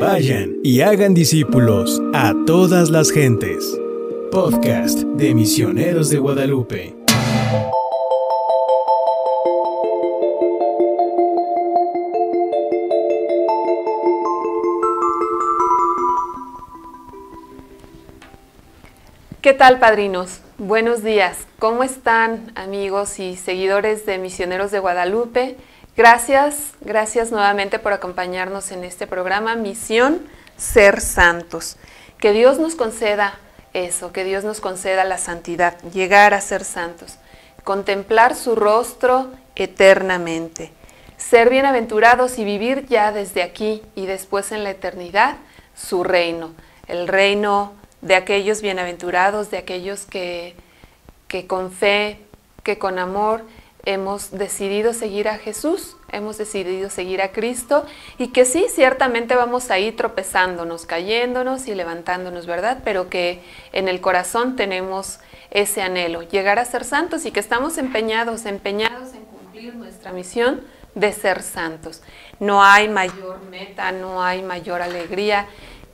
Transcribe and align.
Vayan 0.00 0.58
y 0.62 0.82
hagan 0.82 1.12
discípulos 1.12 2.00
a 2.14 2.32
todas 2.46 2.88
las 2.88 3.10
gentes. 3.10 3.76
Podcast 4.30 5.00
de 5.00 5.34
Misioneros 5.34 6.08
de 6.08 6.18
Guadalupe. 6.18 6.94
¿Qué 19.40 19.52
tal, 19.52 19.80
padrinos? 19.80 20.42
Buenos 20.58 21.02
días. 21.02 21.48
¿Cómo 21.58 21.82
están, 21.82 22.52
amigos 22.54 23.18
y 23.18 23.34
seguidores 23.34 24.06
de 24.06 24.18
Misioneros 24.18 24.70
de 24.70 24.78
Guadalupe? 24.78 25.56
Gracias, 25.98 26.74
gracias 26.80 27.32
nuevamente 27.32 27.80
por 27.80 27.92
acompañarnos 27.92 28.70
en 28.70 28.84
este 28.84 29.08
programa 29.08 29.56
Misión 29.56 30.20
Ser 30.56 31.00
Santos. 31.00 31.76
Que 32.20 32.30
Dios 32.30 32.60
nos 32.60 32.76
conceda 32.76 33.36
eso, 33.72 34.12
que 34.12 34.22
Dios 34.22 34.44
nos 34.44 34.60
conceda 34.60 35.02
la 35.02 35.18
santidad, 35.18 35.76
llegar 35.92 36.34
a 36.34 36.40
ser 36.40 36.62
santos, 36.62 37.18
contemplar 37.64 38.36
su 38.36 38.54
rostro 38.54 39.32
eternamente, 39.56 40.70
ser 41.16 41.50
bienaventurados 41.50 42.38
y 42.38 42.44
vivir 42.44 42.86
ya 42.86 43.10
desde 43.10 43.42
aquí 43.42 43.82
y 43.96 44.06
después 44.06 44.52
en 44.52 44.62
la 44.62 44.70
eternidad 44.70 45.38
su 45.74 46.04
reino, 46.04 46.52
el 46.86 47.08
reino 47.08 47.72
de 48.02 48.14
aquellos 48.14 48.62
bienaventurados, 48.62 49.50
de 49.50 49.58
aquellos 49.58 50.06
que, 50.06 50.54
que 51.26 51.48
con 51.48 51.72
fe, 51.72 52.20
que 52.62 52.78
con 52.78 53.00
amor 53.00 53.42
hemos 53.84 54.30
decidido 54.30 54.92
seguir 54.92 55.28
a 55.28 55.38
Jesús, 55.38 55.96
hemos 56.10 56.38
decidido 56.38 56.90
seguir 56.90 57.22
a 57.22 57.32
Cristo 57.32 57.86
y 58.18 58.28
que 58.28 58.44
sí, 58.44 58.66
ciertamente 58.68 59.34
vamos 59.34 59.70
a 59.70 59.78
ir 59.78 59.96
tropezándonos, 59.96 60.86
cayéndonos 60.86 61.68
y 61.68 61.74
levantándonos, 61.74 62.46
¿verdad? 62.46 62.78
Pero 62.84 63.08
que 63.08 63.42
en 63.72 63.88
el 63.88 64.00
corazón 64.00 64.56
tenemos 64.56 65.20
ese 65.50 65.82
anhelo, 65.82 66.22
llegar 66.22 66.58
a 66.58 66.64
ser 66.64 66.84
santos 66.84 67.24
y 67.24 67.30
que 67.30 67.40
estamos 67.40 67.78
empeñados, 67.78 68.44
empeñados 68.44 69.14
en 69.14 69.24
cumplir 69.24 69.74
nuestra 69.74 70.12
misión 70.12 70.60
de 70.94 71.12
ser 71.12 71.42
santos. 71.42 72.02
No 72.40 72.62
hay 72.62 72.88
mayor 72.88 73.40
meta, 73.50 73.92
no 73.92 74.22
hay 74.22 74.42
mayor 74.42 74.82
alegría 74.82 75.46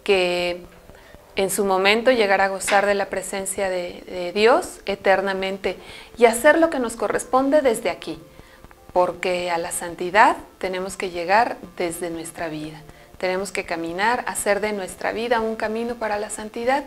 que 0.03 0.65
en 1.37 1.51
su 1.51 1.65
momento 1.65 2.11
llegar 2.11 2.41
a 2.41 2.49
gozar 2.49 2.87
de 2.87 2.95
la 2.95 3.07
presencia 3.07 3.69
de, 3.69 4.33
Dios 4.35 4.81
eternamente 4.87 5.77
y 6.17 6.27
hacer 6.27 6.59
lo 6.59 6.71
que 6.71 6.79
nos 6.79 6.97
corresponde 6.97 7.61
desde 7.61 7.91
aquí, 7.91 8.19
porque 8.93 9.51
a 9.51 9.59
la 9.59 9.73
santidad 9.73 10.37
tenemos 10.59 10.97
que 10.97 11.11
llegar 11.11 11.57
desde 11.77 12.11
nuestra 12.11 12.49
vida. 12.49 12.81
Tenemos 13.19 13.53
que 13.53 13.65
caminar, 13.65 14.25
hacer 14.27 14.61
de 14.61 14.73
nuestra 14.73 15.13
vida 15.13 15.41
un 15.41 15.57
camino 15.57 15.97
para 15.97 16.19
la 16.19 16.31
santidad 16.31 16.85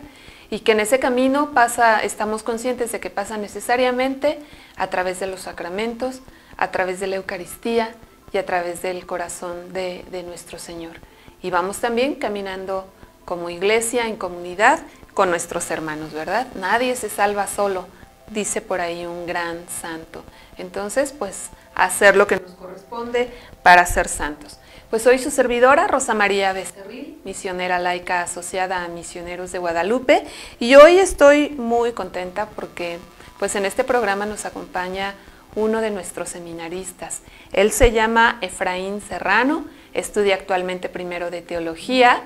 y 0.50 0.60
que 0.60 0.72
en 0.72 0.80
ese 0.80 0.98
camino 0.98 1.52
pasa, 1.52 2.02
estamos 2.02 2.42
conscientes 2.42 2.92
de 2.92 3.00
que 3.00 3.10
pasa 3.10 3.36
necesariamente 3.36 4.38
a 4.76 4.88
través 4.88 5.20
de 5.20 5.26
los 5.26 5.40
sacramentos, 5.40 6.20
a 6.56 6.70
través 6.70 7.00
de 7.00 7.06
la 7.06 7.16
Eucaristía 7.16 7.94
y 8.32 8.38
a 8.38 8.46
través 8.46 8.82
del 8.82 9.04
corazón 9.04 9.72
de, 9.72 10.04
de 10.10 10.22
nuestro 10.22 10.58
Señor. 10.58 10.96
Y 11.42 11.50
vamos 11.50 11.78
también 11.78 12.14
caminando 12.14 12.86
como 13.28 13.50
iglesia, 13.50 14.06
en 14.06 14.16
comunidad, 14.16 14.78
con 15.12 15.28
nuestros 15.28 15.70
hermanos, 15.70 16.14
¿verdad? 16.14 16.46
Nadie 16.54 16.96
se 16.96 17.10
salva 17.10 17.46
solo, 17.46 17.86
dice 18.30 18.62
por 18.62 18.80
ahí 18.80 19.04
un 19.04 19.26
gran 19.26 19.58
santo. 19.82 20.24
Entonces, 20.56 21.12
pues 21.12 21.50
hacer 21.74 22.16
lo 22.16 22.26
que 22.26 22.36
nos 22.40 22.52
corresponde 22.52 23.30
para 23.62 23.84
ser 23.84 24.08
santos. 24.08 24.58
Pues 24.88 25.02
soy 25.02 25.18
su 25.18 25.30
servidora, 25.30 25.88
Rosa 25.88 26.14
María 26.14 26.54
Becerril, 26.54 27.20
misionera 27.26 27.78
laica 27.78 28.22
asociada 28.22 28.82
a 28.82 28.88
Misioneros 28.88 29.52
de 29.52 29.58
Guadalupe, 29.58 30.24
y 30.58 30.76
hoy 30.76 30.96
estoy 30.96 31.50
muy 31.50 31.92
contenta 31.92 32.46
porque 32.56 32.98
pues 33.38 33.54
en 33.56 33.66
este 33.66 33.84
programa 33.84 34.24
nos 34.24 34.46
acompaña 34.46 35.14
uno 35.54 35.82
de 35.82 35.90
nuestros 35.90 36.30
seminaristas. 36.30 37.20
Él 37.52 37.72
se 37.72 37.92
llama 37.92 38.38
Efraín 38.40 39.02
Serrano, 39.02 39.66
estudia 39.92 40.34
actualmente 40.36 40.88
primero 40.88 41.30
de 41.30 41.42
teología 41.42 42.22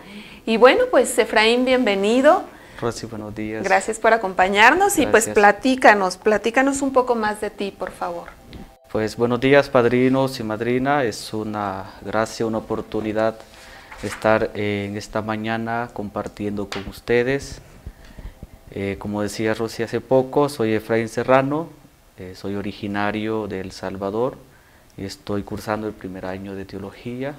y 0.47 0.57
bueno, 0.57 0.85
pues 0.91 1.17
Efraín, 1.19 1.65
bienvenido. 1.65 2.43
Rosy, 2.81 3.07
buenos 3.07 3.35
días. 3.35 3.63
Gracias 3.63 3.99
por 3.99 4.13
acompañarnos 4.13 4.99
y 4.99 5.07
pues 5.07 5.29
platícanos, 5.29 6.17
platícanos 6.17 6.83
un 6.83 6.93
poco 6.93 7.15
más 7.15 7.41
de 7.41 7.51
ti, 7.51 7.71
por 7.71 7.93
favor. 7.93 8.29
Pues 8.91 9.17
buenos 9.17 9.41
días, 9.41 9.69
padrinos 9.69 10.39
y 10.41 10.43
madrina. 10.43 11.05
Es 11.05 11.33
una 11.33 11.95
gracia, 12.05 12.45
una 12.45 12.59
oportunidad 12.59 13.37
estar 14.03 14.51
en 14.55 14.97
esta 14.97 15.23
mañana 15.23 15.91
compartiendo 15.93 16.69
con 16.69 16.89
ustedes. 16.89 17.61
Eh, 18.73 18.97
como 18.99 19.23
decía 19.23 19.55
Rosy 19.55 19.83
hace 19.83 20.01
poco, 20.01 20.49
soy 20.49 20.75
Efraín 20.75 21.09
Serrano, 21.09 21.69
eh, 22.19 22.35
soy 22.35 22.57
originario 22.57 23.47
de 23.47 23.61
El 23.61 23.71
Salvador 23.71 24.39
y 24.97 25.05
estoy 25.05 25.43
cursando 25.43 25.87
el 25.87 25.93
primer 25.93 26.27
año 26.27 26.55
de 26.55 26.65
teología 26.65 27.35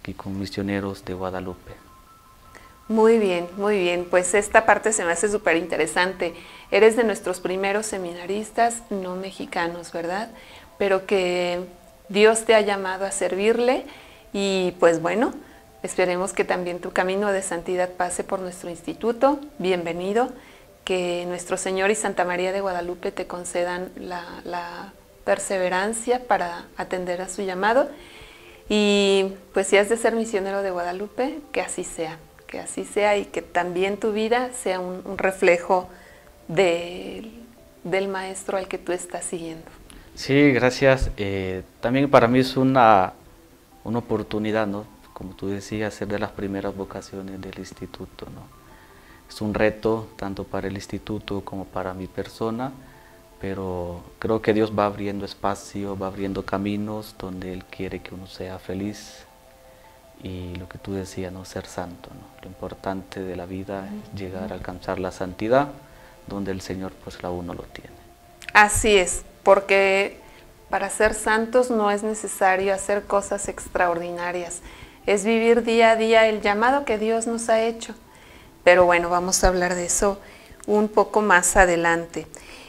aquí 0.00 0.14
con 0.14 0.38
misioneros 0.38 1.04
de 1.04 1.14
Guadalupe. 1.14 1.81
Muy 2.92 3.18
bien, 3.18 3.48
muy 3.56 3.78
bien. 3.78 4.04
Pues 4.04 4.34
esta 4.34 4.66
parte 4.66 4.92
se 4.92 5.02
me 5.02 5.12
hace 5.12 5.26
súper 5.30 5.56
interesante. 5.56 6.34
Eres 6.70 6.94
de 6.94 7.04
nuestros 7.04 7.40
primeros 7.40 7.86
seminaristas 7.86 8.82
no 8.90 9.16
mexicanos, 9.16 9.92
¿verdad? 9.92 10.28
Pero 10.76 11.06
que 11.06 11.60
Dios 12.10 12.44
te 12.44 12.54
ha 12.54 12.60
llamado 12.60 13.06
a 13.06 13.10
servirle 13.10 13.86
y 14.34 14.72
pues 14.78 15.00
bueno, 15.00 15.32
esperemos 15.82 16.34
que 16.34 16.44
también 16.44 16.80
tu 16.80 16.92
camino 16.92 17.32
de 17.32 17.40
santidad 17.40 17.88
pase 17.88 18.24
por 18.24 18.40
nuestro 18.40 18.68
instituto. 18.68 19.40
Bienvenido. 19.56 20.28
Que 20.84 21.24
nuestro 21.26 21.56
Señor 21.56 21.90
y 21.90 21.94
Santa 21.94 22.26
María 22.26 22.52
de 22.52 22.60
Guadalupe 22.60 23.10
te 23.10 23.26
concedan 23.26 23.90
la, 23.96 24.22
la 24.44 24.92
perseverancia 25.24 26.24
para 26.26 26.66
atender 26.76 27.22
a 27.22 27.30
su 27.30 27.40
llamado. 27.40 27.88
Y 28.68 29.32
pues 29.54 29.68
si 29.68 29.78
has 29.78 29.88
de 29.88 29.96
ser 29.96 30.14
misionero 30.14 30.60
de 30.60 30.70
Guadalupe, 30.70 31.38
que 31.52 31.62
así 31.62 31.84
sea 31.84 32.18
que 32.52 32.60
así 32.60 32.84
sea 32.84 33.16
y 33.16 33.24
que 33.24 33.40
también 33.40 33.96
tu 33.96 34.12
vida 34.12 34.52
sea 34.52 34.78
un, 34.78 35.16
reflejo 35.16 35.88
del 36.48 38.08
maestro 38.08 38.58
al 38.58 38.68
que 38.68 38.76
tú 38.76 38.92
estás 38.92 39.24
siguiendo. 39.24 39.64
Sí, 40.14 40.52
gracias. 40.52 41.10
Eh, 41.16 41.62
también 41.80 42.10
para 42.10 42.28
mí 42.28 42.40
es 42.40 42.58
una, 42.58 43.14
una 43.84 44.00
oportunidad, 44.00 44.66
¿no? 44.66 44.84
Como 45.14 45.34
tú 45.34 45.48
decías, 45.48 45.94
ser 45.94 46.08
de 46.08 46.18
las 46.18 46.32
primeras 46.32 46.76
vocaciones 46.76 47.40
del 47.40 47.58
instituto, 47.58 48.26
¿no? 48.26 48.42
Es 49.26 49.40
un 49.40 49.54
reto 49.54 50.08
tanto 50.16 50.44
para 50.44 50.68
el 50.68 50.74
instituto 50.74 51.40
como 51.46 51.64
para 51.64 51.94
mi 51.94 52.06
persona, 52.06 52.70
pero 53.40 54.02
creo 54.18 54.42
que 54.42 54.52
Dios 54.52 54.78
va 54.78 54.84
abriendo 54.84 55.24
espacio, 55.24 55.96
va 55.96 56.08
abriendo 56.08 56.44
caminos 56.44 57.14
donde 57.18 57.54
Él 57.54 57.64
quiere 57.64 58.02
que 58.02 58.14
uno 58.14 58.26
sea 58.26 58.58
feliz, 58.58 59.24
y 60.22 60.54
lo 60.56 60.68
que 60.68 60.78
tú 60.78 60.92
decías, 60.94 61.32
¿no? 61.32 61.44
ser 61.44 61.66
santo. 61.66 62.10
Lo 62.40 62.48
importante 62.48 63.20
de 63.20 63.36
la 63.36 63.46
vida 63.46 63.88
es 63.88 64.18
llegar 64.18 64.52
a 64.52 64.54
alcanzar 64.54 64.98
la 64.98 65.10
santidad 65.10 65.68
donde 66.26 66.52
el 66.52 66.60
Señor 66.60 66.92
pues 67.04 67.22
la 67.22 67.30
uno 67.30 67.54
lo 67.54 67.62
tiene. 67.64 67.90
Así 68.52 68.96
es, 68.96 69.24
porque 69.42 70.18
para 70.70 70.88
ser 70.90 71.14
santos 71.14 71.70
no 71.70 71.90
es 71.90 72.02
necesario 72.02 72.74
hacer 72.74 73.04
cosas 73.04 73.48
extraordinarias, 73.48 74.60
es 75.06 75.24
vivir 75.24 75.64
día 75.64 75.92
a 75.92 75.96
día 75.96 76.26
el 76.28 76.40
llamado 76.40 76.84
que 76.84 76.98
Dios 76.98 77.26
nos 77.26 77.48
ha 77.48 77.60
hecho. 77.60 77.94
Pero 78.62 78.84
bueno, 78.84 79.10
vamos 79.10 79.42
a 79.42 79.48
hablar 79.48 79.74
de 79.74 79.86
eso 79.86 80.20
un 80.66 80.88
poco 80.88 81.20
más 81.22 81.56
adelante. 81.56 82.26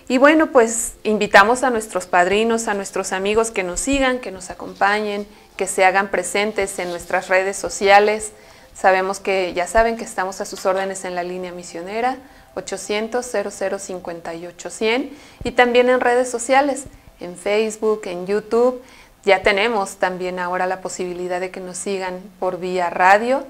Y 0.08 0.18
bueno, 0.18 0.48
pues 0.48 0.96
invitamos 1.04 1.64
a 1.64 1.70
nuestros 1.70 2.08
padrinos, 2.08 2.68
a 2.68 2.74
nuestros 2.74 3.14
amigos 3.14 3.52
que 3.52 3.64
nos 3.64 3.80
sigan, 3.80 4.20
que 4.20 4.32
nos 4.32 4.50
acompañen, 4.50 5.28
que 5.56 5.68
se 5.68 5.86
hagan 5.86 6.10
presentes 6.10 6.80
en 6.80 6.90
nuestras 6.90 7.28
redes 7.28 7.58
sociales. 7.58 8.32
Sabemos 8.74 9.20
que 9.20 9.54
ya 9.54 9.68
saben 9.68 9.98
que 9.98 10.04
estamos 10.04 10.42
a 10.42 10.46
sus 10.46 10.66
órdenes 10.66 11.06
en 11.06 11.16
la 11.16 11.24
línea 11.24 11.52
misionera 11.52 12.18
800 12.56 13.26
0058 13.26 14.70
100 14.70 15.18
y 15.44 15.52
también 15.52 15.90
en 15.90 16.00
redes 16.00 16.30
sociales, 16.30 16.86
en 17.20 17.36
Facebook, 17.36 18.02
en 18.06 18.28
YouTube. 18.28 18.82
Ya 19.24 19.42
tenemos 19.42 19.98
también 19.98 20.40
ahora 20.40 20.68
la 20.68 20.82
posibilidad 20.82 21.40
de 21.40 21.52
que 21.52 21.60
nos 21.60 21.78
sigan 21.78 22.20
por 22.40 22.60
vía 22.60 22.90
radio. 22.90 23.46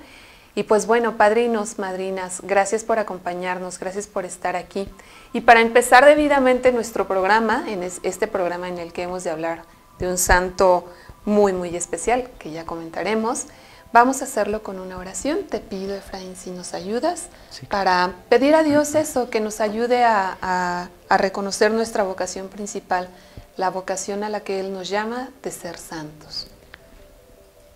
Y 0.56 0.64
pues 0.64 0.86
bueno, 0.86 1.18
padrinos, 1.18 1.80
madrinas, 1.80 2.42
gracias 2.44 2.84
por 2.84 3.00
acompañarnos, 3.00 3.80
gracias 3.80 4.06
por 4.06 4.24
estar 4.24 4.56
aquí. 4.56 4.88
Y 5.34 5.42
para 5.42 5.62
empezar 5.62 6.06
debidamente 6.06 6.72
nuestro 6.72 7.08
programa, 7.08 7.66
en 7.68 7.82
este 7.82 8.28
programa 8.28 8.70
en 8.70 8.78
el 8.78 8.94
que 8.94 9.02
hemos 9.02 9.24
de 9.24 9.32
hablar 9.32 9.64
de 9.98 10.08
un 10.08 10.20
santo 10.20 10.88
muy, 11.26 11.54
muy 11.54 11.76
especial, 11.76 12.30
que 12.40 12.52
ya 12.52 12.66
comentaremos. 12.66 13.46
Vamos 13.92 14.22
a 14.22 14.26
hacerlo 14.26 14.64
con 14.64 14.80
una 14.80 14.98
oración. 14.98 15.44
Te 15.44 15.60
pido, 15.60 15.96
Efraín, 15.96 16.36
si 16.36 16.50
nos 16.50 16.74
ayudas, 16.74 17.28
para 17.70 18.14
pedir 18.30 18.56
a 18.56 18.64
Dios 18.64 18.96
eso, 18.96 19.30
que 19.30 19.40
nos 19.40 19.62
ayude 19.62 20.04
a, 20.04 20.90
a 21.10 21.18
reconocer 21.18 21.72
nuestra 21.72 22.04
vocación 22.04 22.48
principal, 22.48 23.08
la 23.56 23.70
vocación 23.70 24.24
a 24.24 24.30
la 24.30 24.40
que 24.40 24.60
Él 24.60 24.74
nos 24.74 24.90
llama 24.90 25.30
de 25.44 25.52
ser 25.52 25.78
santos. 25.78 26.48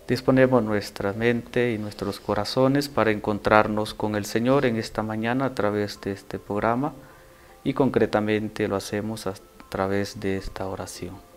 Disponemos 0.08 0.62
nuestra 0.62 1.12
mente 1.12 1.70
y 1.72 1.78
nuestros 1.78 2.18
corazones 2.18 2.88
para 2.88 3.10
encontrarnos 3.10 3.92
con 3.92 4.16
el 4.16 4.24
Señor 4.24 4.64
en 4.64 4.76
esta 4.76 5.02
mañana 5.02 5.44
a 5.44 5.54
través 5.54 6.00
de 6.00 6.12
este 6.12 6.38
programa 6.38 6.94
y 7.62 7.74
concretamente 7.74 8.66
lo 8.68 8.76
hacemos 8.76 9.26
a 9.26 9.34
través 9.68 10.18
de 10.18 10.38
esta 10.38 10.66
oración. 10.66 11.27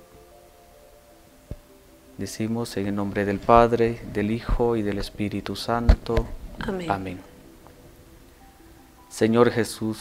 Decimos 2.17 2.77
en 2.77 2.87
el 2.87 2.95
nombre 2.95 3.25
del 3.25 3.39
Padre, 3.39 4.01
del 4.13 4.31
Hijo 4.31 4.75
y 4.75 4.81
del 4.81 4.97
Espíritu 4.99 5.55
Santo. 5.55 6.25
Amén. 6.59 6.91
Amén. 6.91 7.19
Señor 9.09 9.51
Jesús, 9.51 9.99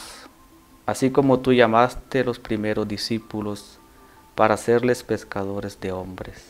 así 0.85 1.11
como 1.11 1.39
tú 1.39 1.51
llamaste 1.53 2.19
a 2.19 2.23
los 2.23 2.39
primeros 2.39 2.87
discípulos 2.87 3.79
para 4.35 4.53
hacerles 4.53 5.03
pescadores 5.03 5.79
de 5.79 5.91
hombres, 5.91 6.45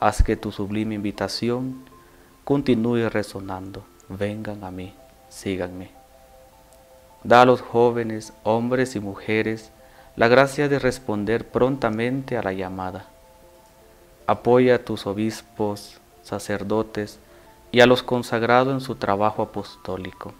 haz 0.00 0.22
que 0.22 0.36
tu 0.36 0.52
sublime 0.52 0.94
invitación 0.94 1.84
continúe 2.44 3.08
resonando. 3.10 3.84
Vengan 4.08 4.64
a 4.64 4.70
mí, 4.70 4.94
síganme. 5.28 5.90
Da 7.24 7.42
a 7.42 7.44
los 7.44 7.60
jóvenes, 7.60 8.32
hombres 8.44 8.96
y 8.96 9.00
mujeres, 9.00 9.70
la 10.16 10.28
gracia 10.28 10.68
de 10.68 10.78
responder 10.78 11.46
prontamente 11.46 12.36
a 12.36 12.42
la 12.42 12.52
llamada. 12.52 13.06
Apoya 14.28 14.74
a 14.74 14.78
tus 14.80 15.06
obispos, 15.06 16.02
sacerdotes 16.22 17.18
y 17.72 17.80
a 17.80 17.86
los 17.86 18.02
consagrados 18.02 18.74
en 18.74 18.82
su 18.82 18.96
trabajo 18.96 19.40
apostólico. 19.40 20.34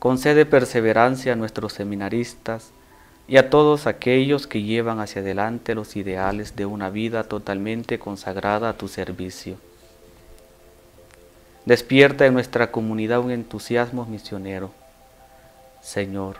Concede 0.00 0.46
perseverancia 0.46 1.34
a 1.34 1.36
nuestros 1.36 1.74
seminaristas 1.74 2.72
y 3.28 3.36
a 3.36 3.50
todos 3.50 3.86
aquellos 3.86 4.48
que 4.48 4.62
llevan 4.62 4.98
hacia 4.98 5.22
adelante 5.22 5.76
los 5.76 5.94
ideales 5.94 6.56
de 6.56 6.66
una 6.66 6.90
vida 6.90 7.22
totalmente 7.22 8.00
consagrada 8.00 8.70
a 8.70 8.76
tu 8.76 8.88
servicio. 8.88 9.56
Despierta 11.66 12.26
en 12.26 12.34
nuestra 12.34 12.72
comunidad 12.72 13.20
un 13.20 13.30
entusiasmo 13.30 14.06
misionero. 14.06 14.72
Señor, 15.82 16.38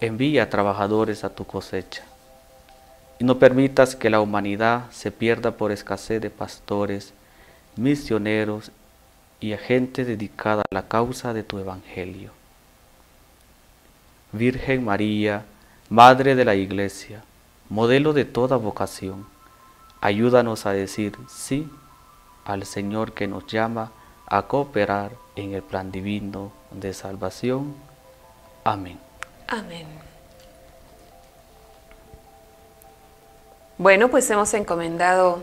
envía 0.00 0.50
trabajadores 0.50 1.22
a 1.22 1.30
tu 1.30 1.44
cosecha 1.44 2.02
y 3.18 3.24
no 3.24 3.38
permitas 3.38 3.96
que 3.96 4.10
la 4.10 4.20
humanidad 4.20 4.90
se 4.90 5.10
pierda 5.10 5.52
por 5.52 5.72
escasez 5.72 6.20
de 6.20 6.30
pastores, 6.30 7.12
misioneros 7.76 8.70
y 9.40 9.56
gente 9.56 10.04
dedicada 10.04 10.62
a 10.62 10.74
la 10.74 10.88
causa 10.88 11.32
de 11.32 11.42
tu 11.42 11.58
evangelio. 11.58 12.32
Virgen 14.32 14.84
María, 14.84 15.44
Madre 15.90 16.34
de 16.34 16.44
la 16.44 16.54
Iglesia, 16.54 17.22
modelo 17.68 18.12
de 18.12 18.24
toda 18.24 18.56
vocación, 18.56 19.26
ayúdanos 20.00 20.66
a 20.66 20.72
decir 20.72 21.16
sí 21.28 21.68
al 22.44 22.64
Señor 22.64 23.12
que 23.12 23.26
nos 23.26 23.46
llama 23.46 23.92
a 24.26 24.42
cooperar 24.42 25.12
en 25.36 25.54
el 25.54 25.62
plan 25.62 25.92
divino 25.92 26.52
de 26.70 26.94
salvación. 26.94 27.74
Amén. 28.64 28.98
Amén. 29.48 30.13
Bueno, 33.76 34.08
pues 34.08 34.30
hemos 34.30 34.54
encomendado 34.54 35.42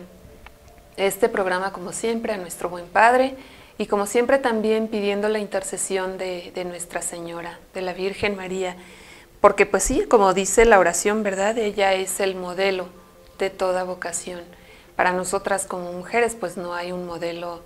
este 0.96 1.28
programa 1.28 1.74
como 1.74 1.92
siempre 1.92 2.32
a 2.32 2.38
nuestro 2.38 2.70
buen 2.70 2.86
Padre 2.86 3.36
y 3.78 3.88
como 3.88 4.06
siempre 4.06 4.38
también 4.38 4.88
pidiendo 4.88 5.28
la 5.28 5.40
intercesión 5.40 6.18
de, 6.18 6.54
de, 6.56 6.64
Nuestra 6.64 7.02
Señora, 7.02 7.60
de 7.74 7.82
la 7.82 7.92
Virgen 7.92 8.38
María, 8.38 8.78
porque 9.42 9.66
pues 9.66 9.84
sí, 9.84 10.06
como 10.08 10.34
dice 10.34 10.64
la 10.64 10.80
oración, 10.80 11.24
¿verdad? 11.24 11.58
Ella 11.58 11.94
es 11.94 12.22
el 12.22 12.36
modelo 12.36 12.88
de 13.38 13.50
toda 13.50 13.84
vocación. 13.84 14.40
Para 14.96 15.12
nosotras 15.12 15.66
como 15.66 15.92
mujeres 15.92 16.38
pues 16.40 16.56
no 16.56 16.74
hay 16.74 16.94
un 16.94 17.06
modelo 17.06 17.60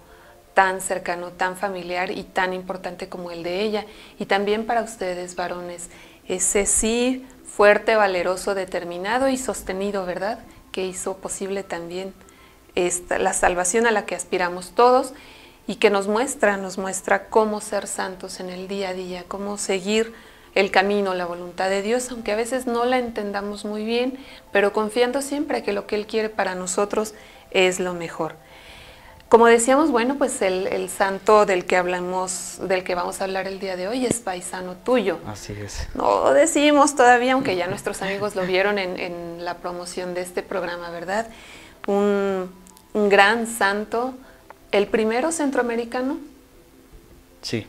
tan 0.56 0.81
cercano, 0.81 1.29
tan 1.29 1.57
familiar 1.57 2.09
y 2.09 2.23
tan 2.23 2.53
importante 2.53 3.07
como 3.07 3.29
el 3.29 3.44
de 3.44 3.61
ella. 3.61 3.85
Y 4.18 4.25
también 4.25 4.65
para 4.65 4.81
ustedes, 4.81 5.35
varones, 5.35 5.91
ese 6.27 6.65
sí 6.65 7.23
fuerte, 7.45 7.95
valeroso, 7.95 8.56
determinado 8.56 9.29
y 9.29 9.38
sostenido, 9.38 10.07
¿verdad? 10.07 10.39
Que 10.75 10.86
hizo 10.86 11.16
posible 11.16 11.63
también 11.63 12.13
la 12.75 13.31
salvación 13.31 13.88
a 13.88 13.92
la 13.92 14.06
que 14.06 14.13
aspiramos 14.13 14.72
todos 14.72 15.13
y 15.68 15.75
que 15.75 15.89
nos 15.89 16.10
muestra, 16.10 16.57
nos 16.57 16.77
muestra 16.77 17.30
cómo 17.30 17.62
ser 17.62 17.88
santos 17.88 18.42
en 18.42 18.50
el 18.50 18.68
día 18.68 18.89
a 18.89 18.94
día, 18.94 19.24
cómo 19.25 19.57
seguir 19.57 20.13
el 20.54 20.72
camino, 20.72 21.13
la 21.13 21.25
voluntad 21.25 21.69
de 21.69 21.81
Dios, 21.81 22.12
aunque 22.12 22.33
a 22.33 22.36
veces 22.36 22.68
no 22.68 22.83
la 22.83 23.00
entendamos 23.00 23.63
muy 23.63 23.86
bien, 23.86 24.19
pero 24.51 24.74
confiando 24.74 25.22
siempre 25.22 25.63
que 25.63 25.72
lo 25.72 25.88
que 25.88 25.95
Él 25.95 26.07
quiere 26.07 26.27
para 26.27 26.56
nosotros 26.56 27.13
es 27.51 27.80
lo 27.80 27.94
mejor. 27.94 28.36
Como 29.35 29.47
decíamos, 29.47 29.91
bueno, 29.91 30.15
pues 30.17 30.41
el, 30.41 30.65
el, 30.67 30.87
santo 30.89 31.45
del 31.45 31.65
que 31.65 31.75
hablamos, 31.75 32.57
del 32.61 32.85
que 32.85 32.95
vamos 32.95 33.19
a 33.19 33.25
hablar 33.25 33.47
el 33.47 33.59
día 33.59 33.75
de 33.75 33.89
hoy 33.89 34.05
es 34.05 34.21
paisano 34.21 34.75
tuyo. 34.75 35.19
Así 35.27 35.51
es. 35.51 35.89
No 35.93 36.31
decimos 36.31 36.95
todavía, 36.95 37.33
aunque 37.33 37.57
ya 37.57 37.67
nuestros 37.67 38.01
amigos 38.01 38.37
lo 38.37 38.45
vieron 38.45 38.79
en, 38.79 38.97
en 38.97 39.43
la 39.43 39.55
promoción 39.57 40.13
de 40.13 40.21
este 40.21 40.41
programa, 40.41 40.89
¿verdad? 40.89 41.27
Un, 41.85 42.49
un, 42.93 43.09
gran 43.09 43.45
santo, 43.45 44.13
el 44.71 44.87
primero 44.87 45.33
centroamericano. 45.33 46.17
Sí. 47.41 47.67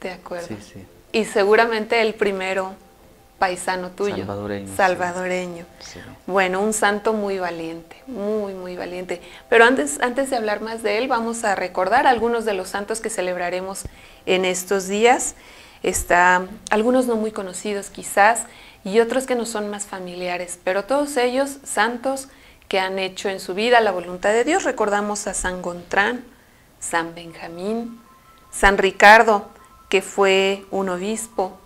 De 0.00 0.10
acuerdo. 0.10 0.48
Sí, 0.48 0.56
sí. 0.60 0.84
Y 1.12 1.26
seguramente 1.26 2.00
el 2.00 2.14
primero 2.14 2.74
paisano 3.38 3.90
tuyo. 3.90 4.18
Salvadoreño. 4.18 4.76
Salvadoreño. 4.76 5.66
Sí. 5.80 6.00
Bueno, 6.26 6.60
un 6.60 6.72
santo 6.72 7.12
muy 7.12 7.38
valiente, 7.38 7.96
muy, 8.06 8.54
muy 8.54 8.76
valiente. 8.76 9.20
Pero 9.48 9.64
antes, 9.64 10.00
antes 10.00 10.30
de 10.30 10.36
hablar 10.36 10.60
más 10.60 10.82
de 10.82 10.98
él, 10.98 11.08
vamos 11.08 11.44
a 11.44 11.54
recordar 11.54 12.06
algunos 12.06 12.44
de 12.44 12.54
los 12.54 12.68
santos 12.68 13.00
que 13.00 13.10
celebraremos 13.10 13.84
en 14.26 14.44
estos 14.44 14.86
días. 14.86 15.34
Está, 15.82 16.46
algunos 16.70 17.06
no 17.06 17.16
muy 17.16 17.32
conocidos 17.32 17.90
quizás 17.90 18.44
y 18.84 19.00
otros 19.00 19.26
que 19.26 19.34
no 19.34 19.46
son 19.46 19.68
más 19.70 19.86
familiares, 19.86 20.58
pero 20.62 20.84
todos 20.84 21.16
ellos 21.16 21.58
santos 21.64 22.28
que 22.68 22.80
han 22.80 22.98
hecho 22.98 23.28
en 23.28 23.40
su 23.40 23.54
vida 23.54 23.80
la 23.80 23.90
voluntad 23.90 24.32
de 24.32 24.44
Dios. 24.44 24.64
Recordamos 24.64 25.26
a 25.26 25.34
San 25.34 25.62
Gontrán, 25.62 26.24
San 26.80 27.14
Benjamín, 27.14 28.00
San 28.50 28.78
Ricardo, 28.78 29.48
que 29.88 30.02
fue 30.02 30.64
un 30.70 30.88
obispo, 30.88 31.58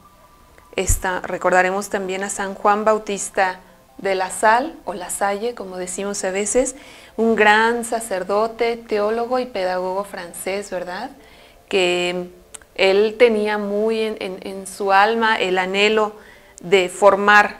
recordaremos 1.22 1.88
también 1.88 2.22
a 2.22 2.30
San 2.30 2.54
Juan 2.54 2.84
Bautista 2.84 3.60
de 3.98 4.14
la 4.14 4.30
Sal, 4.30 4.74
o 4.84 4.92
La 4.94 5.08
Salle, 5.08 5.54
como 5.54 5.78
decimos 5.78 6.22
a 6.24 6.30
veces, 6.30 6.76
un 7.16 7.34
gran 7.34 7.84
sacerdote, 7.84 8.76
teólogo 8.76 9.38
y 9.38 9.46
pedagogo 9.46 10.04
francés, 10.04 10.70
¿verdad? 10.70 11.10
Que 11.68 12.28
él 12.74 13.16
tenía 13.18 13.56
muy 13.56 14.00
en, 14.00 14.16
en 14.20 14.66
su 14.66 14.92
alma 14.92 15.36
el 15.36 15.56
anhelo 15.56 16.12
de 16.60 16.90
formar 16.90 17.56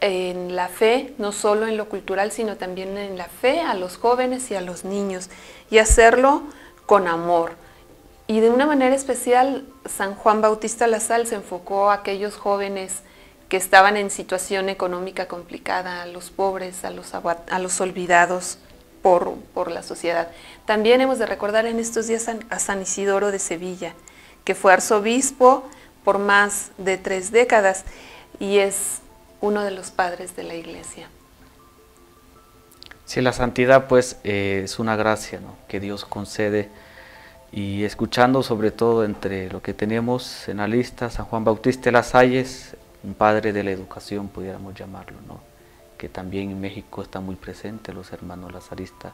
en 0.00 0.56
la 0.56 0.68
fe, 0.68 1.12
no 1.18 1.32
solo 1.32 1.66
en 1.66 1.76
lo 1.76 1.90
cultural, 1.90 2.32
sino 2.32 2.56
también 2.56 2.96
en 2.96 3.18
la 3.18 3.26
fe 3.26 3.60
a 3.60 3.74
los 3.74 3.98
jóvenes 3.98 4.50
y 4.50 4.54
a 4.54 4.62
los 4.62 4.84
niños, 4.84 5.28
y 5.70 5.76
hacerlo 5.76 6.42
con 6.86 7.06
amor. 7.06 7.52
Y 8.30 8.38
de 8.38 8.48
una 8.48 8.64
manera 8.64 8.94
especial, 8.94 9.66
San 9.86 10.14
Juan 10.14 10.40
Bautista 10.40 10.86
Sal 11.00 11.26
se 11.26 11.34
enfocó 11.34 11.90
a 11.90 11.94
aquellos 11.94 12.36
jóvenes 12.36 13.00
que 13.48 13.56
estaban 13.56 13.96
en 13.96 14.08
situación 14.08 14.68
económica 14.68 15.26
complicada, 15.26 16.02
a 16.02 16.06
los 16.06 16.30
pobres, 16.30 16.84
a 16.84 16.90
los, 16.90 17.80
olvidados 17.80 18.58
por, 19.02 19.34
por, 19.52 19.72
la 19.72 19.82
sociedad. 19.82 20.28
También 20.64 21.00
hemos 21.00 21.18
de 21.18 21.26
recordar 21.26 21.66
en 21.66 21.80
estos 21.80 22.06
días 22.06 22.28
a 22.28 22.58
San 22.60 22.82
Isidoro 22.82 23.32
de 23.32 23.40
Sevilla, 23.40 23.94
que 24.44 24.54
fue 24.54 24.74
arzobispo 24.74 25.68
por 26.04 26.20
más 26.20 26.70
de 26.78 26.98
tres 26.98 27.32
décadas 27.32 27.84
y 28.38 28.58
es 28.58 29.00
uno 29.40 29.64
de 29.64 29.72
los 29.72 29.90
padres 29.90 30.36
de 30.36 30.44
la 30.44 30.54
iglesia. 30.54 31.08
Sí, 33.06 33.22
la 33.22 33.32
santidad 33.32 33.88
pues 33.88 34.18
eh, 34.22 34.60
es 34.66 34.78
una 34.78 34.94
gracia 34.94 35.40
¿no? 35.40 35.56
que 35.66 35.80
Dios 35.80 36.04
concede 36.04 36.68
y 37.52 37.84
escuchando 37.84 38.42
sobre 38.42 38.70
todo 38.70 39.04
entre 39.04 39.50
lo 39.50 39.60
que 39.60 39.74
tenemos 39.74 40.48
en 40.48 40.58
la 40.58 40.68
lista, 40.68 41.10
San 41.10 41.26
Juan 41.26 41.44
Bautista 41.44 41.84
de 41.84 41.92
las 41.92 42.08
Salles, 42.08 42.76
un 43.02 43.14
padre 43.14 43.52
de 43.52 43.64
la 43.64 43.70
educación, 43.70 44.28
pudiéramos 44.28 44.74
llamarlo, 44.74 45.18
¿no? 45.26 45.40
que 45.98 46.08
también 46.08 46.50
en 46.50 46.60
México 46.60 47.02
está 47.02 47.20
muy 47.20 47.36
presente, 47.36 47.92
los 47.92 48.12
hermanos 48.12 48.52
lazaristas 48.52 49.12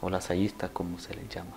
o 0.00 0.10
lasallistas, 0.10 0.70
como 0.70 0.98
se 0.98 1.14
les 1.14 1.28
llama. 1.28 1.56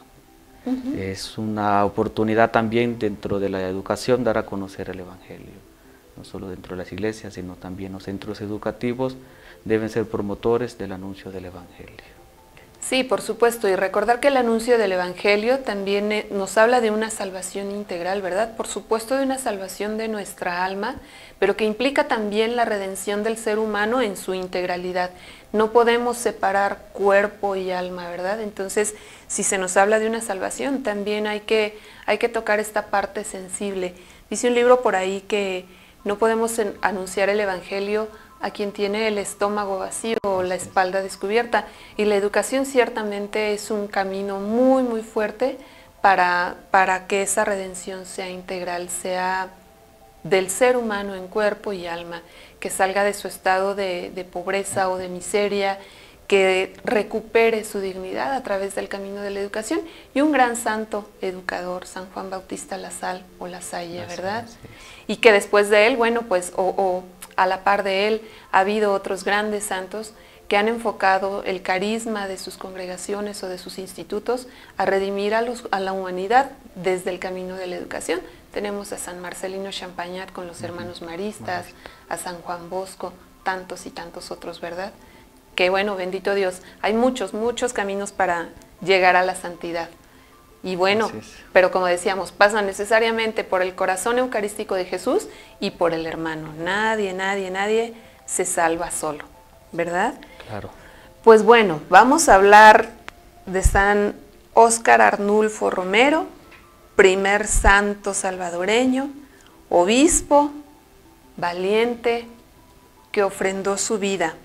Uh 0.66 0.72
-huh. 0.72 0.98
Es 0.98 1.38
una 1.38 1.86
oportunidad 1.86 2.52
también 2.52 2.98
dentro 2.98 3.40
de 3.40 3.50
la 3.50 3.62
educación 3.70 4.24
dar 4.24 4.38
a 4.38 4.46
conocer 4.46 4.90
el 4.90 5.00
Evangelio, 5.02 5.60
no 6.18 6.24
solo 6.24 6.50
dentro 6.50 6.76
de 6.76 6.84
las 6.84 6.92
iglesias, 6.92 7.36
sino 7.36 7.56
también 7.56 7.92
los 7.92 8.04
centros 8.04 8.42
educativos 8.42 9.16
deben 9.66 9.90
ser 9.90 10.06
promotores 10.06 10.78
del 10.78 10.92
anuncio 10.94 11.32
del 11.32 11.46
Evangelio. 11.46 12.13
Sí, 12.86 13.06
por 13.06 13.22
supuesto, 13.22 13.70
y 13.70 13.78
recordar 13.78 14.20
que 14.20 14.28
el 14.28 14.36
anuncio 14.36 14.78
del 14.78 14.92
Evangelio 14.92 15.60
también 15.60 16.12
eh, 16.12 16.28
nos 16.32 16.58
habla 16.58 16.82
de 16.82 16.92
una 16.92 17.10
salvación 17.10 17.72
integral, 17.72 18.22
¿verdad? 18.22 18.58
Por 18.58 18.68
supuesto 18.68 19.16
de 19.16 19.24
una 19.24 19.38
salvación 19.38 19.98
de 19.98 20.10
nuestra 20.10 20.66
alma, 20.66 20.96
pero 21.40 21.56
que 21.56 21.64
implica 21.64 22.10
también 22.10 22.58
la 22.58 22.66
redención 22.66 23.24
del 23.24 23.38
ser 23.38 23.58
humano 23.58 24.02
en 24.02 24.18
su 24.18 24.34
integralidad. 24.34 25.12
No 25.54 25.72
podemos 25.72 26.18
separar 26.18 26.90
cuerpo 26.92 27.56
y 27.56 27.72
alma, 27.72 28.10
¿verdad? 28.10 28.42
Entonces, 28.42 28.96
si 29.28 29.44
se 29.44 29.58
nos 29.58 29.78
habla 29.78 30.00
de 30.00 30.08
una 30.08 30.20
salvación, 30.20 30.84
también 30.84 31.26
hay 31.26 31.40
que, 31.40 31.80
hay 32.06 32.18
que 32.18 32.28
tocar 32.28 32.60
esta 32.60 32.88
parte 32.88 33.24
sensible. 33.24 33.94
Dice 34.30 34.50
un 34.50 34.56
libro 34.56 34.82
por 34.82 34.98
ahí 34.98 35.22
que 35.22 35.66
no 36.04 36.18
podemos 36.18 36.60
anunciar 36.82 37.30
el 37.30 37.40
Evangelio 37.40 38.10
a 38.44 38.52
quien 38.52 38.74
tiene 38.74 39.08
el 39.08 39.18
estómago 39.18 39.80
vacío 39.80 40.18
o 40.22 40.44
la 40.44 40.56
espalda 40.56 41.02
descubierta. 41.02 41.66
Y 41.96 42.04
la 42.04 42.16
educación 42.16 42.66
ciertamente 42.66 43.54
es 43.54 43.72
un 43.72 43.88
camino 43.88 44.40
muy, 44.42 44.84
muy 44.84 45.02
fuerte 45.02 45.58
para, 46.02 46.58
para 46.70 47.08
que 47.08 47.22
esa 47.22 47.46
redención 47.46 48.06
sea 48.06 48.30
integral, 48.30 48.90
sea 48.90 49.48
del 50.24 50.50
ser 50.50 50.76
humano 50.76 51.16
en 51.16 51.28
cuerpo 51.28 51.72
y 51.72 51.88
alma, 51.88 52.22
que 52.60 52.70
salga 52.70 53.06
de 53.06 53.14
su 53.14 53.30
estado 53.30 53.76
de, 53.76 54.12
de 54.14 54.26
pobreza 54.26 54.90
o 54.90 54.98
de 54.98 55.08
miseria, 55.08 55.80
que 56.28 56.74
recupere 56.84 57.64
su 57.64 57.80
dignidad 57.80 58.34
a 58.34 58.44
través 58.44 58.76
del 58.76 58.90
camino 58.90 59.22
de 59.22 59.30
la 59.30 59.40
educación. 59.40 59.80
Y 60.14 60.20
un 60.20 60.34
gran 60.34 60.58
santo 60.58 61.10
educador, 61.22 61.88
San 61.88 62.10
Juan 62.12 62.30
Bautista 62.30 62.78
La 62.78 62.92
Sal 62.92 63.24
o 63.40 63.48
La 63.48 63.62
Salle, 63.62 64.06
¿verdad? 64.06 64.46
Y 65.08 65.18
que 65.18 65.32
después 65.32 65.70
de 65.70 65.88
él, 65.88 65.96
bueno, 65.96 66.24
pues, 66.24 66.52
o 66.58 67.04
a 67.36 67.48
la 67.48 67.64
par 67.64 67.84
de 67.84 68.08
él 68.08 68.22
ha 68.52 68.60
habido 68.60 68.94
otros 68.94 69.24
grandes 69.24 69.64
santos 69.64 70.14
que 70.48 70.58
han 70.58 70.68
enfocado 70.68 71.44
el 71.44 71.62
carisma 71.62 72.28
de 72.28 72.38
sus 72.38 72.58
congregaciones 72.58 73.42
o 73.44 73.48
de 73.48 73.58
sus 73.58 73.80
institutos 73.80 74.48
a 74.78 74.86
redimir 74.86 75.34
a, 75.34 75.42
los, 75.42 75.68
a 75.72 75.80
la 75.80 75.94
humanidad 75.94 76.52
desde 76.76 77.10
el 77.10 77.20
camino 77.20 77.56
de 77.56 77.68
la 77.68 77.76
educación. 77.76 78.22
Tenemos 78.52 78.92
a 78.92 78.98
San 78.98 79.20
Marcelino 79.20 79.72
Champagnat 79.72 80.32
con 80.32 80.46
los 80.46 80.62
hermanos 80.62 81.02
maristas, 81.02 81.66
a 82.10 82.18
San 82.18 82.42
Juan 82.42 82.70
Bosco, 82.70 83.14
tantos 83.44 83.86
y 83.86 83.90
tantos 83.90 84.32
otros, 84.32 84.62
¿verdad? 84.62 84.92
Que 85.56 85.70
bueno, 85.70 85.96
bendito 85.96 86.36
Dios, 86.36 86.62
hay 86.82 86.94
muchos, 86.94 87.34
muchos 87.34 87.74
caminos 87.74 88.12
para 88.12 88.50
llegar 88.82 89.16
a 89.16 89.24
la 89.24 89.36
santidad. 89.36 89.90
Y 90.64 90.78
bueno, 90.78 91.12
pero 91.52 91.72
como 91.72 91.88
decíamos, 91.88 92.32
pasa 92.32 92.62
necesariamente 92.62 93.44
por 93.44 93.62
el 93.62 93.76
corazón 93.76 94.18
eucarístico 94.18 94.76
de 94.76 94.86
Jesús 94.86 95.28
y 95.60 95.72
por 95.72 95.94
el 95.94 96.06
hermano. 96.06 96.54
Nadie, 96.58 97.14
nadie, 97.14 97.52
nadie 97.52 97.94
se 98.26 98.46
salva 98.46 98.90
solo, 98.90 99.26
¿verdad? 99.74 100.14
Claro. 100.48 100.70
Pues 101.22 101.44
bueno, 101.44 101.82
vamos 101.90 102.30
a 102.30 102.36
hablar 102.36 102.92
de 103.46 103.62
San 103.62 104.16
Óscar 104.54 105.02
Arnulfo 105.02 105.70
Romero, 105.70 106.28
primer 106.96 107.46
santo 107.46 108.14
salvadoreño, 108.14 109.10
obispo, 109.70 110.52
valiente, 111.36 112.26
que 113.12 113.22
ofrendó 113.22 113.78
su 113.78 114.00
vida 114.00 114.36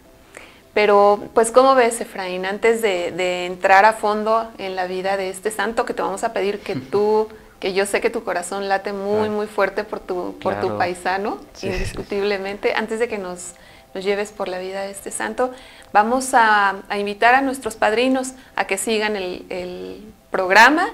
pero, 0.78 1.18
pues, 1.34 1.50
¿cómo 1.50 1.74
ves, 1.74 2.00
Efraín? 2.00 2.46
Antes 2.46 2.82
de, 2.82 3.46
entrar 3.46 3.84
a 3.84 3.94
fondo 3.94 4.48
en 4.58 4.76
la 4.76 4.86
vida 4.86 5.16
de 5.16 5.28
este 5.28 5.50
santo, 5.50 5.84
que 5.84 5.92
te 5.92 6.02
vamos 6.02 6.22
a 6.22 6.32
pedir 6.32 6.60
que 6.60 6.76
tú, 6.92 7.26
que 7.58 7.72
yo 7.72 7.84
sé 7.84 8.00
que 8.00 8.10
tu 8.10 8.22
corazón 8.22 8.68
late 8.68 8.92
muy, 8.92 9.28
muy 9.28 9.48
fuerte 9.48 9.82
por 9.82 9.98
tu, 9.98 10.38
por 10.40 10.60
tu 10.60 10.78
paisano, 10.78 11.40
indiscutiblemente, 11.62 12.74
antes 12.74 13.00
de 13.00 13.08
que 13.08 13.18
nos, 13.18 13.54
nos, 13.92 14.04
lleves 14.04 14.30
por 14.30 14.46
la 14.46 14.60
vida 14.60 14.82
de 14.82 14.92
este 14.92 15.10
santo, 15.10 15.50
vamos 15.92 16.28
a, 16.32 16.76
invitar 16.96 17.34
a 17.34 17.40
nuestros 17.40 17.74
padrinos 17.74 18.34
a 18.54 18.68
que 18.68 18.78
sigan 18.78 19.16
el, 19.16 19.46
el 19.48 20.04
programa 20.30 20.86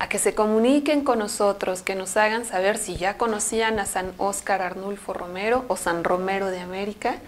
a 0.00 0.08
que 0.08 0.18
se 0.18 0.34
comuniquen 0.34 1.04
con 1.04 1.20
nosotros, 1.20 1.82
que 1.82 1.94
nos 1.94 2.16
hagan 2.16 2.44
saber 2.44 2.76
si 2.76 2.96
ya 2.96 3.16
conocían 3.16 3.78
a 3.78 3.86
San 3.86 4.12
Óscar 4.18 4.62
Arnulfo 4.62 5.12
Romero 5.12 5.64
o 5.68 5.76
San 5.76 6.02
Romero 6.02 6.48
de 6.48 6.58
América 6.58 7.18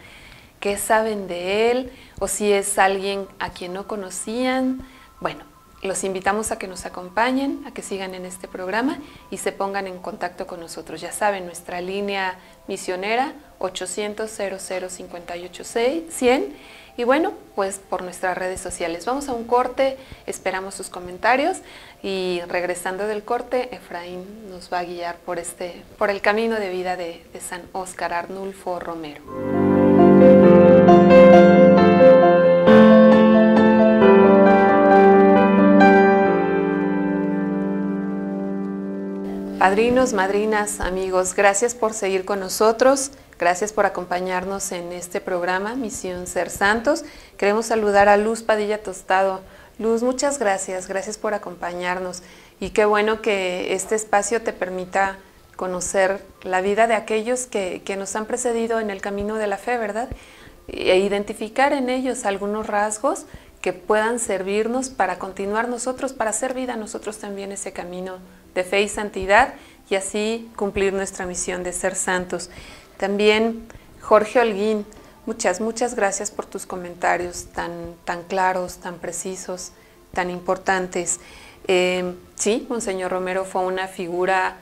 qué 0.60 0.76
saben 0.76 1.26
de 1.26 1.70
él 1.70 1.92
o 2.18 2.28
si 2.28 2.52
es 2.52 2.78
alguien 2.78 3.26
a 3.38 3.50
quien 3.50 3.72
no 3.72 3.88
conocían. 3.88 4.86
Bueno, 5.20 5.44
los 5.82 6.04
invitamos 6.04 6.52
a 6.52 6.58
que 6.58 6.68
nos 6.68 6.84
acompañen, 6.84 7.62
a 7.66 7.72
que 7.72 7.82
sigan 7.82 8.14
en 8.14 8.26
este 8.26 8.46
programa 8.46 8.98
y 9.30 9.38
se 9.38 9.50
pongan 9.50 9.86
en 9.86 9.98
contacto 9.98 10.46
con 10.46 10.60
nosotros. 10.60 11.00
Ya 11.00 11.12
saben, 11.12 11.46
nuestra 11.46 11.80
línea 11.80 12.38
misionera 12.68 13.32
800 13.58 14.30
58 14.30 15.64
100 15.64 16.56
y 16.96 17.04
bueno, 17.04 17.32
pues 17.54 17.78
por 17.78 18.02
nuestras 18.02 18.36
redes 18.36 18.60
sociales. 18.60 19.06
Vamos 19.06 19.28
a 19.28 19.32
un 19.32 19.44
corte, 19.44 19.96
esperamos 20.26 20.74
sus 20.74 20.90
comentarios 20.90 21.58
y 22.02 22.42
regresando 22.46 23.06
del 23.06 23.22
corte, 23.22 23.74
Efraín 23.74 24.50
nos 24.50 24.70
va 24.70 24.80
a 24.80 24.84
guiar 24.84 25.16
por, 25.16 25.38
este, 25.38 25.82
por 25.96 26.10
el 26.10 26.20
camino 26.20 26.56
de 26.56 26.68
vida 26.68 26.96
de, 26.96 27.24
de 27.32 27.40
San 27.40 27.62
Óscar 27.72 28.12
Arnulfo 28.12 28.80
Romero. 28.80 29.69
Padrinos, 39.70 40.14
madrinas, 40.14 40.80
amigos, 40.80 41.36
gracias 41.36 41.76
por 41.76 41.92
seguir 41.92 42.24
con 42.24 42.40
nosotros, 42.40 43.12
gracias 43.38 43.72
por 43.72 43.86
acompañarnos 43.86 44.72
en 44.72 44.92
este 44.92 45.20
programa 45.20 45.76
Misión 45.76 46.26
Ser 46.26 46.50
Santos. 46.50 47.04
Queremos 47.36 47.66
saludar 47.66 48.08
a 48.08 48.16
Luz 48.16 48.42
Padilla 48.42 48.82
Tostado. 48.82 49.42
Luz, 49.78 50.02
muchas 50.02 50.40
gracias, 50.40 50.88
gracias 50.88 51.18
por 51.18 51.34
acompañarnos 51.34 52.24
y 52.58 52.70
qué 52.70 52.84
bueno 52.84 53.22
que 53.22 53.72
este 53.72 53.94
espacio 53.94 54.42
te 54.42 54.52
permita 54.52 55.18
conocer 55.54 56.20
la 56.42 56.62
vida 56.62 56.88
de 56.88 56.94
aquellos 56.94 57.46
que, 57.46 57.80
nos 57.96 58.16
han 58.16 58.26
precedido 58.26 58.80
en 58.80 58.90
el 58.90 59.00
camino 59.00 59.36
de 59.36 59.46
la 59.46 59.56
fe, 59.56 59.78
¿verdad? 59.78 60.08
E 60.66 60.98
identificar 60.98 61.72
en 61.72 61.90
ellos 61.90 62.24
algunos 62.24 62.66
rasgos 62.66 63.24
que 63.62 63.72
puedan 63.72 64.18
servirnos 64.18 64.88
para 64.88 65.20
continuar 65.20 65.68
nosotros, 65.68 66.12
para 66.12 66.30
hacer 66.30 66.54
vida 66.54 66.74
nosotros 66.74 67.18
también 67.18 67.52
ese 67.52 67.72
camino 67.72 68.18
de 68.54 68.64
fe 68.64 68.82
y 68.82 68.88
santidad 68.88 69.54
y 69.88 69.96
así 69.96 70.50
cumplir 70.56 70.92
nuestra 70.92 71.26
misión 71.26 71.62
de 71.62 71.72
ser 71.72 71.94
santos. 71.94 72.50
También 72.96 73.66
Jorge 74.00 74.40
Holguín, 74.40 74.86
muchas, 75.26 75.60
muchas 75.60 75.94
gracias 75.94 76.30
por 76.30 76.46
tus 76.46 76.66
comentarios 76.66 77.46
tan, 77.52 77.94
tan 78.04 78.22
claros, 78.22 78.76
tan 78.76 78.98
precisos, 78.98 79.72
tan 80.12 80.30
importantes. 80.30 81.20
Eh, 81.66 82.14
sí, 82.36 82.66
Monseñor 82.68 83.10
Romero 83.10 83.44
fue 83.44 83.62
una 83.62 83.88
figura 83.88 84.56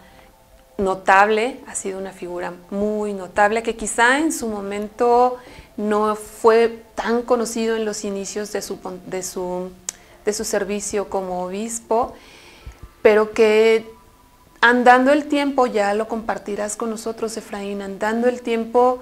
notable, 0.78 1.60
ha 1.66 1.74
sido 1.74 1.98
una 1.98 2.12
figura 2.12 2.54
muy 2.70 3.12
notable 3.12 3.62
que 3.62 3.76
quizá 3.76 4.18
en 4.18 4.32
su 4.32 4.48
momento 4.48 5.36
no 5.76 6.14
fue 6.14 6.82
tan 6.94 7.22
conocido 7.22 7.76
en 7.76 7.84
los 7.84 8.04
inicios 8.04 8.52
de 8.52 8.62
su, 8.62 8.78
de 9.06 9.22
su, 9.22 9.70
de 10.24 10.32
su 10.32 10.44
servicio 10.44 11.08
como 11.08 11.44
obispo 11.44 12.14
pero 13.02 13.32
que 13.32 13.90
andando 14.60 15.12
el 15.12 15.26
tiempo, 15.26 15.66
ya 15.66 15.94
lo 15.94 16.08
compartirás 16.08 16.76
con 16.76 16.90
nosotros, 16.90 17.36
Efraín, 17.36 17.82
andando 17.82 18.28
el 18.28 18.42
tiempo 18.42 19.00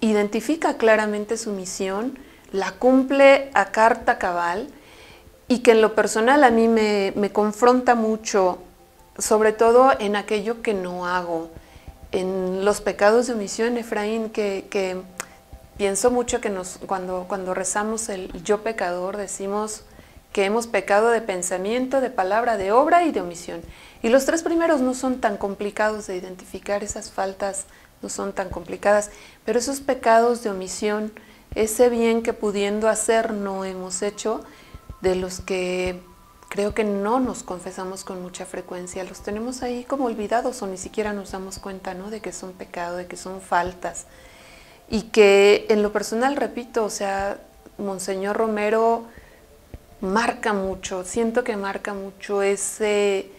identifica 0.00 0.76
claramente 0.76 1.36
su 1.36 1.52
misión, 1.52 2.18
la 2.50 2.72
cumple 2.72 3.50
a 3.54 3.66
carta 3.66 4.18
cabal 4.18 4.68
y 5.48 5.60
que 5.60 5.72
en 5.72 5.80
lo 5.80 5.94
personal 5.94 6.44
a 6.44 6.50
mí 6.50 6.68
me, 6.68 7.30
confronta 7.32 7.94
mucho, 7.94 8.58
sobre 9.18 9.52
todo 9.52 9.92
en 9.98 10.16
aquello 10.16 10.60
que 10.60 10.74
no 10.74 11.06
hago, 11.06 11.50
en 12.10 12.64
los 12.64 12.80
pecados 12.80 13.26
de 13.26 13.34
omisión, 13.34 13.76
Efraín, 13.78 14.30
que, 14.30 15.00
pienso 15.76 16.10
mucho 16.10 16.40
que 16.40 16.50
nos, 16.50 16.78
cuando, 16.86 17.24
cuando 17.28 17.54
rezamos 17.54 18.08
el 18.08 18.30
yo 18.42 18.62
pecador 18.62 19.16
decimos 19.16 19.84
que 20.32 20.44
hemos 20.44 20.66
pecado 20.66 21.10
de 21.10 21.20
pensamiento, 21.20 22.00
de 22.00 22.10
palabra, 22.10 22.56
de 22.56 22.72
obra 22.72 23.04
y 23.04 23.12
de 23.12 23.20
omisión. 23.20 23.60
Y 24.02 24.08
los 24.08 24.24
tres 24.24 24.42
primeros 24.42 24.80
no 24.80 24.94
son 24.94 25.20
tan 25.20 25.36
complicados 25.36 26.06
de 26.06 26.16
identificar, 26.16 26.82
esas 26.82 27.10
faltas 27.10 27.66
no 28.02 28.08
son 28.08 28.32
tan 28.32 28.48
complicadas, 28.48 29.10
pero 29.44 29.58
esos 29.58 29.80
pecados 29.80 30.42
de 30.42 30.50
omisión, 30.50 31.12
ese 31.54 31.88
bien 31.88 32.22
que 32.22 32.32
pudiendo 32.32 32.88
hacer 32.88 33.32
no 33.32 33.64
hemos 33.64 34.02
hecho, 34.02 34.42
de 35.02 35.16
los 35.16 35.40
que 35.40 36.00
creo 36.48 36.74
que 36.74 36.84
no 36.84 37.20
nos 37.20 37.42
confesamos 37.42 38.04
con 38.04 38.22
mucha 38.22 38.44
frecuencia, 38.44 39.04
los 39.04 39.22
tenemos 39.22 39.62
ahí 39.62 39.84
como 39.84 40.04
olvidados 40.06 40.62
o 40.62 40.66
ni 40.66 40.76
siquiera 40.76 41.12
nos 41.12 41.32
damos 41.32 41.58
cuenta 41.58 41.94
¿no? 41.94 42.10
de 42.10 42.20
que 42.20 42.32
son 42.32 42.52
pecado, 42.52 42.96
de 42.96 43.06
que 43.06 43.16
son 43.16 43.40
faltas. 43.40 44.06
Y 44.88 45.04
que 45.04 45.66
en 45.70 45.82
lo 45.82 45.92
personal, 45.92 46.36
repito, 46.36 46.84
o 46.84 46.90
sea, 46.90 47.38
Monseñor 47.78 48.36
Romero, 48.36 49.06
marca 50.02 50.52
mucho, 50.52 51.04
siento 51.04 51.44
que 51.44 51.56
marca 51.56 51.94
mucho 51.94 52.42
ese, 52.42 53.30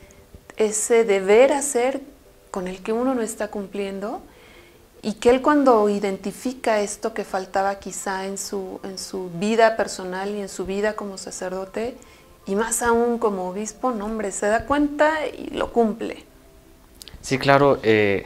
ese 0.57 1.03
deber 1.03 1.51
hacer 1.51 2.01
con 2.49 2.67
el 2.67 2.81
que 2.81 2.93
uno 2.93 3.13
no 3.13 3.21
está 3.21 3.49
cumpliendo 3.49 4.21
y 5.01 5.15
que 5.15 5.29
él 5.29 5.41
cuando 5.41 5.89
identifica 5.89 6.79
esto 6.79 7.13
que 7.13 7.25
faltaba 7.25 7.75
quizá 7.79 8.25
en 8.25 8.37
su, 8.37 8.79
en 8.83 8.97
su 8.97 9.29
vida 9.31 9.75
personal 9.75 10.29
y 10.29 10.39
en 10.39 10.47
su 10.47 10.65
vida 10.65 10.95
como 10.95 11.17
sacerdote, 11.17 11.97
y 12.45 12.55
más 12.55 12.81
aún 12.81 13.19
como 13.19 13.49
obispo, 13.49 13.91
no 13.91 14.05
hombre, 14.05 14.31
se 14.31 14.47
da 14.47 14.65
cuenta 14.65 15.27
y 15.27 15.49
lo 15.49 15.73
cumple. 15.73 16.23
Sí, 17.21 17.37
claro, 17.37 17.79
eh, 17.83 18.25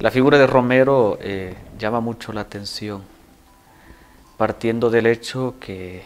la 0.00 0.10
figura 0.10 0.38
de 0.38 0.48
Romero 0.48 1.16
eh, 1.20 1.54
llama 1.78 2.00
mucho 2.00 2.32
la 2.32 2.40
atención, 2.40 3.02
partiendo 4.36 4.90
del 4.90 5.06
hecho 5.06 5.54
que 5.60 6.02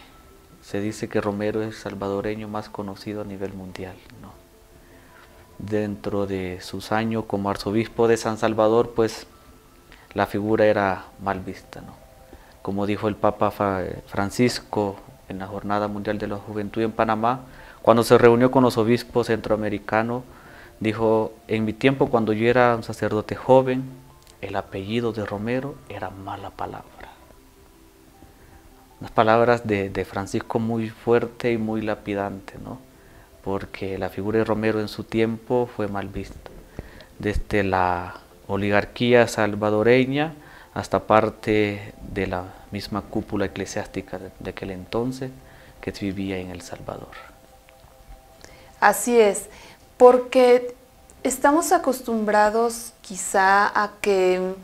se 0.65 0.81
dice 0.81 1.07
que 1.07 1.21
Romero 1.21 1.61
es 1.61 1.67
el 1.67 1.73
salvadoreño 1.73 2.47
más 2.47 2.69
conocido 2.69 3.21
a 3.21 3.23
nivel 3.23 3.53
mundial. 3.53 3.93
¿no? 4.19 4.31
Dentro 5.59 6.25
de 6.25 6.59
sus 6.61 6.91
años 6.91 7.25
como 7.27 7.51
arzobispo 7.51 8.07
de 8.07 8.17
San 8.17 8.39
Salvador, 8.39 8.93
pues 8.95 9.27
la 10.15 10.25
figura 10.25 10.65
era 10.65 11.05
mal 11.21 11.41
vista. 11.41 11.81
¿no? 11.81 11.93
Como 12.63 12.87
dijo 12.87 13.07
el 13.07 13.15
Papa 13.15 13.51
Francisco 14.07 14.95
en 15.29 15.37
la 15.37 15.45
Jornada 15.45 15.87
Mundial 15.87 16.17
de 16.17 16.27
la 16.27 16.37
Juventud 16.37 16.81
en 16.81 16.91
Panamá, 16.91 17.41
cuando 17.83 18.03
se 18.03 18.17
reunió 18.17 18.49
con 18.49 18.63
los 18.63 18.79
obispos 18.79 19.27
centroamericanos, 19.27 20.23
dijo, 20.79 21.33
en 21.47 21.63
mi 21.63 21.73
tiempo 21.73 22.09
cuando 22.09 22.33
yo 22.33 22.49
era 22.49 22.75
un 22.75 22.81
sacerdote 22.81 23.35
joven, 23.35 23.83
el 24.41 24.55
apellido 24.55 25.13
de 25.13 25.27
Romero 25.27 25.75
era 25.89 26.09
mala 26.09 26.49
palabra. 26.49 26.94
Unas 29.05 29.13
palabras 29.13 29.67
de, 29.67 29.91
de 29.91 30.03
Francisco 30.03 30.57
muy 30.57 30.89
fuerte 30.89 31.51
y 31.51 31.59
muy 31.59 31.83
lapidante, 31.83 32.55
¿no? 32.57 32.79
porque 33.43 33.99
la 33.99 34.09
figura 34.09 34.39
de 34.39 34.45
Romero 34.45 34.79
en 34.79 34.87
su 34.87 35.03
tiempo 35.03 35.69
fue 35.75 35.87
mal 35.87 36.07
vista. 36.07 36.49
Desde 37.19 37.63
la 37.63 38.15
oligarquía 38.47 39.27
salvadoreña 39.27 40.33
hasta 40.73 41.05
parte 41.05 41.93
de 42.01 42.25
la 42.25 42.45
misma 42.71 43.03
cúpula 43.03 43.45
eclesiástica 43.45 44.17
de, 44.39 44.49
aquel 44.49 44.71
entonces 44.71 45.29
que 45.81 45.91
vivía 45.91 46.39
en 46.39 46.49
El 46.49 46.63
Salvador. 46.63 47.13
Así 48.79 49.19
es, 49.19 49.49
porque 49.97 50.73
estamos 51.21 51.71
acostumbrados 51.73 52.93
quizá 53.03 53.67
a 53.79 53.91
que 54.01 54.55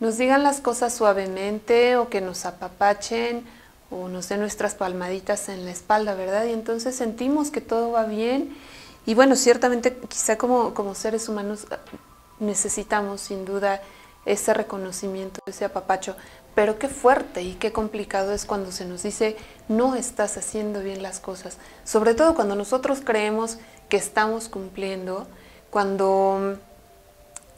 nos 0.00 0.18
digan 0.18 0.42
las 0.42 0.60
cosas 0.60 0.94
suavemente 0.94 1.96
o 1.96 2.08
que 2.08 2.20
nos 2.20 2.44
apapachen 2.44 3.44
o 3.90 4.08
nos 4.08 4.28
den 4.28 4.40
nuestras 4.40 4.74
palmaditas 4.74 5.48
en 5.48 5.64
la 5.64 5.70
espalda, 5.70 6.14
¿verdad? 6.14 6.44
Y 6.44 6.52
entonces 6.52 6.94
sentimos 6.94 7.50
que 7.50 7.60
todo 7.60 7.92
va 7.92 8.04
bien. 8.04 8.56
Y 9.06 9.14
bueno, 9.14 9.34
ciertamente 9.34 9.96
quizá 10.08 10.36
como, 10.36 10.74
como 10.74 10.94
seres 10.94 11.28
humanos 11.28 11.66
necesitamos 12.38 13.22
sin 13.22 13.44
duda 13.44 13.80
ese 14.26 14.52
reconocimiento, 14.52 15.40
ese 15.46 15.64
apapacho. 15.64 16.14
Pero 16.54 16.78
qué 16.78 16.88
fuerte 16.88 17.42
y 17.42 17.54
qué 17.54 17.72
complicado 17.72 18.32
es 18.32 18.44
cuando 18.44 18.72
se 18.72 18.84
nos 18.84 19.02
dice 19.02 19.36
no 19.68 19.94
estás 19.94 20.36
haciendo 20.36 20.80
bien 20.82 21.02
las 21.02 21.20
cosas. 21.20 21.56
Sobre 21.84 22.14
todo 22.14 22.34
cuando 22.34 22.54
nosotros 22.54 23.00
creemos 23.02 23.58
que 23.88 23.96
estamos 23.96 24.48
cumpliendo, 24.48 25.26
cuando, 25.70 26.58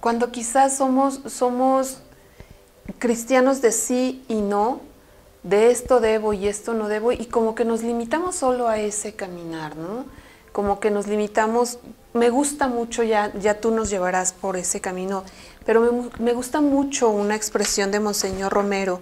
cuando 0.01 0.31
quizás 0.31 0.77
somos, 0.77 1.21
somos 1.27 1.99
cristianos 2.99 3.61
de 3.63 3.73
sí 3.73 4.25
y 4.29 4.41
no, 4.41 4.81
de 5.43 5.71
esto 5.71 6.01
debo 6.01 6.33
y 6.33 6.49
esto 6.49 6.75
no 6.75 6.89
debo, 6.89 7.13
y 7.13 7.27
como 7.27 7.55
que 7.55 7.65
nos 7.65 7.83
limitamos 7.83 8.37
solo 8.37 8.69
a 8.69 8.79
ese 8.79 9.15
caminar, 9.15 9.77
¿no? 9.77 10.05
Como 10.53 10.81
que 10.81 10.91
nos 10.91 11.07
limitamos, 11.07 11.79
me 12.13 12.29
gusta 12.29 12.67
mucho, 12.69 13.03
ya, 13.03 13.33
ya 13.39 13.61
tú 13.61 13.71
nos 13.71 13.89
llevarás 13.89 14.33
por 14.33 14.57
ese 14.57 14.81
camino, 14.81 15.25
pero 15.65 16.11
me, 16.19 16.33
gusta 16.33 16.61
mucho 16.61 17.11
una 17.11 17.37
expresión 17.37 17.91
de 17.91 18.01
Monseñor 18.01 18.53
Romero 18.53 19.01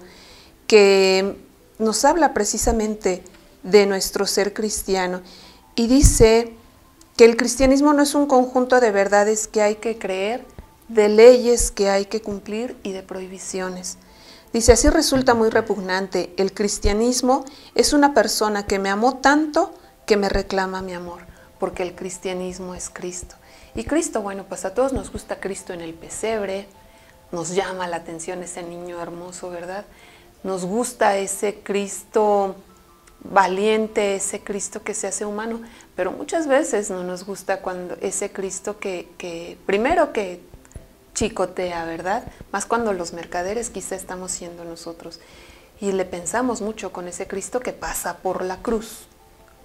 que 0.67 1.37
nos 1.79 2.05
habla 2.05 2.35
precisamente 2.35 3.23
de 3.63 3.87
nuestro 3.87 4.27
ser 4.27 4.53
cristiano 4.53 5.23
y 5.75 5.87
dice 5.87 6.53
que 7.17 7.25
el 7.25 7.37
cristianismo 7.37 7.93
no 7.95 8.03
es 8.03 8.15
un 8.15 8.27
conjunto 8.27 8.81
de 8.81 8.91
verdades 8.91 9.49
que 9.49 9.63
hay 9.63 9.77
que 9.77 9.99
creer, 9.99 10.45
de 10.89 11.09
leyes 11.09 11.71
que 11.71 11.91
hay 11.91 12.07
que 12.07 12.23
cumplir 12.23 12.77
y 12.83 12.93
de 12.93 13.03
prohibiciones. 13.03 13.99
Dice, 14.53 14.73
así 14.73 14.89
resulta 14.89 15.35
muy 15.35 15.51
repugnante, 15.51 16.33
el 16.39 16.53
cristianismo 16.55 17.45
es 17.75 17.93
una 17.93 18.15
persona 18.15 18.67
que 18.67 18.79
me 18.79 18.89
amó 18.89 19.19
tanto 19.19 19.75
que 20.07 20.17
me 20.17 20.29
reclama 20.29 20.81
mi 20.81 20.95
amor 20.95 21.29
porque 21.59 21.83
el 21.83 21.95
cristianismo 21.95 22.75
es 22.75 22.91
Cristo. 22.91 23.35
Y 23.75 23.85
Cristo, 23.85 24.23
bueno, 24.23 24.45
pues 24.49 24.65
a 24.65 24.75
todos 24.75 24.93
nos 24.93 25.13
gusta 25.13 25.41
Cristo 25.41 25.73
en 25.73 25.81
el 25.81 25.95
pesebre, 25.95 26.67
nos 27.33 27.55
llama 27.55 27.87
la 27.87 27.97
atención 27.97 28.43
ese 28.43 28.63
niño 28.63 29.01
hermoso, 29.01 29.51
¿verdad? 29.51 29.85
Nos 30.43 30.65
gusta 30.65 31.17
ese 31.17 31.61
Cristo 31.63 32.57
valiente, 33.21 34.15
ese 34.15 34.41
Cristo 34.41 34.83
que 34.83 34.95
se 34.95 35.09
hace 35.09 35.27
humano, 35.27 35.61
pero 35.97 36.13
muchas 36.13 36.47
veces 36.47 36.91
no 36.91 37.03
nos 37.03 37.25
gusta 37.25 37.61
cuando 37.61 37.97
ese 38.01 38.31
Cristo 38.31 38.79
que, 38.79 39.09
que 39.19 39.59
primero 39.67 40.13
que 40.13 40.41
chicotea, 41.19 41.85
¿verdad? 41.85 42.23
Más 42.53 42.65
cuando 42.65 42.93
los 42.93 43.13
mercaderes 43.13 43.71
quizá 43.71 43.97
estamos 43.97 44.31
siendo 44.31 44.65
nosotros. 44.65 45.19
Y 45.81 45.91
le 45.91 46.05
pensamos 46.05 46.61
mucho 46.61 46.93
con 46.93 47.09
ese 47.09 47.27
Cristo 47.27 47.59
que 47.59 47.73
pasa 47.73 48.19
por 48.19 48.45
la 48.45 48.59
cruz, 48.59 49.09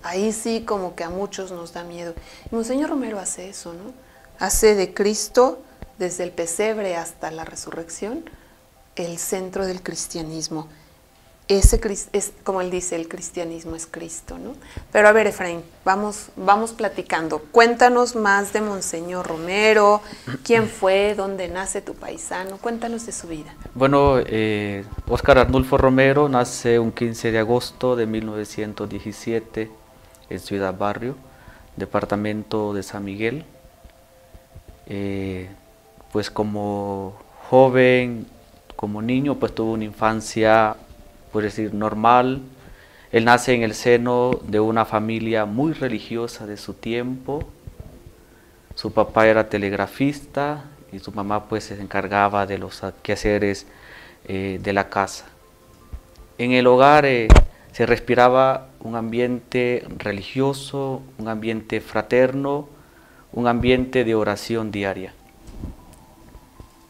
Ahí 0.03 0.33
sí 0.33 0.65
como 0.65 0.95
que 0.95 1.05
a 1.05 1.09
muchos 1.09 1.51
nos 1.51 1.71
da 1.71 1.85
miedo. 1.85 2.13
Y 2.51 2.55
Monseñor 2.55 2.89
Romero 2.89 3.19
hace 3.19 3.47
eso, 3.47 3.73
¿no? 3.73 3.93
Hace 4.37 4.75
de 4.75 4.93
Cristo, 4.93 5.61
desde 5.97 6.25
el 6.25 6.31
pesebre 6.31 6.97
hasta 6.97 7.31
la 7.31 7.45
resurrección, 7.45 8.29
el 8.97 9.17
centro 9.17 9.65
del 9.65 9.81
cristianismo. 9.81 10.67
Ese 11.49 11.82
es 12.13 12.32
como 12.43 12.62
él 12.62 12.71
dice, 12.71 12.95
el 12.95 13.10
cristianismo 13.10 13.75
es 13.75 13.86
Cristo, 13.86 14.38
¿no? 14.38 14.53
Pero 14.93 15.10
a 15.10 15.12
ver, 15.12 15.27
Efraín, 15.27 15.62
vamos, 15.84 16.29
vamos 16.38 16.71
platicando. 16.71 17.39
Cuéntanos 17.51 18.15
más 18.15 18.53
de 18.53 18.62
Monseñor 18.62 19.27
Romero, 19.27 20.01
quién 20.43 20.67
fue, 20.79 21.15
dónde 21.15 21.49
nace 21.49 21.82
tu 21.82 21.95
paisano, 21.95 22.58
cuéntanos 22.60 23.06
de 23.06 23.12
su 23.12 23.27
vida. 23.27 23.53
Bueno, 23.75 24.19
eh, 24.25 24.86
Óscar 25.10 25.38
Arnulfo 25.38 25.77
Romero 25.77 26.29
nace 26.29 26.79
un 26.79 26.93
15 26.93 27.34
de 27.34 27.39
agosto 27.39 27.97
de 27.97 28.06
1917 28.06 29.69
en 30.29 30.39
Ciudad 30.39 30.77
Barrio, 30.77 31.17
departamento 31.75 32.73
de 32.73 32.84
San 32.84 33.03
Miguel. 33.03 33.43
Eh, 34.88 35.49
pues 36.13 36.29
como 36.32 37.15
joven, 37.49 38.27
como 38.77 39.01
niño, 39.01 39.36
pues 39.36 39.53
tuvo 39.53 39.73
una 39.73 39.84
infancia, 39.84 40.77
por 41.33 41.43
decir, 41.43 41.73
normal. 41.73 42.41
Él 43.11 43.25
nace 43.25 43.53
en 43.53 43.63
el 43.63 43.73
seno 43.73 44.39
de 44.47 44.59
una 44.59 44.85
familia 44.85 45.45
muy 45.45 45.73
religiosa 45.73 46.45
de 46.45 46.57
su 46.57 46.75
tiempo. 46.75 47.43
Su 48.75 48.93
papá 48.93 49.27
era 49.27 49.49
telegrafista 49.49 50.65
y 50.91 50.99
su 50.99 51.11
mamá 51.11 51.49
pues 51.49 51.65
se 51.65 51.81
encargaba 51.81 52.45
de 52.45 52.59
los 52.59 52.81
quehaceres 53.01 53.65
eh, 54.27 54.59
de 54.61 54.73
la 54.73 54.89
casa. 54.89 55.25
En 56.37 56.51
el 56.51 56.67
hogar 56.67 57.05
eh, 57.05 57.27
se 57.71 57.85
respiraba 57.85 58.69
un 58.79 58.95
ambiente 58.95 59.85
religioso, 59.97 61.01
un 61.17 61.27
ambiente 61.27 61.81
fraterno, 61.81 62.69
un 63.31 63.47
ambiente 63.47 64.03
de 64.03 64.15
oración 64.15 64.71
diaria. 64.71 65.13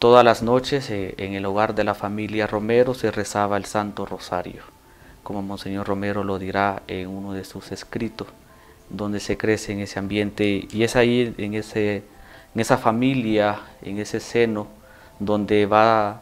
Todas 0.04 0.22
las 0.22 0.42
noches 0.42 0.90
eh, 0.90 1.14
en 1.16 1.32
el 1.32 1.46
hogar 1.46 1.74
de 1.74 1.82
la 1.82 1.94
familia 1.94 2.46
Romero 2.46 2.92
se 2.92 3.10
rezaba 3.10 3.56
el 3.56 3.64
Santo 3.64 4.04
Rosario, 4.04 4.60
como 5.22 5.40
Monseñor 5.40 5.86
Romero 5.86 6.24
lo 6.24 6.38
dirá 6.38 6.82
en 6.88 7.08
uno 7.08 7.32
de 7.32 7.42
sus 7.46 7.72
escritos, 7.72 8.28
donde 8.90 9.18
se 9.18 9.38
crece 9.38 9.72
en 9.72 9.78
ese 9.80 9.98
ambiente 9.98 10.68
y 10.70 10.82
es 10.82 10.94
ahí 10.94 11.34
en, 11.38 11.54
ese, 11.54 12.02
en 12.54 12.60
esa 12.60 12.76
familia, 12.76 13.60
en 13.80 13.98
ese 13.98 14.20
seno, 14.20 14.66
donde 15.20 15.64
va 15.64 16.20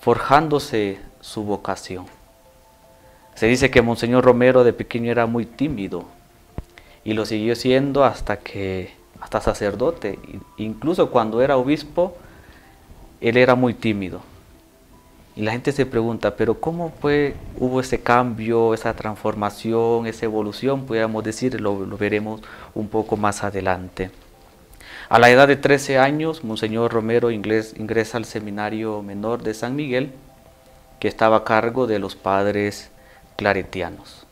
forjándose 0.00 0.98
su 1.20 1.44
vocación. 1.44 2.06
Se 3.36 3.46
dice 3.46 3.70
que 3.70 3.82
Monseñor 3.82 4.24
Romero 4.24 4.64
de 4.64 4.72
pequeño 4.72 5.12
era 5.12 5.26
muy 5.26 5.46
tímido 5.46 6.06
y 7.04 7.12
lo 7.12 7.24
siguió 7.24 7.54
siendo 7.54 8.04
hasta 8.04 8.38
que 8.40 8.94
hasta 9.20 9.40
sacerdote, 9.40 10.18
incluso 10.56 11.12
cuando 11.12 11.40
era 11.40 11.56
obispo, 11.56 12.16
él 13.20 13.36
era 13.36 13.54
muy 13.54 13.74
tímido. 13.74 14.20
Y 15.36 15.42
la 15.42 15.52
gente 15.52 15.70
se 15.72 15.84
pregunta, 15.84 16.34
pero 16.34 16.60
¿cómo 16.60 16.92
fue, 16.98 17.34
hubo 17.58 17.80
ese 17.80 18.00
cambio, 18.00 18.72
esa 18.72 18.94
transformación, 18.94 20.06
esa 20.06 20.24
evolución? 20.24 20.86
Podríamos 20.86 21.22
decir, 21.24 21.60
lo, 21.60 21.76
veremos 21.98 22.40
un 22.74 22.88
poco 22.88 23.18
más 23.18 23.44
adelante. 23.44 24.10
A 25.10 25.18
la 25.18 25.28
edad 25.28 25.46
de 25.46 25.56
13 25.56 25.98
años, 25.98 26.42
Monseñor 26.42 26.90
Romero 26.90 27.30
ingresa 27.30 28.16
al 28.16 28.24
seminario 28.24 29.02
menor 29.02 29.42
de 29.42 29.52
San 29.52 29.76
Miguel, 29.76 30.12
que 31.00 31.08
estaba 31.08 31.36
a 31.36 31.44
cargo 31.44 31.86
de 31.86 31.98
los 31.98 32.16
padres 32.16 32.90
claretianos. 33.36 34.26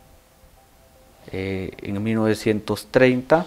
Eh, 1.33 1.73
en 1.83 2.03
1930, 2.03 3.47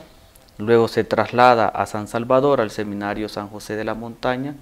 luego 0.60 0.88
se 0.88 1.04
traslada 1.04 1.68
a 1.68 1.88
San 1.88 2.08
Salvador, 2.08 2.62
al 2.62 2.70
Seminario 2.70 3.30
San 3.30 3.48
José 3.50 3.76
de 3.76 3.84
la 3.84 3.96
Montaña, 3.96 4.56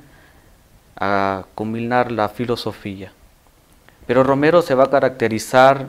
a 0.96 1.46
combinar 1.56 2.12
la 2.12 2.30
filosofía. 2.30 3.12
Pero 4.08 4.24
Romero 4.24 4.62
se 4.62 4.76
va 4.76 4.86
a 4.86 4.90
caracterizar 4.90 5.88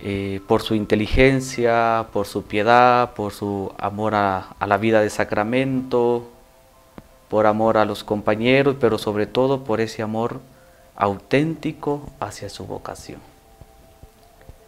eh, 0.00 0.40
por 0.46 0.62
su 0.62 0.74
inteligencia, 0.74 2.06
por 2.12 2.26
su 2.26 2.44
piedad, 2.44 3.14
por 3.14 3.32
su 3.32 3.72
amor 3.78 4.14
a, 4.14 4.50
a, 4.58 4.66
la 4.66 4.76
vida 4.76 5.00
de 5.00 5.10
sacramento, 5.10 6.30
por 7.28 7.46
amor 7.46 7.78
a 7.78 7.84
los 7.84 8.04
compañeros, 8.04 8.76
pero 8.80 8.96
sobre 8.96 9.26
todo 9.26 9.64
por 9.64 9.80
ese 9.80 10.02
amor 10.02 10.40
auténtico 10.94 12.08
hacia 12.20 12.48
su 12.48 12.64
vocación. 12.66 13.20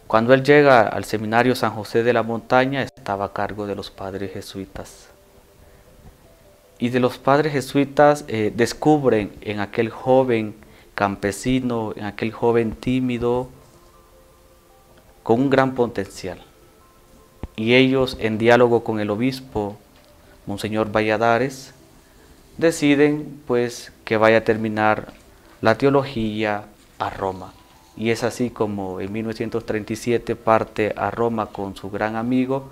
Cuando 0.09 0.35
él 0.35 0.43
llega 0.43 0.81
al 0.81 1.05
seminario 1.05 1.55
San 1.55 1.71
José 1.71 2.03
de 2.03 2.13
la 2.13 2.25
Montaña, 2.25 2.83
estaba 2.83 3.27
a 3.27 3.33
cargo 3.33 3.69
de 3.69 3.77
los 3.77 3.93
padres 3.93 4.33
jesuitas. 4.33 5.10
Y 6.81 6.89
de 6.89 6.99
los 6.99 7.19
padres 7.19 7.53
jesuitas 7.53 8.25
eh, 8.27 8.53
descubren 8.57 9.31
en 9.43 9.61
aquel 9.61 9.91
joven 9.91 10.55
campesino, 10.95 11.93
en 11.95 12.05
aquel 12.05 12.33
joven 12.33 12.73
tímido, 12.73 13.51
con 15.23 15.43
un 15.43 15.51
gran 15.51 15.75
potencial. 15.75 16.41
Y 17.55 17.75
ellos, 17.75 18.17
en 18.19 18.39
diálogo 18.39 18.83
con 18.83 18.99
el 18.99 19.11
obispo, 19.11 19.77
Monseñor 20.47 20.91
Valladares, 20.91 21.75
deciden 22.57 23.41
pues 23.47 23.93
que 24.05 24.17
vaya 24.17 24.39
a 24.39 24.45
terminar 24.45 25.13
la 25.61 25.77
teología 25.77 26.65
a 26.99 27.11
Roma. 27.11 27.53
Y 27.97 28.11
es 28.11 28.25
así 28.25 28.49
como 28.49 29.01
en 29.01 29.13
1937 29.13 30.35
parte 30.35 30.95
a 30.97 31.11
Roma 31.11 31.47
con 31.47 31.77
su 31.77 31.91
gran 31.91 32.17
amigo 32.17 32.71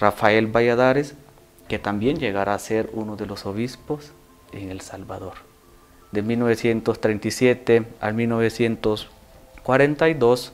Rafael 0.00 0.46
Valladares 0.46 1.14
que 1.68 1.78
también 1.78 2.18
llegará 2.18 2.54
a 2.54 2.58
ser 2.58 2.90
uno 2.92 3.16
de 3.16 3.26
los 3.26 3.46
obispos 3.46 4.10
en 4.52 4.70
El 4.70 4.80
Salvador. 4.80 5.34
De 6.12 6.22
1937 6.22 7.84
al 8.00 8.14
1942 8.14 10.52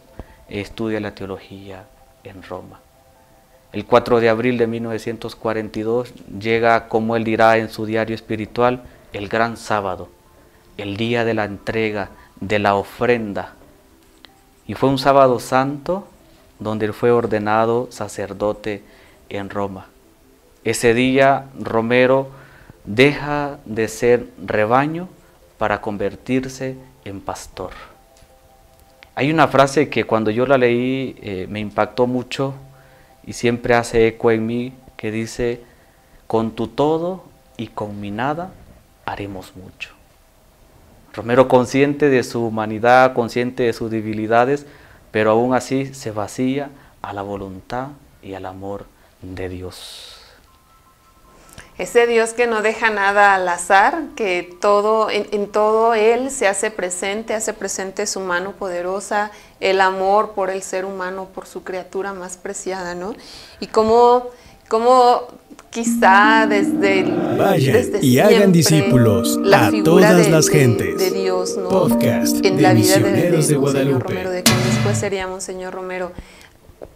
estudia 0.49 1.01
la 1.01 1.15
teología 1.15 1.85
en 2.25 2.43
Roma. 2.43 2.81
El 3.73 3.87
4 3.87 4.21
de 4.21 4.29
abril 4.29 4.59
de 4.59 4.67
1942 4.67 6.13
llega, 6.39 6.89
como 6.89 7.17
él 7.17 7.25
dirá 7.25 7.57
en 7.57 7.71
su 7.71 7.87
diario 7.87 8.15
espiritual, 8.15 8.83
el 9.13 9.29
gran 9.29 9.57
sábado, 9.57 10.09
el 10.77 10.97
día 10.97 11.25
de 11.25 11.35
la 11.35 11.45
entrega, 11.45 12.11
de 12.41 12.59
la 12.59 12.75
ofrenda. 12.75 13.55
Y 14.67 14.75
fue 14.75 14.89
un 14.89 14.99
sábado 14.99 15.41
santo 15.41 16.07
donde 16.59 16.87
él 16.87 16.93
fue 16.93 17.11
ordenado 17.11 17.89
sacerdote 17.91 18.83
en 19.29 19.49
Roma. 19.49 19.87
Ese 20.65 20.95
día 20.95 21.47
Romero 21.59 22.31
deja 22.85 23.59
de 23.65 23.89
ser 23.89 24.29
rebaño 24.45 25.09
para 25.59 25.81
convertirse 25.81 26.77
en 27.05 27.21
pastor. 27.21 27.71
Hay 29.15 29.31
una 29.31 29.49
frase 29.49 29.89
que 29.89 30.05
cuando 30.05 30.31
yo 30.31 30.47
la 30.47 30.59
leí 30.59 31.17
eh, 31.21 31.47
me 31.49 31.61
impactó 31.61 32.07
mucho 32.07 32.55
y 33.25 33.35
siempre 33.35 33.75
hace 33.75 34.07
eco 34.07 34.31
en 34.31 34.47
mí 34.47 34.73
que 34.97 35.11
dice, 35.11 35.63
con 36.27 36.53
tu 36.53 36.69
todo 36.69 37.25
y 37.57 37.67
con 37.67 38.01
mi 38.01 38.11
nada 38.11 38.53
haremos 39.05 39.55
mucho. 39.57 39.91
Romero 41.13 41.47
consciente 41.47 42.09
de 42.09 42.23
su 42.23 42.47
humanidad, 42.47 43.13
consciente 43.13 43.65
de 43.65 43.73
sus 43.73 43.91
debilidades, 43.91 44.65
pero 45.11 45.33
aún 45.33 45.55
así 45.55 45.93
se 45.93 46.11
vacía 46.11 46.71
a 47.03 47.13
la 47.13 47.23
voluntad 47.23 47.89
y 48.23 48.35
al 48.35 48.47
amor 48.47 48.87
de 49.21 49.49
Dios. 49.49 50.22
Ese 51.79 52.07
Dios 52.07 52.35
que 52.35 52.47
no 52.47 52.61
deja 52.61 52.91
nada 52.91 53.35
al 53.35 53.49
azar, 53.49 54.03
que 54.15 54.57
todo, 54.61 55.09
en, 55.11 55.47
todo 55.49 55.95
Él 55.95 56.31
se 56.31 56.47
hace 56.47 56.71
presente, 56.71 57.33
hace 57.33 57.55
presente 57.55 58.07
su 58.07 58.21
mano 58.21 58.53
poderosa, 58.53 59.31
el 59.59 59.81
amor 59.81 60.33
por 60.33 60.51
el 60.51 60.63
ser 60.63 60.85
humano, 60.85 61.29
por 61.35 61.47
su 61.47 61.65
criatura 61.65 62.13
más 62.13 62.37
preciada, 62.37 62.95
¿no? 62.95 63.15
Y 63.59 63.69
cómo, 63.69 64.27
cómo 64.69 65.29
quizá 65.71 66.47
desde, 66.47 67.01
el, 67.01 68.03
y 68.03 68.19
hagan 68.19 68.53
discípulos 68.53 69.41
a 69.51 69.71
todas 69.83 70.29
las 70.29 70.49
gentes. 70.51 70.99
De, 70.99 71.11
Dios, 71.11 71.57
¿no? 71.57 71.71
Podcast 71.71 72.45
en 72.45 72.63
la 72.63 72.75
vida 72.75 72.99
de, 72.99 73.31
de, 73.31 73.57
Guadalupe. 73.57 74.05
Romero, 74.05 74.31
de 74.31 74.43
que 74.43 74.53
después 74.53 74.99
seríamos 74.99 75.43
Señor 75.43 75.73
Romero 75.73 76.13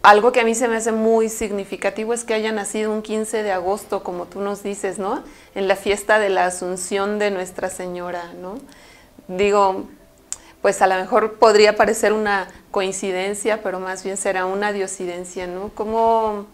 algo 0.01 0.31
que 0.31 0.41
a 0.41 0.43
mí 0.43 0.55
se 0.55 0.67
me 0.67 0.77
hace 0.77 0.91
muy 0.91 1.29
significativo 1.29 2.13
es 2.13 2.23
que 2.23 2.33
haya 2.33 2.51
nacido 2.51 2.91
un 2.91 3.01
15 3.01 3.43
de 3.43 3.51
agosto, 3.51 4.03
como 4.03 4.25
tú 4.25 4.41
nos 4.41 4.63
dices, 4.63 4.99
¿no? 4.99 5.23
En 5.55 5.67
la 5.67 5.75
fiesta 5.75 6.19
de 6.19 6.29
la 6.29 6.45
Asunción 6.45 7.19
de 7.19 7.31
Nuestra 7.31 7.69
Señora, 7.69 8.33
¿no? 8.41 8.57
Digo, 9.27 9.85
pues 10.61 10.81
a 10.81 10.87
lo 10.87 10.95
mejor 10.95 11.35
podría 11.35 11.75
parecer 11.75 12.13
una 12.13 12.47
coincidencia, 12.71 13.61
pero 13.61 13.79
más 13.79 14.03
bien 14.03 14.17
será 14.17 14.45
una 14.45 14.73
diosidencia, 14.73 15.47
¿no? 15.47 15.69
Como 15.75 16.47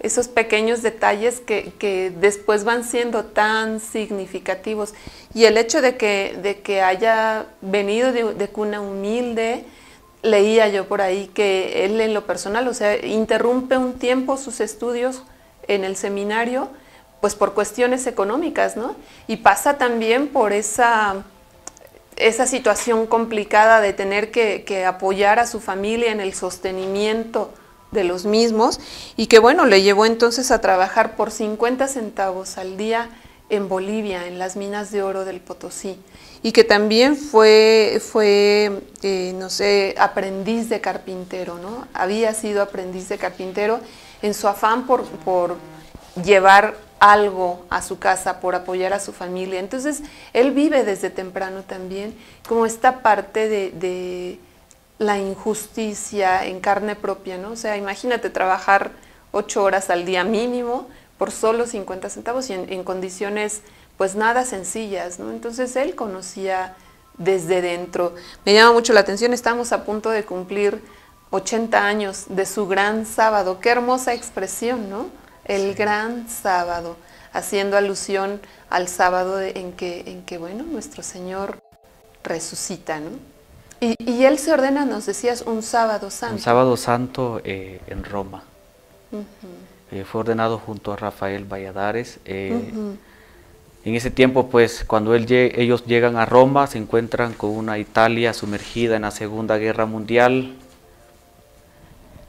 esos 0.00 0.28
pequeños 0.28 0.82
detalles 0.82 1.40
que, 1.40 2.12
después 2.18 2.64
van 2.64 2.84
siendo 2.84 3.24
tan 3.24 3.78
significativos. 3.80 4.94
Y 5.32 5.44
el 5.44 5.56
hecho 5.56 5.80
de 5.80 5.96
que, 5.96 6.38
de 6.42 6.60
que 6.60 6.82
haya 6.82 7.46
venido 7.60 8.12
de 8.12 8.48
cuna 8.48 8.80
humilde, 8.80 9.64
leía 10.22 10.68
yo 10.68 10.86
por 10.86 11.00
ahí 11.00 11.30
que 11.34 11.84
él 11.84 12.00
en 12.00 12.14
lo 12.14 12.26
personal, 12.26 12.66
o 12.68 12.74
sea, 12.74 13.04
interrumpe 13.04 13.76
un 13.76 13.94
tiempo 13.94 14.36
sus 14.36 14.60
estudios 14.60 15.22
en 15.68 15.84
el 15.84 15.96
seminario, 15.96 16.68
pues 17.20 17.34
por 17.34 17.54
cuestiones 17.54 18.06
económicas, 18.06 18.76
¿no? 18.76 18.96
Y 19.26 19.38
pasa 19.38 19.78
también 19.78 20.28
por 20.28 20.52
esa, 20.52 21.24
esa 22.16 22.46
situación 22.46 23.06
complicada 23.06 23.80
de 23.80 23.92
tener 23.92 24.30
que, 24.30 24.64
que 24.64 24.84
apoyar 24.84 25.38
a 25.38 25.46
su 25.46 25.60
familia 25.60 26.12
en 26.12 26.20
el 26.20 26.34
sostenimiento 26.34 27.52
de 27.90 28.04
los 28.04 28.24
mismos 28.24 28.80
y 29.16 29.26
que 29.26 29.38
bueno, 29.38 29.66
le 29.66 29.82
llevó 29.82 30.06
entonces 30.06 30.50
a 30.50 30.60
trabajar 30.60 31.14
por 31.14 31.30
50 31.30 31.88
centavos 31.88 32.58
al 32.58 32.76
día 32.76 33.10
en 33.50 33.68
Bolivia, 33.68 34.26
en 34.26 34.38
las 34.38 34.56
minas 34.56 34.90
de 34.92 35.02
oro 35.02 35.24
del 35.24 35.40
Potosí 35.40 35.98
y 36.42 36.52
que 36.52 36.64
también 36.64 37.16
fue, 37.16 38.00
fue 38.04 38.82
eh, 39.02 39.32
no 39.36 39.48
sé, 39.48 39.94
aprendiz 39.98 40.68
de 40.68 40.80
carpintero, 40.80 41.58
¿no? 41.58 41.86
Había 41.94 42.34
sido 42.34 42.62
aprendiz 42.62 43.08
de 43.08 43.18
carpintero 43.18 43.80
en 44.22 44.34
su 44.34 44.48
afán 44.48 44.86
por, 44.86 45.04
por 45.04 45.56
llevar 46.24 46.76
algo 46.98 47.64
a 47.70 47.80
su 47.80 47.98
casa, 47.98 48.40
por 48.40 48.54
apoyar 48.54 48.92
a 48.92 49.00
su 49.00 49.12
familia. 49.12 49.60
Entonces, 49.60 50.02
él 50.32 50.50
vive 50.50 50.84
desde 50.84 51.10
temprano 51.10 51.62
también 51.62 52.16
como 52.48 52.66
esta 52.66 53.02
parte 53.02 53.48
de, 53.48 53.70
de 53.70 54.38
la 54.98 55.18
injusticia 55.18 56.44
en 56.46 56.60
carne 56.60 56.96
propia, 56.96 57.38
¿no? 57.38 57.52
O 57.52 57.56
sea, 57.56 57.76
imagínate 57.76 58.30
trabajar 58.30 58.92
ocho 59.30 59.62
horas 59.62 59.90
al 59.90 60.04
día 60.04 60.24
mínimo 60.24 60.88
por 61.18 61.30
solo 61.30 61.66
50 61.66 62.08
centavos 62.10 62.50
y 62.50 62.54
en, 62.54 62.72
en 62.72 62.82
condiciones 62.82 63.62
pues 64.02 64.16
nada 64.16 64.44
sencillas, 64.44 65.20
¿no? 65.20 65.30
Entonces 65.30 65.76
él 65.76 65.94
conocía 65.94 66.74
desde 67.18 67.62
dentro. 67.62 68.16
Me 68.44 68.52
llama 68.52 68.72
mucho 68.72 68.92
la 68.92 68.98
atención, 68.98 69.32
estamos 69.32 69.70
a 69.70 69.84
punto 69.84 70.10
de 70.10 70.24
cumplir 70.24 70.82
80 71.30 71.86
años 71.86 72.24
de 72.28 72.44
su 72.44 72.66
gran 72.66 73.06
sábado. 73.06 73.60
Qué 73.60 73.68
hermosa 73.68 74.12
expresión, 74.12 74.90
¿no? 74.90 75.06
El 75.44 75.76
gran 75.76 76.28
sábado, 76.28 76.96
haciendo 77.32 77.76
alusión 77.76 78.40
al 78.70 78.88
sábado 78.88 79.40
en, 79.40 79.70
que, 79.70 80.00
en 80.10 80.24
que, 80.24 80.36
bueno, 80.36 80.64
nuestro 80.64 81.04
Señor 81.04 81.62
resucita, 82.24 82.98
¿no? 82.98 83.10
Y, 83.78 84.24
él 84.24 84.40
se 84.40 84.52
ordena, 84.52 84.84
nos 84.84 85.06
decías, 85.06 85.42
un 85.42 85.62
sábado 85.62 86.10
santo. 86.10 86.34
Un 86.34 86.42
sábado 86.42 86.76
santo 86.76 87.40
eh, 87.44 87.80
en 87.86 88.02
Roma. 88.02 88.42
Eh, 89.92 90.02
fue 90.02 90.22
ordenado 90.22 90.58
junto 90.58 90.92
a 90.92 90.96
Rafael 90.96 91.44
Valladares. 91.44 92.18
Eh, 92.24 92.96
en 93.84 93.94
ese 93.96 94.10
tiempo, 94.10 94.48
pues, 94.48 94.84
cuando 94.86 95.14
ellos 95.14 95.84
llegan 95.86 96.16
a 96.16 96.24
Roma, 96.24 96.66
se 96.68 96.78
encuentran 96.78 97.32
con 97.32 97.50
una 97.50 97.78
Italia 97.78 98.32
sumergida 98.32 98.94
en 98.94 99.02
la 99.02 99.10
Segunda 99.10 99.58
Guerra 99.58 99.86
Mundial. 99.86 100.54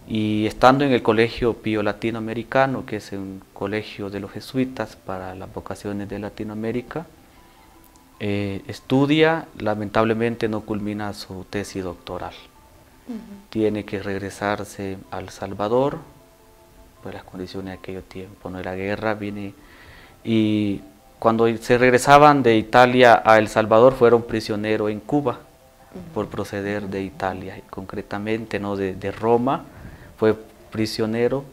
Y 0.07 0.47
estando 0.47 0.83
en 0.83 0.91
el 0.91 1.03
Colegio 1.03 1.53
Pío 1.53 1.83
Latinoamericano, 1.83 2.85
que 2.85 2.97
es 2.97 3.11
un 3.11 3.41
colegio 3.53 4.09
de 4.09 4.19
los 4.19 4.31
jesuitas 4.31 4.95
para 4.95 5.35
las 5.35 5.53
vocaciones 5.53 6.09
de 6.09 6.19
Latinoamérica, 6.19 7.05
eh, 8.19 8.61
estudia, 8.67 9.47
lamentablemente 9.59 10.49
no 10.49 10.61
culmina 10.61 11.13
su 11.13 11.45
tesis 11.49 11.83
doctoral. 11.83 12.33
Tiene 13.49 13.85
que 13.85 14.01
regresarse 14.01 14.97
al 15.11 15.29
Salvador, 15.29 15.99
por 17.03 17.13
las 17.13 17.23
condiciones 17.23 17.73
de 17.73 17.79
aquel 17.79 18.03
tiempo, 18.03 18.49
no 18.49 18.59
era 18.59 18.75
guerra, 18.75 19.13
viene 19.13 19.53
y 20.23 20.81
cuando 21.23 21.47
se 21.55 21.77
regresaban 21.77 22.43
de 22.43 22.57
Italia 22.57 23.23
a 23.25 23.39
El 23.39 23.47
Salvador 23.47 23.93
fueron 23.93 24.23
prisioneros 24.23 24.91
en 24.91 24.99
Cuba 24.99 25.39
por 26.13 26.27
proceder 26.27 26.89
de 26.89 27.01
Italia, 27.01 27.61
concretamente 27.69 28.59
no 28.59 28.75
de, 28.75 29.11
Roma, 29.13 29.63
fue 30.17 30.35
prisionero 30.69 31.45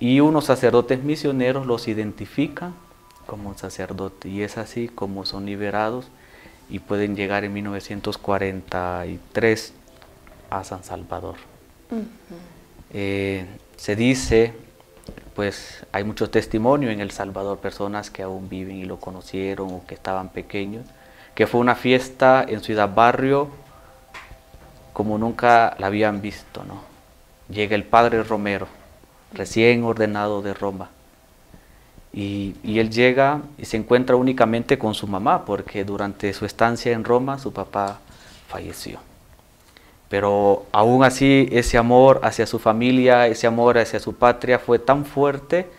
y 0.00 0.18
unos 0.18 0.46
sacerdotes 0.46 1.04
misioneros 1.04 1.68
los 1.68 1.86
identifican 1.86 2.74
como 3.26 3.56
sacerdote. 3.56 4.28
Y 4.28 4.42
es 4.42 4.58
así 4.58 4.88
como 4.88 5.24
son 5.24 5.46
liberados 5.46 6.08
y 6.68 6.80
pueden 6.80 7.14
llegar 7.14 7.44
en 7.44 7.52
1943 7.52 9.72
a 10.50 10.64
San 10.64 10.82
Salvador. 10.82 11.36
Eh, 12.92 13.46
se 13.76 13.94
dice, 13.94 14.52
pues 15.34 15.84
hay 15.92 16.04
mucho 16.04 16.30
testimonio 16.30 16.90
en 16.90 17.00
El 17.00 17.10
Salvador, 17.10 17.58
personas 17.58 18.10
que 18.10 18.22
aún 18.22 18.48
viven 18.48 18.76
y 18.76 18.84
lo 18.84 18.98
conocieron 18.98 19.72
o 19.72 19.86
que 19.86 19.94
estaban 19.94 20.28
pequeños, 20.28 20.86
que 21.34 21.46
fue 21.46 21.60
una 21.60 21.74
fiesta 21.74 22.44
en 22.46 22.60
Ciudad 22.60 22.94
Barrio 22.94 23.50
como 24.92 25.16
nunca 25.16 25.74
la 25.78 25.86
habían 25.86 26.20
visto, 26.20 26.64
¿no? 26.64 26.82
Llega 27.48 27.74
el 27.74 27.84
padre 27.84 28.22
Romero, 28.22 28.66
recién 29.32 29.84
ordenado 29.84 30.42
de 30.42 30.54
Roma, 30.54 30.90
y, 32.12 32.56
y, 32.62 32.78
él 32.78 32.90
llega 32.90 33.40
y 33.56 33.64
se 33.64 33.78
encuentra 33.78 34.16
únicamente 34.16 34.78
con 34.78 34.92
su 34.92 35.06
mamá, 35.06 35.46
porque 35.46 35.82
durante 35.82 36.34
su 36.34 36.44
estancia 36.44 36.92
en 36.92 37.04
Roma 37.04 37.38
su 37.38 37.54
papá 37.54 38.00
falleció. 38.48 38.98
Pero 40.12 40.66
aún 40.72 41.04
así 41.04 41.48
ese 41.52 41.78
amor 41.78 42.20
hacia 42.22 42.46
su 42.46 42.58
familia, 42.58 43.28
ese 43.28 43.46
amor 43.46 43.78
hacia 43.78 43.98
su 43.98 44.14
patria 44.14 44.58
fue 44.58 44.78
tan 44.78 45.06
fuerte 45.06 45.70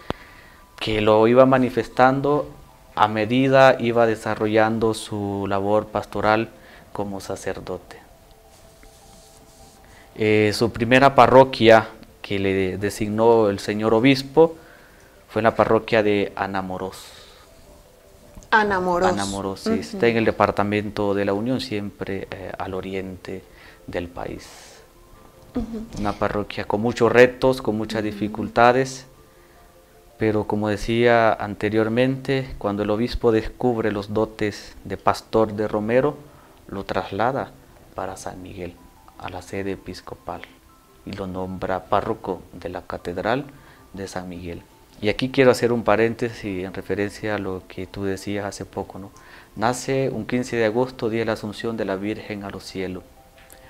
que 0.80 1.02
lo 1.02 1.28
iba 1.28 1.46
manifestando 1.46 2.50
a 2.96 3.08
medida 3.08 3.78
iba 3.80 4.08
desarrollando 4.08 4.96
su 4.96 5.46
labor 5.48 5.86
pastoral 5.86 6.50
como 6.94 7.20
sacerdote. 7.20 7.98
Eh, 10.16 10.52
su 10.56 10.72
primera 10.72 11.14
parroquia 11.14 11.90
que 12.24 12.40
le 12.40 12.80
designó 12.80 13.50
el 13.50 13.60
señor 13.60 13.94
obispo 13.94 14.56
fue 15.30 15.42
en 15.42 15.44
la 15.44 15.56
parroquia 15.56 16.02
de 16.02 16.34
Anamoros. 16.36 17.06
Anamoros. 18.50 19.12
Anamoros, 19.12 19.60
sí, 19.60 19.74
está 19.74 20.08
en 20.08 20.18
el 20.18 20.26
departamento 20.26 21.14
de 21.14 21.24
la 21.24 21.34
Unión, 21.34 21.62
siempre 21.62 22.28
eh, 22.32 22.52
al 22.58 22.74
oriente 22.74 23.53
del 23.88 24.08
país. 24.08 24.82
Una 26.00 26.14
parroquia 26.14 26.66
con 26.66 26.82
muchos 26.82 27.12
retos, 27.12 27.62
con 27.62 27.78
muchas 27.78 28.04
dificultades, 28.04 29.06
pero 30.18 30.48
como 30.48 30.70
decía 30.70 31.34
anteriormente, 31.34 32.56
cuando 32.58 32.84
el 32.84 32.90
obispo 32.90 33.32
descubre 33.32 33.92
los 33.92 34.14
dotes 34.14 34.76
de 34.84 34.98
pastor 34.98 35.54
de 35.54 35.68
Romero, 35.68 36.18
lo 36.68 36.86
traslada 36.86 37.52
para 37.94 38.18
San 38.18 38.42
Miguel, 38.42 38.74
a 39.20 39.30
la 39.30 39.42
sede 39.42 39.74
episcopal, 39.74 40.42
y 41.06 41.12
lo 41.12 41.28
nombra 41.28 41.86
párroco 41.86 42.42
de 42.54 42.70
la 42.70 42.84
catedral 42.84 43.46
de 43.94 44.08
San 44.08 44.30
Miguel. 44.30 44.64
Y 45.02 45.10
aquí 45.10 45.30
quiero 45.30 45.52
hacer 45.52 45.74
un 45.74 45.84
paréntesis 45.84 46.64
en 46.64 46.74
referencia 46.74 47.36
a 47.36 47.40
lo 47.40 47.64
que 47.68 47.86
tú 47.88 48.06
decías 48.06 48.46
hace 48.46 48.66
poco, 48.66 49.00
¿no? 49.00 49.12
Nace 49.56 50.10
un 50.10 50.26
15 50.26 50.56
de 50.56 50.66
agosto, 50.66 51.10
día 51.10 51.20
de 51.20 51.26
la 51.26 51.34
Asunción 51.34 51.76
de 51.76 51.86
la 51.86 51.96
Virgen 51.96 52.44
a 52.44 52.50
los 52.50 52.64
cielos. 52.64 53.04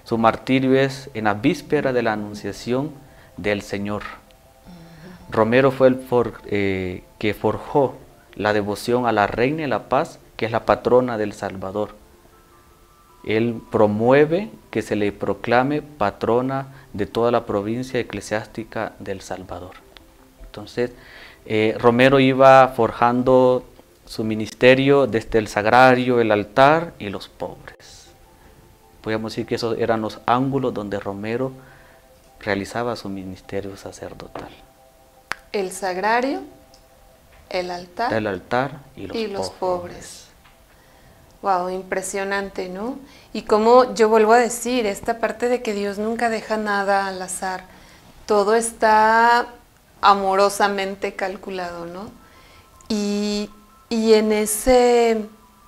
Su 0.04 0.18
martirio 0.18 0.76
es 0.76 1.10
en 1.14 1.26
la 1.26 1.34
víspera 1.34 1.94
de 1.94 2.04
la 2.04 2.14
Anunciación 2.14 2.92
del 3.38 3.62
Señor. 3.62 4.04
Romero 5.30 5.72
fue 5.72 5.88
el 5.88 6.06
eh, 6.46 7.04
que 7.20 7.34
forjó 7.34 7.96
la 8.36 8.54
devoción 8.54 9.06
a 9.08 9.12
la 9.12 9.28
Reina 9.28 9.62
de 9.62 9.68
la 9.68 9.90
Paz, 9.90 10.20
que 10.36 10.46
es 10.46 10.52
la 10.52 10.66
patrona 10.66 11.18
del 11.18 11.34
Salvador. 11.34 11.96
Él 13.24 13.62
promueve 13.72 14.50
que 14.70 14.82
se 14.82 14.98
le 14.98 15.14
proclame 15.14 15.82
patrona 15.82 16.68
de 16.92 17.06
toda 17.06 17.32
la 17.32 17.46
provincia 17.46 18.00
eclesiástica 18.00 18.94
del 19.00 19.22
Salvador. 19.22 19.76
Entonces, 20.46 20.92
eh, 21.46 21.76
Romero 21.80 22.20
iba 22.20 22.68
forjando 22.70 23.64
su 24.06 24.24
ministerio 24.26 25.08
desde 25.08 25.40
el 25.40 25.48
sagrario, 25.48 26.20
el 26.20 26.32
altar 26.32 26.94
y 27.00 27.10
los 27.10 27.30
pobres. 27.30 28.03
Podríamos 29.04 29.34
decir 29.34 29.46
que 29.46 29.56
esos 29.56 29.78
eran 29.78 30.02
los 30.02 30.22
ángulos 30.26 30.74
donde 30.74 30.98
Romero 30.98 31.52
realizaba 32.40 32.96
su 32.96 33.10
ministerio 33.10 33.76
sacerdotal. 33.76 34.48
El 35.52 35.74
sagrario, 35.74 36.40
el 37.50 37.70
altar, 37.70 38.14
el 38.14 38.28
altar 38.28 38.80
y 38.96 39.28
los, 39.28 39.50
pobres. 39.50 40.28
Wow, 41.42 41.70
impresionante, 41.70 42.70
¿no? 42.70 42.98
Y 43.34 43.42
como 43.42 43.94
yo 43.94 44.08
vuelvo 44.08 44.32
a 44.32 44.38
decir, 44.38 44.86
esta 44.86 45.20
parte 45.20 45.50
de 45.50 45.62
que 45.62 45.74
Dios 45.74 45.98
nunca 45.98 46.30
deja 46.30 46.56
nada 46.56 47.08
al 47.08 47.22
azar, 47.22 47.66
todo 48.26 48.56
está 48.56 49.48
amorosamente 50.00 51.16
calculado, 51.16 51.86
¿no? 51.86 52.10
Y, 52.88 53.50
en, 53.90 54.32
ese, 54.32 55.26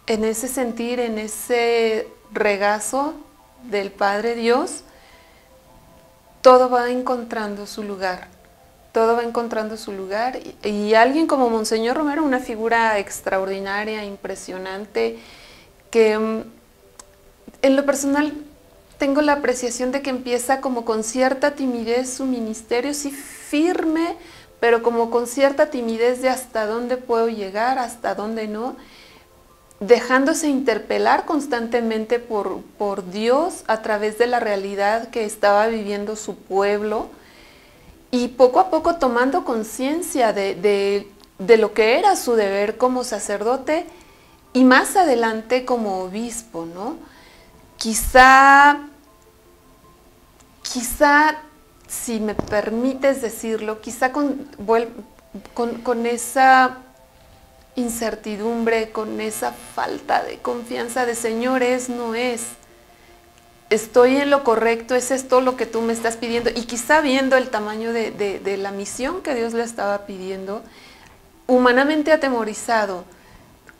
en 0.07 0.23
ese 0.23 0.47
sentir, 0.47 1.01
en 1.01 1.19
ese 1.19 2.07
regazo 2.31 3.24
del 3.69 3.91
Padre 3.91 4.35
Dios, 4.35 4.83
todo 6.41 6.69
va 6.69 6.89
encontrando 6.89 7.65
su 7.65 7.83
lugar, 7.83 8.27
todo 8.91 9.15
va 9.15 9.23
encontrando 9.23 9.77
su 9.77 9.91
lugar. 9.91 10.39
Y, 10.63 10.93
alguien 10.93 11.27
como 11.27 11.49
Monseñor 11.49 11.97
Romero, 11.97 12.23
una 12.23 12.39
figura 12.39 12.99
extraordinaria, 12.99 14.03
impresionante, 14.03 15.17
que 15.89 16.17
mm, 16.17 16.41
en 17.61 17.75
lo 17.75 17.85
personal 17.85 18.33
tengo 18.97 19.21
la 19.21 19.33
apreciación 19.33 19.91
de 19.91 20.01
que 20.01 20.09
empieza 20.09 20.61
como 20.61 20.85
con 20.85 21.03
cierta 21.03 21.55
timidez 21.55 22.13
su 22.13 22.25
ministerio, 22.25 22.93
sí 22.93 23.11
firme, 23.11 24.15
pero 24.59 24.83
como 24.83 25.09
con 25.09 25.27
cierta 25.27 25.69
timidez 25.69 26.21
de 26.21 26.29
hasta 26.29 26.65
dónde 26.65 26.97
puedo 26.97 27.27
llegar, 27.27 27.77
hasta 27.79 28.15
dónde 28.15 28.47
no, 28.47 28.75
dejándose 29.79 30.47
interpelar 30.47 31.25
constantemente 31.25 32.19
por, 32.19 32.61
por 32.77 33.09
Dios 33.11 33.63
a 33.67 33.81
través 33.81 34.17
de 34.17 34.27
la 34.27 34.39
realidad 34.39 35.09
que 35.09 35.25
estaba 35.25 35.67
viviendo 35.67 36.15
su 36.15 36.35
pueblo 36.35 37.09
y 38.11 38.29
poco 38.29 38.59
a 38.59 38.69
poco 38.69 38.95
tomando 38.95 39.43
conciencia 39.43 40.31
de, 40.31 40.55
de, 41.37 41.57
lo 41.57 41.73
que 41.73 41.99
era 41.99 42.15
su 42.15 42.35
deber 42.35 42.77
como 42.77 43.03
sacerdote 43.03 43.85
y 44.53 44.63
más 44.63 44.95
adelante 44.95 45.65
como 45.65 45.99
obispo, 46.03 46.65
¿no? 46.65 46.95
Quizá, 47.77 48.79
quizá 50.61 51.41
si 51.87 52.21
me 52.21 52.35
permites 52.35 53.21
decirlo, 53.21 53.81
quizá 53.81 54.13
con, 54.13 54.47
con, 55.53 56.05
esa 56.05 56.77
incertidumbre, 57.75 58.91
con 58.91 59.19
esa 59.21 59.51
falta 59.51 60.23
de 60.23 60.37
confianza 60.37 61.05
de 61.05 61.15
Señor 61.15 61.63
es, 61.63 61.89
no 61.89 62.15
es. 62.15 62.41
Estoy 63.69 64.17
en 64.17 64.29
lo 64.29 64.43
correcto, 64.43 64.95
es 64.95 65.11
esto 65.11 65.41
lo 65.41 65.57
que 65.57 65.65
tú 65.65 65.81
me 65.81 65.93
estás 65.93 66.17
pidiendo. 66.17 66.49
Y 66.49 66.65
quizá 66.65 67.01
viendo 67.01 67.35
el 67.35 67.49
tamaño 67.49 67.93
de, 67.93 68.11
de 68.11 68.57
la 68.57 68.71
misión 68.71 69.21
que 69.21 69.35
Dios 69.35 69.53
le 69.53 69.63
estaba 69.63 70.05
pidiendo, 70.05 70.61
humanamente 71.47 72.11
atemorizado, 72.11 73.05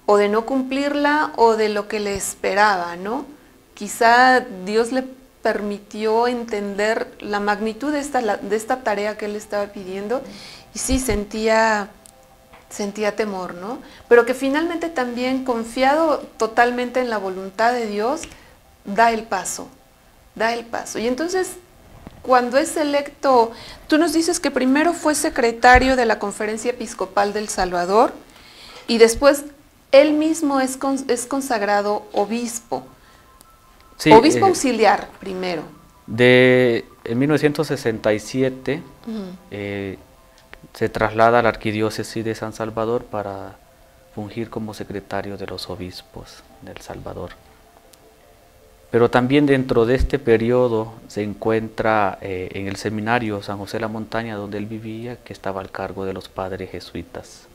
o 0.05 0.17
de 0.17 0.29
no 0.29 0.45
cumplirla 0.45 1.31
o 1.35 1.55
de 1.55 1.69
lo 1.69 1.87
que 1.87 1.99
le 1.99 2.15
esperaba, 2.15 2.95
¿no? 2.95 3.25
Quizá 3.73 4.39
Dios 4.65 4.91
le 4.91 5.03
permitió 5.41 6.27
entender 6.27 7.07
la 7.19 7.39
magnitud 7.39 7.91
de 7.91 7.99
esta, 7.99 8.37
de 8.37 8.55
esta 8.55 8.83
tarea 8.83 9.17
que 9.17 9.25
él 9.25 9.35
estaba 9.35 9.67
pidiendo 9.67 10.21
y 10.73 10.79
sí 10.79 10.99
sentía, 10.99 11.89
sentía 12.75 13.15
temor, 13.15 13.55
¿no? 13.55 13.79
Pero 14.09 14.25
que 14.25 14.33
finalmente 14.33 14.89
también 14.89 15.45
confiado 15.45 16.19
totalmente 16.37 16.99
en 16.99 17.09
la 17.09 17.17
voluntad 17.17 17.73
de 17.73 17.87
Dios, 17.87 18.21
da 18.83 19.11
el 19.11 19.23
paso, 19.23 19.67
da 20.35 20.53
el 20.53 20.65
paso. 20.65 20.99
Y 20.99 21.07
entonces, 21.07 21.53
cuando 22.21 22.57
es 22.57 22.75
electo, 22.75 23.51
tú 23.87 23.97
nos 23.97 24.13
dices 24.13 24.39
que 24.39 24.51
primero 24.51 24.93
fue 24.93 25.15
secretario 25.15 25.95
de 25.95 26.05
la 26.05 26.19
Conferencia 26.19 26.71
Episcopal 26.71 27.33
del 27.33 27.47
Salvador 27.49 28.13
y 28.87 28.97
después 28.97 29.45
él 29.91 30.13
mismo 30.13 30.59
es, 30.59 30.77
es 31.07 31.25
consagrado 31.25 32.05
obispo. 32.11 32.85
Obispo 34.11 34.45
eh, 34.45 34.49
auxiliar 34.49 35.07
primero. 35.19 35.63
De 36.05 36.85
en 37.05 37.19
1967 37.19 38.83
eh, 39.51 39.97
se 40.73 40.89
traslada 40.89 41.39
a 41.39 41.41
la 41.41 41.49
arquidiócesis 41.49 42.23
de 42.23 42.35
San 42.35 42.53
Salvador 42.53 43.05
para 43.05 43.55
fungir 44.13 44.49
como 44.49 44.73
secretario 44.73 45.37
de 45.37 45.47
los 45.47 45.69
obispos 45.69 46.43
del 46.61 46.77
Salvador. 46.77 47.31
Pero 48.91 49.09
también 49.09 49.45
dentro 49.45 49.85
de 49.85 49.95
este 49.95 50.19
periodo 50.19 50.93
se 51.09 51.21
encuentra 51.21 52.17
eh, 52.21 52.49
en 52.53 52.67
el 52.67 52.77
seminario 52.77 53.41
San 53.41 53.57
José 53.57 53.77
de 53.77 53.81
la 53.81 53.87
Montaña 53.89 54.37
donde 54.37 54.57
él 54.57 54.67
vivía, 54.67 55.17
que 55.17 55.33
estaba 55.33 55.59
al 55.59 55.69
cargo 55.69 56.05
de 56.05 56.13
los 56.13 56.29
padres 56.29 56.71
jesuitas. 56.71 57.47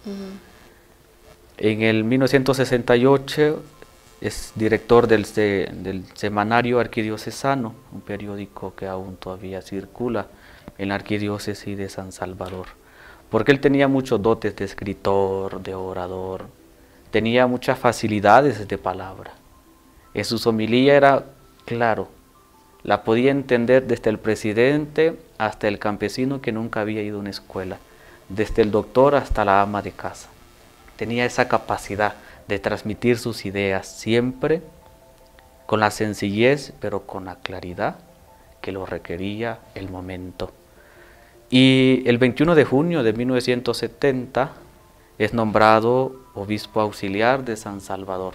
En 1.56 1.82
el 1.82 2.04
1968 2.04 3.62
es 4.20 4.52
director 4.54 5.06
del, 5.06 5.24
del, 5.34 6.04
Semanario 6.14 6.78
Arquidiocesano, 6.78 7.74
un 7.92 8.00
periódico 8.02 8.74
que 8.74 8.86
aún 8.86 9.16
todavía 9.16 9.62
circula 9.62 10.26
en 10.76 10.90
la 10.90 10.96
Arquidiócesis 10.96 11.78
de 11.78 11.88
San 11.88 12.12
Salvador, 12.12 12.66
porque 13.30 13.52
él 13.52 13.60
tenía 13.60 13.88
muchos 13.88 14.20
dotes 14.20 14.56
de 14.56 14.64
escritor, 14.64 15.62
de 15.62 15.74
orador, 15.74 16.46
tenía 17.10 17.46
muchas 17.46 17.78
facilidades 17.78 18.66
de 18.66 18.78
palabra. 18.78 19.32
En 20.12 20.24
su 20.24 20.48
homilía 20.48 20.96
era 20.96 21.24
claro, 21.64 22.08
la 22.82 23.04
podía 23.04 23.30
entender 23.30 23.86
desde 23.86 24.10
el 24.10 24.18
presidente 24.18 25.18
hasta 25.38 25.68
el 25.68 25.78
campesino 25.78 26.40
que 26.40 26.52
nunca 26.52 26.80
había 26.80 27.02
ido 27.02 27.18
a 27.18 27.20
una 27.20 27.30
escuela, 27.30 27.78
desde 28.28 28.62
el 28.62 28.70
doctor 28.70 29.14
hasta 29.14 29.44
la 29.44 29.62
ama 29.62 29.82
de 29.82 29.92
casa. 29.92 30.28
Tenía 30.96 31.24
esa 31.24 31.48
capacidad 31.48 32.14
de 32.48 32.58
transmitir 32.58 33.18
sus 33.18 33.46
ideas 33.46 33.86
siempre 33.86 34.62
con 35.66 35.78
la 35.78 35.90
sencillez, 35.92 36.72
pero 36.80 37.06
con 37.06 37.26
la 37.26 37.36
claridad 37.36 37.96
que 38.60 38.72
lo 38.72 38.86
requería 38.86 39.60
el 39.74 39.88
momento. 39.88 40.52
Y 41.50 42.02
el 42.06 42.16
21 42.18 42.54
de 42.54 42.64
junio 42.64 43.02
de 43.02 43.12
1970 43.12 44.52
es 45.18 45.34
nombrado 45.34 46.14
obispo 46.34 46.80
auxiliar 46.80 47.44
de 47.44 47.56
San 47.56 47.80
Salvador. 47.80 48.34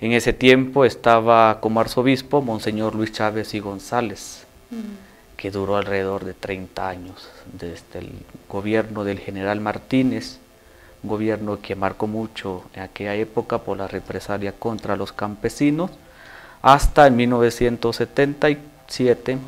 En 0.00 0.10
ese 0.10 0.32
tiempo 0.32 0.84
estaba 0.84 1.60
como 1.60 1.78
arzobispo 1.80 2.42
Monseñor 2.42 2.96
Luis 2.96 3.12
Chávez 3.12 3.54
y 3.54 3.60
González, 3.60 4.44
mm. 4.70 5.36
que 5.36 5.52
duró 5.52 5.76
alrededor 5.76 6.24
de 6.24 6.34
30 6.34 6.88
años, 6.88 7.28
desde 7.52 8.00
el 8.00 8.10
gobierno 8.48 9.04
del 9.04 9.20
general 9.20 9.60
Martínez, 9.60 10.38
un 11.04 11.10
gobierno 11.10 11.60
que 11.62 11.76
marcó 11.76 12.08
mucho 12.08 12.64
en 12.74 12.82
aquella 12.82 13.14
época 13.14 13.58
por 13.58 13.78
la 13.78 13.86
represalia 13.86 14.50
contra 14.50 14.96
los 14.96 15.12
campesinos, 15.12 15.92
hasta 16.60 17.06
en 17.06 17.14
1977, 17.14 19.38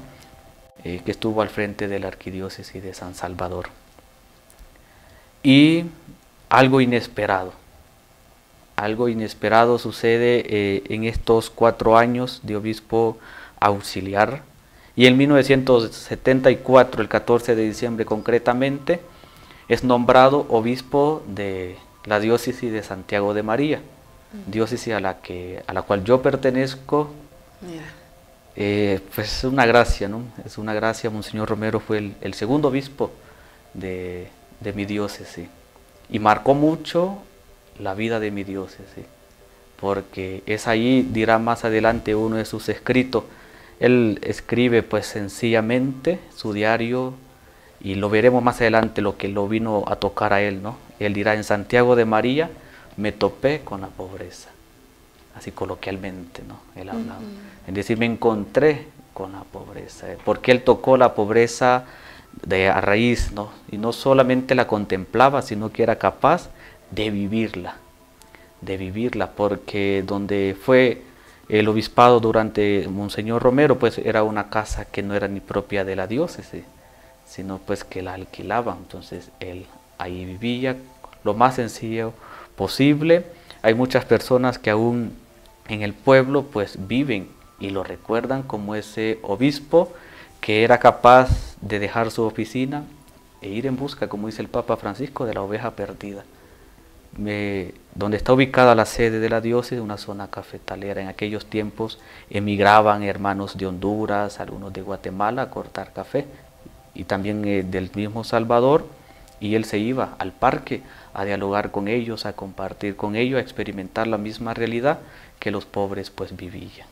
eh, 0.85 1.01
que 1.05 1.11
estuvo 1.11 1.43
al 1.43 1.49
frente 1.49 1.89
de 1.89 1.99
la 1.99 2.09
arquidiócesis 2.09 2.83
de 2.83 2.95
San 2.95 3.15
Salvador. 3.15 3.69
Y 5.43 5.85
algo 6.49 6.81
inesperado 6.81 7.53
algo 8.77 9.09
inesperado 9.09 9.79
sucede 9.79 10.45
eh, 10.49 10.83
en 10.89 11.05
estos 11.05 11.51
cuatro 11.51 11.97
años 11.97 12.41
de 12.43 12.57
obispo 12.57 13.19
auxiliar. 13.61 14.43
Y 14.97 15.07
en 15.07 15.17
1974, 15.17 17.03
el 17.03 17.09
14 17.09 17.55
de 17.57 17.63
diciembre 17.65 18.05
concretamente, 18.05 19.01
es 19.69 19.85
nombrado 19.85 20.47
obispo 20.49 21.23
de 21.27 21.77
la 22.05 22.21
diócesis 22.21 22.73
de 22.73 22.83
Santiago 22.83 23.33
de 23.35 23.43
María, 23.43 23.81
diócesis 24.47 24.93
a 24.93 25.01
la, 25.01 25.21
que, 25.21 25.63
a 25.67 25.73
la 25.73 25.83
cual 25.83 26.05
yo 26.05 26.21
pertenezco. 26.21 27.11
Eh, 28.57 29.01
pues 29.15 29.39
es 29.39 29.45
una 29.45 29.67
gracia, 29.67 30.09
¿no? 30.09 30.23
Es 30.45 30.59
una 30.59 30.75
gracia. 30.75 31.11
Monseñor 31.11 31.49
Romero 31.49 31.81
fue 31.81 32.13
el, 32.21 32.35
segundo 32.35 32.69
obispo 32.69 33.11
de, 33.75 34.29
de 34.61 34.73
mi 34.73 34.85
diócesis 34.85 35.49
y 36.09 36.19
marcó 36.19 36.55
mucho 36.55 37.19
la 37.79 37.95
vida 37.95 38.21
de 38.21 38.31
mi 38.31 38.45
diócesis, 38.45 39.05
porque 39.81 40.43
es 40.47 40.69
ahí, 40.69 41.03
dirá 41.03 41.39
más 41.39 41.65
adelante 41.65 42.15
uno 42.15 42.37
de 42.37 42.45
sus 42.45 42.69
escritos, 42.69 43.25
él 43.81 44.21
escribe 44.23 44.83
pues 44.83 45.07
sencillamente 45.07 46.21
su 46.35 46.53
diario 46.53 47.15
y 47.81 47.97
lo 47.97 48.09
veremos 48.09 48.43
más 48.43 48.61
adelante 48.61 49.03
lo 49.03 49.17
que 49.17 49.29
lo 49.29 49.49
vino 49.49 49.85
a 49.87 49.97
tocar 49.97 50.33
a 50.33 50.41
él, 50.41 50.63
¿no? 50.63 50.77
Él 51.01 51.13
dirá, 51.13 51.35
en 51.35 51.45
Santiago 51.45 51.97
de 51.97 52.05
María 52.05 52.51
me 52.97 53.13
topé 53.13 53.63
con 53.65 53.81
la 53.81 53.89
pobreza, 53.89 54.51
así 55.37 55.51
coloquialmente, 55.51 56.43
¿no? 56.47 56.59
Él 56.81 56.89
hablaba. 56.89 57.21
Es 57.67 57.75
decir, 57.75 57.99
me 57.99 58.07
encontré 58.07 58.87
con 59.13 59.33
la 59.33 59.43
pobreza, 59.45 60.13
¿eh? 60.13 60.19
porque 60.25 60.53
él 60.53 60.63
tocó 60.63 60.97
la 60.97 61.15
pobreza 61.15 61.85
de 62.43 62.69
a 62.69 62.81
raíz, 62.81 63.33
¿no? 63.33 63.51
Y 63.71 63.79
no 63.79 63.93
solamente 63.93 64.55
la 64.55 64.67
contemplaba, 64.67 65.41
sino 65.43 65.71
que 65.71 65.83
era 65.83 65.97
capaz 65.97 66.51
de 66.91 67.11
vivirla, 67.11 67.77
de 68.61 68.77
vivirla, 68.77 69.31
porque 69.31 70.03
donde 70.07 70.57
fue 70.61 71.03
el 71.49 71.69
obispado 71.69 72.21
durante 72.21 72.89
Monseñor 72.89 73.43
Romero, 73.43 73.79
pues 73.79 73.99
era 73.99 74.23
una 74.23 74.51
casa 74.51 74.85
que 74.87 75.03
no 75.03 75.15
era 75.15 75.29
ni 75.29 75.41
propia 75.41 75.85
de 75.85 75.97
la 75.97 76.07
diócesis, 76.07 76.65
sino 77.27 77.59
pues 77.59 77.85
que 77.85 78.03
la 78.03 78.15
alquilaban, 78.15 78.79
entonces 78.79 79.31
él 79.41 79.67
ahí 79.99 80.25
vivía 80.25 80.77
lo 81.23 81.35
más 81.35 81.57
sencillo 81.57 82.13
posible. 82.57 83.25
Hay 83.63 83.75
muchas 83.75 84.05
personas 84.05 84.59
que 84.59 84.71
aún 84.71 85.17
en 85.69 85.83
el 85.83 85.95
pueblo 85.95 86.45
pues 86.45 86.87
viven 86.87 87.29
y 87.61 87.71
lo 87.71 87.85
recuerdan 87.85 88.43
como 88.43 88.75
ese 88.75 89.19
obispo 89.23 89.93
que 90.41 90.65
era 90.65 90.79
capaz 90.79 91.57
de 91.61 91.79
dejar 91.79 92.11
su 92.11 92.23
oficina 92.23 92.85
e 93.41 93.49
ir 93.49 93.67
en 93.67 93.77
busca, 93.77 94.09
como 94.09 94.27
dice 94.27 94.43
el 94.43 94.49
Papa 94.49 94.77
Francisco, 94.77 95.25
de 95.27 95.35
la 95.35 95.43
oveja 95.43 95.71
perdida 95.73 96.25
donde 97.95 98.17
está 98.17 98.33
ubicada 98.33 98.75
la 98.75 98.87
sede 98.87 99.21
de 99.21 99.29
la 99.29 99.41
diócesis, 99.41 99.81
una 99.81 99.99
zona 99.99 100.29
cafetalera. 100.29 101.01
En 101.01 101.09
aquellos 101.09 101.47
tiempos 101.47 101.99
emigraban 102.31 103.03
hermanos 103.03 103.57
de 103.57 103.67
Honduras, 103.67 104.41
algunos 104.41 104.73
de 104.73 104.83
Guatemala 104.83 105.43
a 105.43 105.51
cortar 105.51 105.93
café 105.93 106.27
y 106.95 107.05
también 107.05 107.45
eh, 107.45 107.63
del 107.63 107.91
mismo 107.95 108.25
Salvador 108.25 108.87
y 109.41 109.55
él 109.55 109.65
se 109.65 109.79
iba 109.79 110.15
al 110.19 110.33
parque 110.33 110.83
a 111.13 111.25
dialogar 111.25 111.71
con 111.71 111.89
ellos, 111.89 112.27
a 112.27 112.33
compartir 112.33 112.97
con 112.97 113.15
ellos, 113.15 113.39
a 113.39 113.43
experimentar 113.43 114.07
la 114.07 114.19
misma 114.19 114.55
realidad 114.55 114.99
que 115.45 115.51
los 115.51 115.67
pobres 115.67 116.09
pues 116.09 116.35
vivían. 116.35 116.89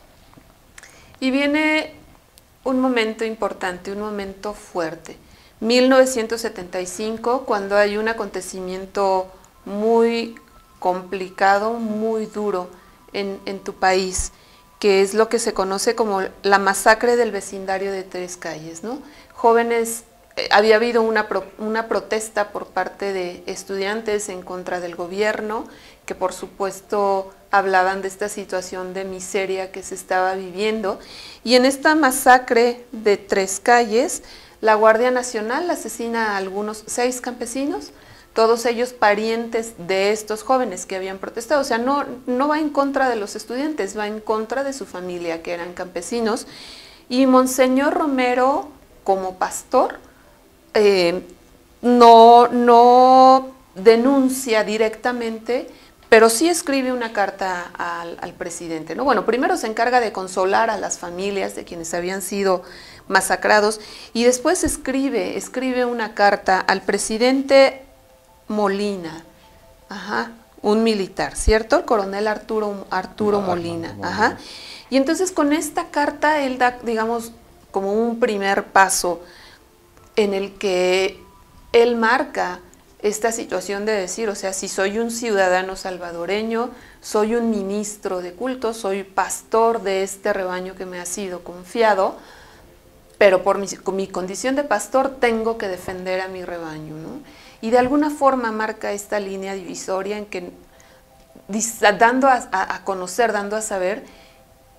Y 1.19 1.31
viene 1.31 1.95
un 2.63 2.79
momento 2.79 3.25
importante, 3.25 3.91
un 3.91 3.99
momento 3.99 4.53
fuerte. 4.53 5.17
1975, 5.59 7.45
cuando 7.47 7.75
hay 7.75 7.97
un 7.97 8.09
acontecimiento 8.09 9.25
muy 9.65 10.35
complicado, 10.77 11.73
muy 11.73 12.27
duro 12.27 12.69
en, 13.11 13.39
tu 13.63 13.73
país, 13.73 14.31
que 14.77 15.01
es 15.01 15.15
lo 15.15 15.29
que 15.29 15.39
se 15.39 15.55
conoce 15.55 15.95
como 15.95 16.21
la 16.43 16.59
masacre 16.59 17.15
del 17.15 17.31
vecindario 17.31 17.91
de 17.91 18.03
Tres 18.03 18.37
Calles, 18.37 18.83
¿no? 18.83 18.99
Jóvenes, 19.33 20.03
eh, 20.35 20.47
había 20.51 20.75
habido 20.75 21.01
una, 21.01 21.27
una 21.57 21.87
protesta 21.87 22.51
por 22.51 22.67
parte 22.67 23.13
de 23.13 23.43
estudiantes 23.47 24.29
en 24.29 24.43
contra 24.43 24.79
del 24.79 24.95
gobierno, 24.95 25.67
que 26.05 26.13
por 26.13 26.33
supuesto 26.33 27.33
hablaban 27.53 28.01
de 28.01 28.07
esta 28.07 28.29
situación 28.29 28.95
de 28.95 29.03
miseria 29.03 29.71
que 29.71 29.83
se 29.83 29.93
estaba 29.93 30.33
viviendo. 30.33 30.99
Y 31.43 31.53
en 31.53 31.65
esta 31.65 31.93
masacre 31.93 32.83
de 32.91 33.15
Tres 33.15 33.59
Calles, 33.61 34.23
la 34.59 34.73
Guardia 34.73 35.11
Nacional 35.11 35.69
asesina 35.69 36.31
a 36.31 36.37
algunos 36.37 36.83
seis 36.87 37.21
campesinos, 37.21 37.91
todos 38.33 38.65
ellos 38.65 38.93
parientes 38.93 39.75
de 39.77 40.11
estos 40.11 40.41
jóvenes 40.41 40.87
que 40.87 40.95
habían 40.95 41.19
protestado. 41.19 41.61
O 41.61 41.63
sea, 41.63 41.77
no, 41.77 42.05
no 42.25 42.47
va 42.47 42.59
en 42.59 42.71
contra 42.71 43.07
de 43.07 43.17
los 43.17 43.35
estudiantes, 43.35 43.95
va 43.95 44.07
en 44.07 44.19
contra 44.19 44.63
de 44.63 44.73
su 44.73 44.87
familia, 44.87 45.43
que 45.43 45.53
eran 45.53 45.73
campesinos. 45.73 46.47
Y 47.07 47.27
Monseñor 47.27 47.93
Romero, 47.93 48.69
como 49.03 49.35
pastor, 49.37 49.99
eh, 50.73 51.21
no, 51.83 52.47
no 52.47 53.53
denuncia 53.75 54.63
directamente, 54.63 55.69
pero 56.13 56.29
sí 56.29 56.47
escribe 56.47 56.93
una 56.93 57.11
carta 57.11 57.71
al, 57.75 58.19
al, 58.21 58.33
presidente. 58.33 58.95
¿no? 58.95 59.03
Bueno, 59.03 59.25
primero 59.25 59.57
se 59.57 59.65
encarga 59.65 59.99
de 59.99 60.11
consolar 60.11 60.69
a 60.69 60.77
las 60.77 60.99
familias 60.99 61.55
de 61.55 61.63
quienes 61.63 61.91
habían 61.95 62.21
sido 62.21 62.61
masacrados 63.07 63.81
y 64.13 64.23
después 64.23 64.63
escribe, 64.63 65.37
escribe 65.37 65.85
una 65.85 66.13
carta 66.13 66.59
al 66.59 66.83
presidente 66.83 67.81
Molina, 68.47 69.25
ajá, 69.89 70.33
un 70.61 70.83
militar, 70.83 71.35
¿cierto? 71.35 71.79
El 71.79 71.85
coronel 71.85 72.27
Arturo, 72.27 72.85
Arturo 72.91 73.41
Molina, 73.41 73.97
ajá. 74.03 74.37
Y 74.91 74.97
entonces 74.97 75.31
con 75.31 75.51
esta 75.51 75.87
carta 75.87 76.41
él 76.41 76.59
da, 76.59 76.77
digamos, 76.83 77.31
como 77.71 77.91
un 77.91 78.19
primer 78.19 78.65
paso 78.65 79.23
en 80.15 80.35
el 80.35 80.53
que 80.59 81.19
él 81.71 81.95
marca 81.95 82.59
esta 83.03 83.33
situación 83.33 83.85
de 83.85 83.91
decir, 83.91 84.29
o 84.29 84.35
sea, 84.35 84.53
si 84.53 84.69
soy 84.69 84.97
un 84.97 85.11
ciudadano 85.11 85.75
salvadoreño, 85.75 86.69
soy 87.01 87.35
un 87.35 87.49
ministro 87.51 88.21
de 88.21 88.31
culto, 88.31 88.73
soy 88.73 89.03
pastor 89.03 89.83
de 89.83 90.03
este 90.03 90.31
rebaño 90.31 90.73
que 90.73 90.85
me 90.85 91.01
ha 91.01 91.05
sido 91.05 91.43
confiado, 91.43 92.15
pero 93.17 93.43
por 93.43 93.57
mi, 93.57 94.07
condición 94.07 94.55
de 94.55 94.63
pastor 94.63 95.17
tengo 95.19 95.57
que 95.57 95.67
defender 95.67 96.21
a 96.21 96.29
mi 96.29 96.45
rebaño, 96.45 96.95
¿no? 96.95 97.19
y 97.59 97.71
de 97.71 97.77
alguna 97.77 98.09
forma 98.09 98.53
marca 98.53 98.93
esta 98.93 99.19
línea 99.19 99.53
divisoria 99.53 100.17
en 100.17 100.25
que 100.25 100.51
dando 101.99 102.29
a, 102.29 102.81
conocer, 102.85 103.33
dando 103.33 103.57
a 103.57 103.61
saber 103.61 104.03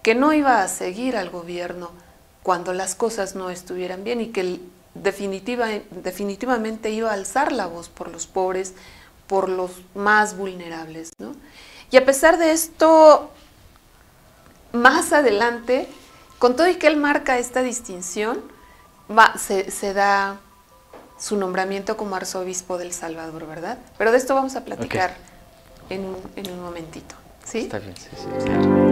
que 0.03 0.15
no 0.15 0.33
iba 0.33 0.63
a 0.63 0.69
seguir 0.69 1.17
al 1.17 1.29
gobierno 1.29 1.91
cuando 2.43 2.73
las 2.73 2.95
cosas 2.95 3.35
no 3.35 3.51
estuvieran 3.51 4.03
bien 4.03 4.21
y 4.23 4.29
que 4.29 4.61
definitiva, 4.95 5.69
definitivamente 5.91 6.91
iba 6.91 7.11
a 7.11 7.15
alzar 7.15 7.53
la 7.53 7.67
voz 7.67 7.89
por 7.89 8.11
los 8.11 8.27
pobres, 8.27 8.75
por 9.27 9.49
los 9.49 9.83
más 9.95 10.37
vulnerables. 10.37 11.13
Y 11.91 11.97
a 11.97 12.05
pesar 12.05 12.39
de 12.39 12.53
esto, 12.53 13.31
más 14.73 15.13
adelante, 15.13 15.89
con 16.39 16.57
todo 16.57 16.69
y 16.69 16.77
que 16.77 16.87
él 16.87 16.97
marca 16.97 17.39
esta 17.39 17.63
distinción, 17.63 18.41
va, 19.11 19.37
se, 19.39 19.71
se 19.71 19.95
da 19.95 20.41
su 21.19 21.37
nombramiento 21.37 21.97
como 21.97 22.17
arzobispo 22.17 22.79
del 22.79 22.93
Salvador, 22.93 23.47
¿verdad? 23.47 23.79
Pero 23.97 24.13
de 24.13 24.19
esto 24.19 24.35
vamos 24.35 24.57
a 24.57 24.65
platicar 24.65 25.17
en 25.91 26.05
un, 26.05 26.17
en 26.37 26.51
un 26.51 26.61
momentito. 26.63 27.15
¿Sí? 27.45 27.61
Está 27.61 27.79
bien, 27.79 27.95
sí, 27.97 28.09
sí. 28.21 28.84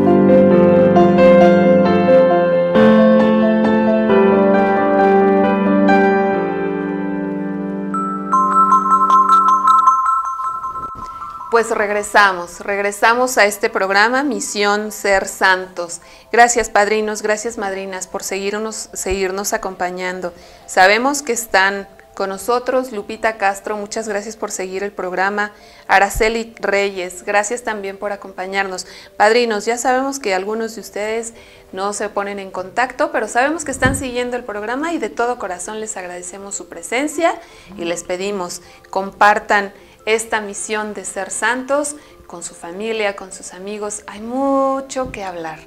Pues 11.53 11.69
regresamos, 11.69 12.61
regresamos 12.61 13.37
a 13.37 13.45
este 13.45 13.69
programa 13.69 14.23
Misión 14.23 14.91
Ser 14.91 15.29
Santos. 15.29 16.01
Gracias 16.33 16.71
padrinos, 16.71 17.21
gracias 17.21 17.59
madrinas 17.59 18.07
por 18.07 18.23
seguirnos, 18.23 18.89
seguirnos 18.95 19.53
acompañando. 19.53 20.33
Sabemos 20.65 21.21
que 21.21 21.35
están 21.35 21.89
con 22.15 22.31
nosotros 22.31 22.91
Lupita 22.93 23.37
Castro, 23.37 23.77
muchas 23.77 24.09
gracias 24.09 24.35
por 24.37 24.51
seguir 24.51 24.83
el 24.83 24.93
programa. 24.93 25.53
Araceli 25.89 26.55
Reyes, 26.59 27.23
gracias 27.23 27.63
también 27.63 27.99
por 27.99 28.13
acompañarnos. 28.13 28.87
Padrinos, 29.19 29.67
ya 29.67 29.77
sabemos 29.77 30.19
que 30.19 30.35
algunos 30.35 30.75
de 30.75 30.81
ustedes 30.81 31.35
no 31.73 31.93
se 31.93 32.09
ponen 32.09 32.39
en 32.39 32.51
contacto, 32.51 33.13
pero 33.13 33.29
sabemos 33.29 33.67
que 33.67 33.73
están 33.73 33.95
siguiendo 33.95 34.39
el 34.39 34.45
programa 34.45 34.95
y 34.95 34.99
de 34.99 35.11
todo 35.11 35.39
corazón 35.39 35.81
les 35.81 35.99
agradecemos 35.99 36.55
su 36.55 36.71
presencia 36.71 37.35
y 37.77 37.85
les 37.85 38.05
pedimos 38.05 38.63
compartan 38.89 39.75
esta 40.07 40.41
misión 40.41 40.95
de 40.95 41.05
ser 41.05 41.31
santos 41.31 41.97
con 42.27 42.43
su 42.43 42.55
familia, 42.55 43.17
con 43.17 43.33
sus 43.33 43.53
amigos. 43.53 44.03
Hay 44.07 44.21
mucho 44.21 45.13
que 45.13 45.25
hablar. 45.25 45.59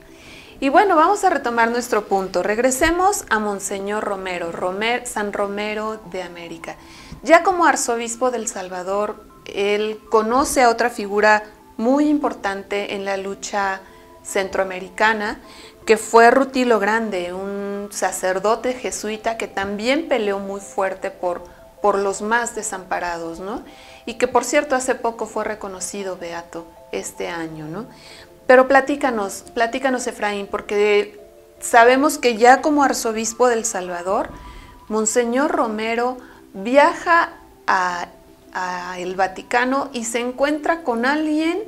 Y 0.60 0.70
bueno, 0.70 0.96
vamos 0.96 1.24
a 1.24 1.30
retomar 1.30 1.70
nuestro 1.70 2.06
punto. 2.08 2.42
Regresemos 2.42 3.26
a 3.30 3.40
Monseñor 3.40 4.04
Romero, 4.04 4.52
San 5.04 5.34
Romero 5.34 6.00
de 6.12 6.24
América. 6.24 6.78
Ya 7.24 7.44
como 7.44 7.66
arzobispo 7.66 8.32
del 8.32 8.48
Salvador, 8.48 9.24
él 9.46 10.00
conoce 10.10 10.64
a 10.64 10.70
otra 10.70 10.90
figura 10.90 11.44
muy 11.78 12.08
importante 12.08 12.96
en 12.96 13.04
la 13.04 13.18
lucha 13.18 13.82
centroamericana, 14.24 15.40
que 15.86 15.98
fue 15.98 16.32
Rutilo 16.32 16.80
Grande, 16.80 17.34
un 17.34 17.90
sacerdote 17.92 18.74
jesuita 18.74 19.38
que 19.38 19.48
también 19.48 20.08
peleó 20.08 20.40
muy 20.40 20.62
fuerte 20.62 21.12
por, 21.12 21.44
por 21.82 21.98
los 22.00 22.22
más 22.22 22.56
desamparados, 22.56 23.40
¿no? 23.40 23.64
Y 24.06 24.16
que 24.16 24.28
por 24.28 24.44
cierto 24.44 24.76
hace 24.76 24.96
poco 24.96 25.26
fue 25.26 25.44
reconocido 25.44 26.18
Beato 26.18 26.68
este 26.92 27.28
año, 27.28 27.68
¿no? 27.68 27.86
Pero 28.48 28.68
platícanos, 28.68 29.44
platícanos 29.54 30.06
Efraín, 30.08 30.48
porque 30.48 31.20
sabemos 31.60 32.18
que 32.18 32.38
ya 32.38 32.62
como 32.62 32.84
arzobispo 32.84 33.48
del 33.48 33.66
Salvador, 33.66 34.30
Monseñor 34.88 35.52
Romero 35.52 36.18
viaja 36.54 37.34
a, 37.68 38.08
el 38.98 39.16
Vaticano 39.16 39.90
y 39.92 40.06
se 40.06 40.22
encuentra 40.22 40.84
con 40.84 41.06
alguien 41.06 41.60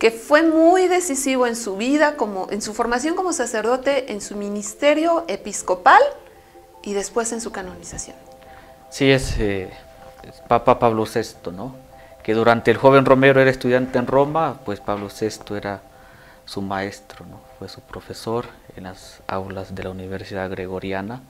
que 0.00 0.10
fue 0.10 0.42
muy 0.42 0.88
decisivo 0.88 1.46
en 1.46 1.54
su 1.54 1.76
vida, 1.76 2.16
como, 2.16 2.48
en 2.50 2.62
su 2.62 2.74
formación 2.74 3.14
como 3.14 3.32
sacerdote, 3.32 4.10
en 4.12 4.20
su 4.20 4.34
ministerio 4.34 5.24
episcopal 5.28 6.02
y 6.82 6.94
después 6.94 7.30
en 7.30 7.40
su 7.40 7.52
canonización. 7.52 8.16
Sí, 8.90 9.08
es 9.08 9.36
eh, 9.38 9.70
Papa 10.48 10.78
Pablo 10.78 11.04
VI, 11.04 11.52
¿no? 11.52 11.86
que 12.26 12.34
durante 12.34 12.72
el 12.72 12.76
joven 12.76 13.04
Romero 13.04 13.40
era 13.40 13.52
estudiante 13.52 14.00
en 14.00 14.08
Roma, 14.08 14.56
pues 14.64 14.80
Pablo 14.80 15.06
VI 15.06 15.54
era 15.54 15.82
su 16.44 16.60
maestro, 16.60 17.24
fue 17.56 17.68
su 17.68 17.80
profesor 17.82 18.46
en 18.74 18.82
las 18.82 19.22
aulas 19.28 19.76
de 19.76 19.84
la 19.84 19.90
Universidad 19.90 20.50
Gregoriana 20.50 21.20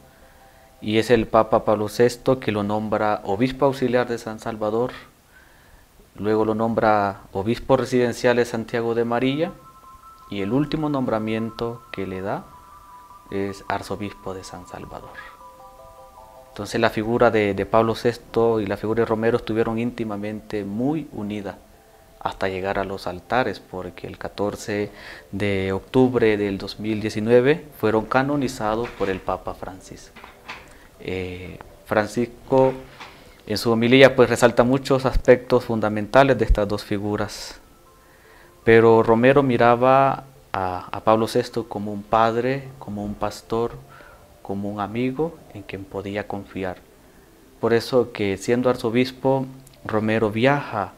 y 0.80 0.96
es 0.96 1.10
el 1.10 1.26
Papa 1.26 1.66
Pablo 1.66 1.88
VI 1.88 2.40
que 2.40 2.50
lo 2.50 2.62
nombra 2.62 3.20
obispo 3.24 3.66
auxiliar 3.66 4.08
de 4.08 4.16
San 4.16 4.38
Salvador, 4.40 4.92
luego 6.14 6.46
lo 6.46 6.54
nombra 6.54 7.20
obispo 7.30 7.76
residencial 7.76 8.36
de 8.36 8.46
Santiago 8.46 8.94
de 8.94 9.04
María 9.04 9.52
y 10.30 10.40
el 10.40 10.50
último 10.54 10.88
nombramiento 10.88 11.82
que 11.92 12.06
le 12.06 12.22
da 12.22 12.44
es 13.30 13.64
arzobispo 13.68 14.32
de 14.32 14.44
San 14.44 14.66
Salvador. 14.66 15.35
Entonces 16.56 16.80
la 16.80 16.88
figura 16.88 17.30
de, 17.30 17.66
Pablo 17.66 17.94
VI 17.94 18.62
y 18.62 18.66
la 18.66 18.78
figura 18.78 19.02
de 19.02 19.04
Romero 19.04 19.36
estuvieron 19.36 19.78
íntimamente 19.78 20.64
muy 20.64 21.06
unidas 21.12 21.56
hasta 22.18 22.48
llegar 22.48 22.78
a 22.78 22.84
los 22.84 23.06
altares, 23.06 23.60
porque 23.60 24.06
el 24.06 24.16
14 24.16 24.90
de 25.32 25.72
octubre 25.72 26.38
del 26.38 26.56
2019 26.56 27.62
fueron 27.78 28.06
canonizados 28.06 28.88
por 28.88 29.10
el 29.10 29.20
Papa 29.20 29.52
Francisco. 29.52 30.18
Eh, 30.98 31.58
Francisco 31.84 32.72
en 33.46 33.58
su 33.58 33.70
homilía 33.70 34.16
pues 34.16 34.30
resalta 34.30 34.64
muchos 34.64 35.04
aspectos 35.04 35.66
fundamentales 35.66 36.38
de 36.38 36.46
estas 36.46 36.66
dos 36.66 36.82
figuras, 36.82 37.60
pero 38.64 39.02
Romero 39.02 39.42
miraba 39.42 40.24
a, 40.54 40.88
a 40.90 41.00
Pablo 41.04 41.26
VI 41.26 41.64
como 41.68 41.92
un 41.92 42.02
padre, 42.02 42.66
como 42.78 43.04
un 43.04 43.14
pastor, 43.14 43.72
como 44.46 44.70
un 44.70 44.78
amigo 44.78 45.36
en 45.54 45.62
quien 45.62 45.84
podía 45.84 46.28
confiar. 46.28 46.76
Por 47.60 47.74
eso 47.74 48.12
que 48.12 48.36
siendo 48.36 48.70
arzobispo, 48.70 49.44
Romero 49.84 50.30
viaja 50.30 50.92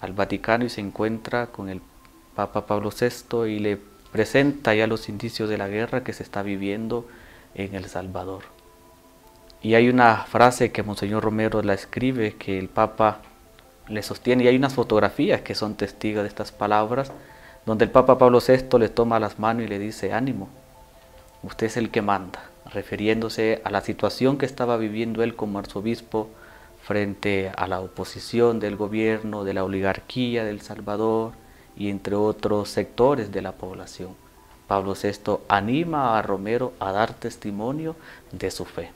al 0.00 0.14
Vaticano 0.14 0.64
y 0.64 0.70
se 0.70 0.80
encuentra 0.80 1.48
con 1.48 1.68
el 1.68 1.82
Papa 2.34 2.64
Pablo 2.64 2.90
VI 2.90 3.50
y 3.50 3.58
le 3.58 3.78
presenta 4.12 4.74
ya 4.74 4.86
los 4.86 5.10
indicios 5.10 5.50
de 5.50 5.58
la 5.58 5.68
guerra 5.68 6.02
que 6.02 6.14
se 6.14 6.22
está 6.22 6.42
viviendo 6.42 7.06
en 7.54 7.74
El 7.74 7.84
Salvador. 7.84 8.44
Y 9.60 9.74
hay 9.74 9.90
una 9.90 10.16
frase 10.24 10.72
que 10.72 10.82
Monseñor 10.82 11.22
Romero 11.22 11.60
la 11.60 11.74
escribe 11.74 12.36
que 12.36 12.58
el 12.58 12.70
Papa 12.70 13.18
le 13.88 14.02
sostiene 14.02 14.44
y 14.44 14.48
hay 14.48 14.56
unas 14.56 14.72
fotografías 14.72 15.42
que 15.42 15.54
son 15.54 15.74
testigos 15.74 16.22
de 16.22 16.28
estas 16.28 16.50
palabras 16.50 17.12
donde 17.66 17.84
el 17.84 17.90
Papa 17.90 18.16
Pablo 18.16 18.38
VI 18.40 18.78
le 18.78 18.88
toma 18.88 19.20
las 19.20 19.38
manos 19.38 19.64
y 19.64 19.68
le 19.68 19.78
dice, 19.78 20.14
ánimo, 20.14 20.48
usted 21.42 21.66
es 21.66 21.76
el 21.76 21.90
que 21.90 22.00
manda 22.00 22.49
refiriéndose 22.66 23.60
a 23.64 23.70
la 23.70 23.80
situación 23.80 24.38
que 24.38 24.46
estaba 24.46 24.76
viviendo 24.76 25.22
él 25.22 25.36
como 25.36 25.58
arzobispo 25.58 26.28
frente 26.82 27.52
a 27.56 27.66
la 27.66 27.80
oposición 27.80 28.60
del 28.60 28.76
gobierno, 28.76 29.44
de 29.44 29.54
la 29.54 29.64
oligarquía 29.64 30.44
del 30.44 30.60
Salvador 30.60 31.32
y 31.76 31.90
entre 31.90 32.14
otros 32.14 32.68
sectores 32.68 33.32
de 33.32 33.42
la 33.42 33.52
población. 33.52 34.14
Pablo 34.66 34.94
VI 34.94 35.38
anima 35.48 36.18
a 36.18 36.22
Romero 36.22 36.72
a 36.78 36.92
dar 36.92 37.14
testimonio 37.14 37.96
de 38.32 38.50
su 38.50 38.64
fe. 38.64 38.90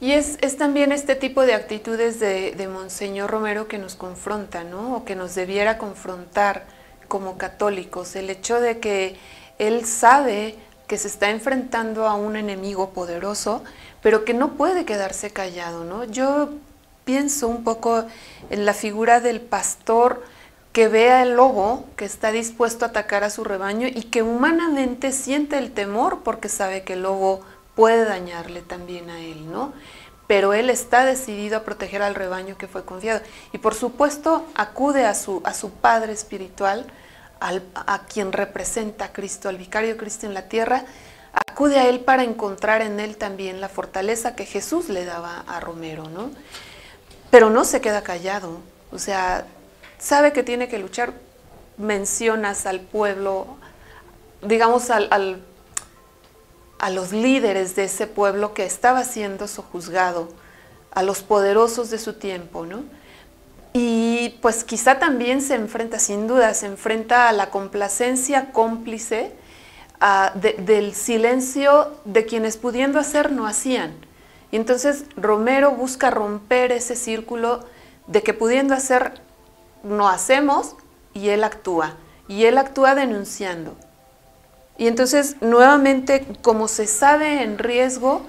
Y 0.00 0.12
es, 0.12 0.38
también 0.56 0.92
este 0.92 1.16
tipo 1.16 1.42
de 1.42 1.54
actitudes 1.54 2.20
de, 2.20 2.52
de, 2.52 2.68
Monseñor 2.68 3.30
Romero 3.30 3.66
que 3.66 3.78
nos 3.78 3.96
confronta, 3.96 4.62
¿no? 4.62 4.96
O 4.96 5.04
que 5.04 5.16
nos 5.16 5.34
debiera 5.34 5.76
confrontar 5.76 6.66
como 7.08 7.36
católicos. 7.36 8.14
El 8.14 8.30
hecho 8.30 8.60
de 8.60 8.78
que 8.78 9.16
él 9.58 9.84
sabe 9.86 10.54
que 10.88 10.98
se 10.98 11.06
está 11.06 11.30
enfrentando 11.30 12.06
a 12.06 12.14
un 12.14 12.34
enemigo 12.34 12.90
poderoso, 12.90 13.62
pero 14.02 14.24
que 14.24 14.34
no 14.34 14.54
puede 14.54 14.84
quedarse 14.84 15.30
callado, 15.30 15.84
¿no? 15.84 16.04
Yo 16.04 16.48
pienso 17.04 17.46
un 17.46 17.62
poco 17.62 18.04
en 18.50 18.64
la 18.66 18.74
figura 18.74 19.20
del 19.20 19.40
pastor 19.40 20.22
que 20.72 20.88
ve 20.88 21.10
al 21.10 21.36
lobo 21.36 21.84
que 21.96 22.04
está 22.04 22.32
dispuesto 22.32 22.84
a 22.84 22.88
atacar 22.88 23.24
a 23.24 23.30
su 23.30 23.44
rebaño 23.44 23.86
y 23.86 24.04
que 24.04 24.22
humanamente 24.22 25.12
siente 25.12 25.58
el 25.58 25.72
temor 25.72 26.20
porque 26.22 26.48
sabe 26.48 26.84
que 26.84 26.94
el 26.94 27.02
lobo 27.02 27.40
puede 27.74 28.04
dañarle 28.04 28.60
también 28.60 29.10
a 29.10 29.20
él, 29.20 29.50
¿no? 29.50 29.72
Pero 30.26 30.52
él 30.52 30.68
está 30.68 31.04
decidido 31.04 31.56
a 31.56 31.64
proteger 31.64 32.02
al 32.02 32.14
rebaño 32.14 32.58
que 32.58 32.68
fue 32.68 32.84
confiado. 32.84 33.22
Y 33.52 33.58
por 33.58 33.74
supuesto 33.74 34.44
acude 34.54 35.06
a 35.06 35.14
su, 35.14 35.40
a 35.44 35.54
su 35.54 35.70
padre 35.70 36.12
espiritual, 36.12 36.86
a 37.40 38.06
quien 38.06 38.32
representa 38.32 39.06
a 39.06 39.12
Cristo, 39.12 39.48
al 39.48 39.56
vicario 39.56 39.96
Cristo 39.96 40.26
en 40.26 40.34
la 40.34 40.48
tierra, 40.48 40.84
acude 41.32 41.78
a 41.78 41.88
él 41.88 42.00
para 42.00 42.24
encontrar 42.24 42.82
en 42.82 43.00
él 43.00 43.16
también 43.16 43.60
la 43.60 43.68
fortaleza 43.68 44.34
que 44.34 44.46
Jesús 44.46 44.88
le 44.88 45.04
daba 45.04 45.40
a 45.46 45.60
Romero, 45.60 46.08
¿no? 46.08 46.30
Pero 47.30 47.50
no 47.50 47.64
se 47.64 47.80
queda 47.80 48.02
callado, 48.02 48.60
o 48.90 48.98
sea, 48.98 49.44
sabe 49.98 50.32
que 50.32 50.42
tiene 50.42 50.68
que 50.68 50.78
luchar, 50.78 51.12
mencionas 51.76 52.64
al 52.66 52.80
pueblo, 52.80 53.56
digamos 54.42 54.90
al, 54.90 55.42
a 56.78 56.90
los 56.90 57.12
líderes 57.12 57.76
de 57.76 57.84
ese 57.84 58.06
pueblo 58.06 58.54
que 58.54 58.64
estaba 58.64 59.04
siendo 59.04 59.48
sojuzgado, 59.48 60.28
a 60.90 61.02
los 61.02 61.22
poderosos 61.22 61.90
de 61.90 61.98
su 61.98 62.14
tiempo, 62.14 62.66
¿no? 62.66 62.82
Y 63.72 64.38
pues 64.40 64.64
quizá 64.64 64.98
también 64.98 65.42
se 65.42 65.54
enfrenta, 65.54 65.98
sin 65.98 66.26
duda, 66.26 66.54
se 66.54 66.66
enfrenta 66.66 67.28
a 67.28 67.32
la 67.32 67.50
complacencia 67.50 68.52
cómplice 68.52 69.32
del 70.34 70.94
silencio 70.94 71.92
de 72.04 72.24
quienes 72.24 72.56
pudiendo 72.56 72.98
hacer 72.98 73.32
no 73.32 73.46
hacían. 73.46 73.94
Y 74.50 74.56
entonces 74.56 75.04
Romero 75.16 75.72
busca 75.72 76.10
romper 76.10 76.72
ese 76.72 76.96
círculo 76.96 77.64
de 78.06 78.22
que 78.22 78.32
pudiendo 78.32 78.74
hacer 78.74 79.20
no 79.82 80.08
hacemos 80.08 80.74
y 81.12 81.28
él 81.28 81.44
actúa. 81.44 81.96
Y 82.28 82.44
él 82.44 82.58
actúa 82.58 82.94
denunciando. 82.94 83.76
Y 84.76 84.86
entonces 84.86 85.36
nuevamente, 85.40 86.26
como 86.40 86.68
se 86.68 86.86
sabe 86.86 87.42
en 87.42 87.58
riesgo, 87.58 88.22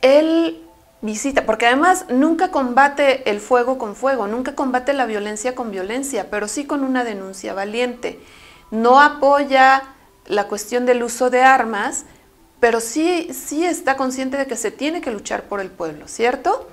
él 0.00 0.63
visita, 1.04 1.44
porque 1.44 1.66
además 1.66 2.06
nunca 2.08 2.50
combate 2.50 3.30
el 3.30 3.38
fuego 3.38 3.76
con 3.76 3.94
fuego, 3.94 4.26
nunca 4.26 4.54
combate 4.54 4.94
la 4.94 5.04
violencia 5.04 5.54
con 5.54 5.70
violencia, 5.70 6.30
pero 6.30 6.48
sí 6.48 6.64
con 6.64 6.82
una 6.82 7.04
denuncia 7.04 7.52
valiente. 7.52 8.20
No 8.70 9.00
apoya 9.00 9.82
la 10.26 10.48
cuestión 10.48 10.86
del 10.86 11.02
uso 11.02 11.28
de 11.28 11.42
armas, 11.42 12.06
pero 12.58 12.80
sí, 12.80 13.28
sí 13.34 13.66
está 13.66 13.98
consciente 13.98 14.38
de 14.38 14.46
que 14.46 14.56
se 14.56 14.70
tiene 14.70 15.02
que 15.02 15.10
luchar 15.10 15.42
por 15.42 15.60
el 15.60 15.70
pueblo, 15.70 16.08
¿cierto? 16.08 16.70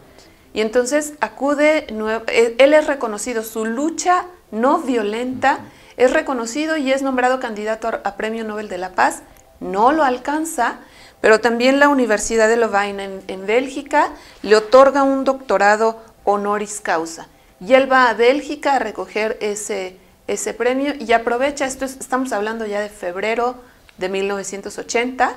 Y 0.54 0.62
entonces 0.62 1.14
acude, 1.20 1.88
e, 2.28 2.56
él 2.58 2.74
es 2.74 2.88
reconocido, 2.88 3.44
su 3.44 3.66
lucha 3.66 4.28
no 4.52 4.80
violenta 4.80 5.60
es 5.98 6.14
reconocido 6.14 6.78
y 6.78 6.94
es 6.94 7.02
nombrado 7.02 7.42
candidato 7.42 7.90
a 8.06 8.16
Premio 8.16 8.46
Nobel 8.46 8.70
de 8.70 8.78
la 8.78 8.94
Paz, 8.94 9.24
no 9.60 9.92
lo 9.92 10.06
alcanza, 10.06 10.80
pero 11.22 11.40
también 11.40 11.80
la 11.80 11.88
Universidad 11.88 12.50
de 12.50 12.58
Louvain 12.58 13.00
en, 13.00 13.46
Bélgica 13.46 14.10
le 14.42 14.56
otorga 14.56 15.04
un 15.04 15.24
doctorado 15.24 16.02
honoris 16.24 16.82
causa. 16.82 17.28
Y 17.60 17.76
él 17.76 17.92
va 17.92 18.10
a 18.10 18.16
Bélgica 18.16 18.76
a 18.76 18.80
recoger 18.80 19.38
ese, 19.40 19.98
ese 20.28 20.54
premio 20.54 20.94
y 21.00 21.14
aprovecha, 21.14 21.66
esto 21.66 21.86
estamos 21.86 22.34
hablando 22.34 22.66
ya 22.66 22.82
de 22.82 22.90
febrero 22.90 23.56
de 24.00 24.10
1980, 24.10 25.36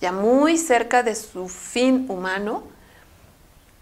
ya 0.00 0.12
muy 0.12 0.56
cerca 0.56 1.02
de 1.02 1.16
su 1.16 1.48
fin 1.48 2.06
humano, 2.08 2.62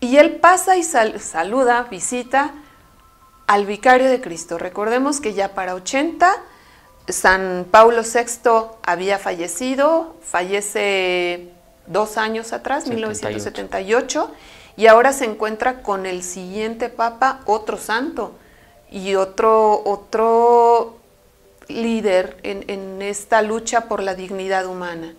y 0.00 0.16
él 0.16 0.36
pasa 0.36 0.76
y 0.76 0.82
saluda, 0.82 1.84
visita 1.84 2.52
al 3.46 3.66
vicario 3.66 4.08
de 4.08 4.20
Cristo. 4.20 4.58
Recordemos 4.58 5.20
que 5.20 5.34
ya 5.34 5.54
para 5.54 5.74
80 5.74 6.34
San 7.08 7.66
Paulo 7.70 8.02
VI 8.02 8.50
había 8.82 9.18
fallecido, 9.18 10.14
fallece 10.22 11.48
dos 11.86 12.16
años 12.16 12.52
atrás, 12.52 12.86
1978, 12.86 14.30
y 14.76 14.86
ahora 14.86 15.12
se 15.12 15.24
encuentra 15.24 15.82
con 15.82 16.06
el 16.06 16.22
siguiente 16.22 16.88
papa, 16.88 17.40
otro 17.46 17.76
santo 17.76 18.32
y 18.90 19.16
otro, 19.16 19.82
otro 19.84 20.96
líder 21.68 22.36
en, 22.42 23.02
esta 23.02 23.42
lucha 23.42 23.88
por 23.88 24.02
la 24.02 24.14
dignidad 24.14 24.66
humana, 24.66 25.14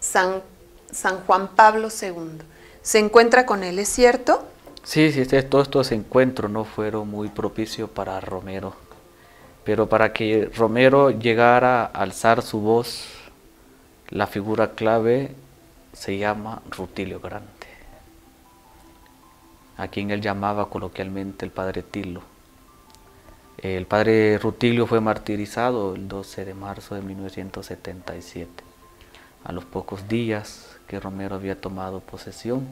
San, 0.00 0.42
San 0.90 1.20
Juan 1.20 1.48
Pablo 1.54 1.88
II. 1.88 2.42
Se 2.82 2.98
encuentra 2.98 3.46
con 3.46 3.62
él, 3.62 3.78
¿es 3.78 3.88
cierto? 3.88 4.44
Sí, 4.82 5.12
sí, 5.12 5.24
todos 5.42 5.66
estos 5.66 5.92
encuentros 5.92 6.50
no 6.50 6.64
fueron 6.64 7.08
muy 7.08 7.28
propicios 7.28 7.90
para 7.90 8.18
Romero 8.20 8.87
pero 9.68 9.86
para 9.86 10.14
que 10.14 10.50
Romero 10.56 11.10
llegara 11.10 11.82
a 11.82 11.88
alzar 11.88 12.40
su 12.40 12.58
voz, 12.58 13.04
la 14.08 14.26
figura 14.26 14.70
clave 14.70 15.34
se 15.92 16.16
llama 16.16 16.62
Rutilio 16.70 17.20
Grande, 17.20 17.50
a 19.76 19.88
quien 19.88 20.10
él 20.10 20.22
llamaba 20.22 20.70
coloquialmente 20.70 21.44
el 21.44 21.50
padre 21.50 21.82
Tilo. 21.82 22.22
El 23.58 23.84
padre 23.84 24.38
Rutilio 24.38 24.86
fue 24.86 25.02
martirizado 25.02 25.96
el 25.96 26.08
12 26.08 26.46
de 26.46 26.54
marzo 26.54 26.94
de 26.94 27.02
1977, 27.02 28.64
a 29.44 29.52
los 29.52 29.66
pocos 29.66 30.08
días 30.08 30.78
que 30.86 30.98
Romero 30.98 31.34
había 31.34 31.60
tomado 31.60 32.00
posesión 32.00 32.66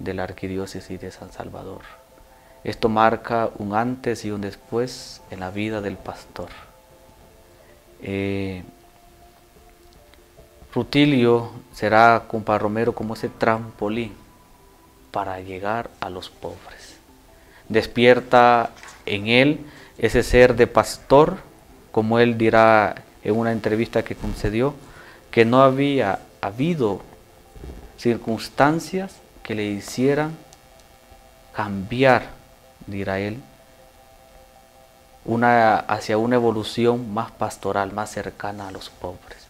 de 0.00 0.12
la 0.12 0.24
arquidiócesis 0.24 1.00
de 1.00 1.12
San 1.12 1.30
Salvador. 1.30 1.82
Esto 2.66 2.88
marca 2.88 3.50
un 3.58 3.76
antes 3.76 4.24
y 4.24 4.32
un 4.32 4.40
después 4.40 5.22
en 5.30 5.38
la 5.38 5.52
vida 5.52 5.80
del 5.80 5.96
pastor. 5.96 6.48
Eh, 8.02 8.64
Rutilio 10.74 11.52
será 11.72 12.24
con 12.26 12.44
Romero 12.44 12.92
como 12.92 13.14
ese 13.14 13.28
trampolín 13.28 14.14
para 15.12 15.38
llegar 15.38 15.90
a 16.00 16.10
los 16.10 16.28
pobres. 16.28 16.96
Despierta 17.68 18.70
en 19.06 19.28
él 19.28 19.60
ese 19.96 20.24
ser 20.24 20.56
de 20.56 20.66
pastor, 20.66 21.36
como 21.92 22.18
él 22.18 22.36
dirá 22.36 22.96
en 23.22 23.36
una 23.36 23.52
entrevista 23.52 24.02
que 24.02 24.16
concedió, 24.16 24.74
que 25.30 25.44
no 25.44 25.62
había 25.62 26.18
habido 26.40 27.00
circunstancias 27.96 29.14
que 29.44 29.54
le 29.54 29.66
hicieran 29.66 30.36
cambiar 31.54 32.35
dirá 32.86 33.18
él, 33.18 33.40
una, 35.24 35.76
hacia 35.76 36.18
una 36.18 36.36
evolución 36.36 37.12
más 37.12 37.30
pastoral, 37.32 37.92
más 37.92 38.10
cercana 38.10 38.68
a 38.68 38.70
los 38.70 38.90
pobres. 38.90 39.46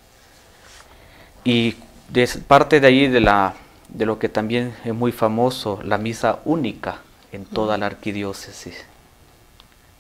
Y 1.44 1.76
de, 2.08 2.28
parte 2.48 2.80
de 2.80 2.86
ahí 2.86 3.08
de, 3.08 3.20
la, 3.20 3.54
de 3.88 4.06
lo 4.06 4.18
que 4.18 4.28
también 4.28 4.74
es 4.84 4.94
muy 4.94 5.12
famoso, 5.12 5.80
la 5.84 5.98
misa 5.98 6.40
única 6.44 6.98
en 7.32 7.44
toda 7.44 7.78
la 7.78 7.86
arquidiócesis. 7.86 8.84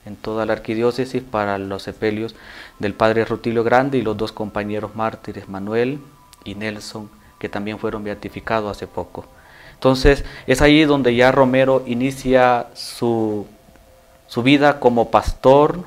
En 0.04 0.16
toda 0.16 0.46
la 0.46 0.54
arquidiócesis 0.54 1.22
para 1.22 1.58
los 1.58 1.82
sepelios 1.82 2.34
del 2.78 2.94
padre 2.94 3.24
Rutilio 3.24 3.64
Grande 3.64 3.98
y 3.98 4.02
los 4.02 4.16
dos 4.16 4.32
compañeros 4.32 4.94
mártires, 4.94 5.48
Manuel 5.48 6.00
y 6.44 6.54
Nelson, 6.54 7.10
que 7.38 7.48
también 7.48 7.78
fueron 7.78 8.04
beatificados 8.04 8.70
hace 8.76 8.86
poco. 8.86 9.26
Entonces 9.76 10.24
es 10.46 10.62
ahí 10.62 10.84
donde 10.84 11.14
ya 11.14 11.30
Romero 11.32 11.82
inicia 11.86 12.66
su, 12.74 13.46
su 14.26 14.42
vida 14.42 14.80
como 14.80 15.10
pastor, 15.10 15.84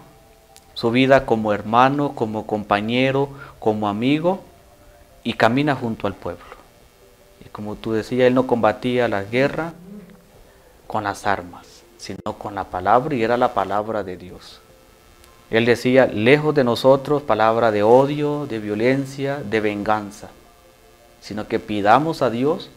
su 0.75 0.91
vida 0.91 1.25
como 1.25 1.53
hermano, 1.53 2.13
como 2.13 2.45
compañero, 2.45 3.29
como 3.59 3.87
amigo 3.87 4.41
y 5.23 5.33
camina 5.33 5.75
junto 5.75 6.05
al 6.05 6.13
pueblo. 6.13 6.45
Y 7.43 7.49
como 7.49 7.75
tú 7.75 7.91
decías, 7.91 8.27
él 8.27 8.35
no 8.35 8.45
combatía 8.45 9.07
la 9.07 9.23
guerra 9.23 9.73
con 10.85 11.03
las 11.03 11.25
armas, 11.25 11.83
sino 11.97 12.33
con 12.37 12.53
la 12.53 12.65
palabra 12.65 13.15
y 13.15 13.23
era 13.23 13.37
la 13.37 13.55
palabra 13.55 14.03
de 14.03 14.17
Dios. 14.17 14.61
Él 15.49 15.65
decía, 15.65 16.05
lejos 16.05 16.53
de 16.53 16.63
nosotros 16.63 17.23
palabra 17.23 17.71
de 17.71 17.81
odio, 17.81 18.45
de 18.45 18.59
violencia, 18.59 19.37
de 19.37 19.61
venganza, 19.61 20.29
sino 21.21 21.47
que 21.47 21.59
pidamos 21.59 22.21
a 22.21 22.29
Dios 22.29 22.69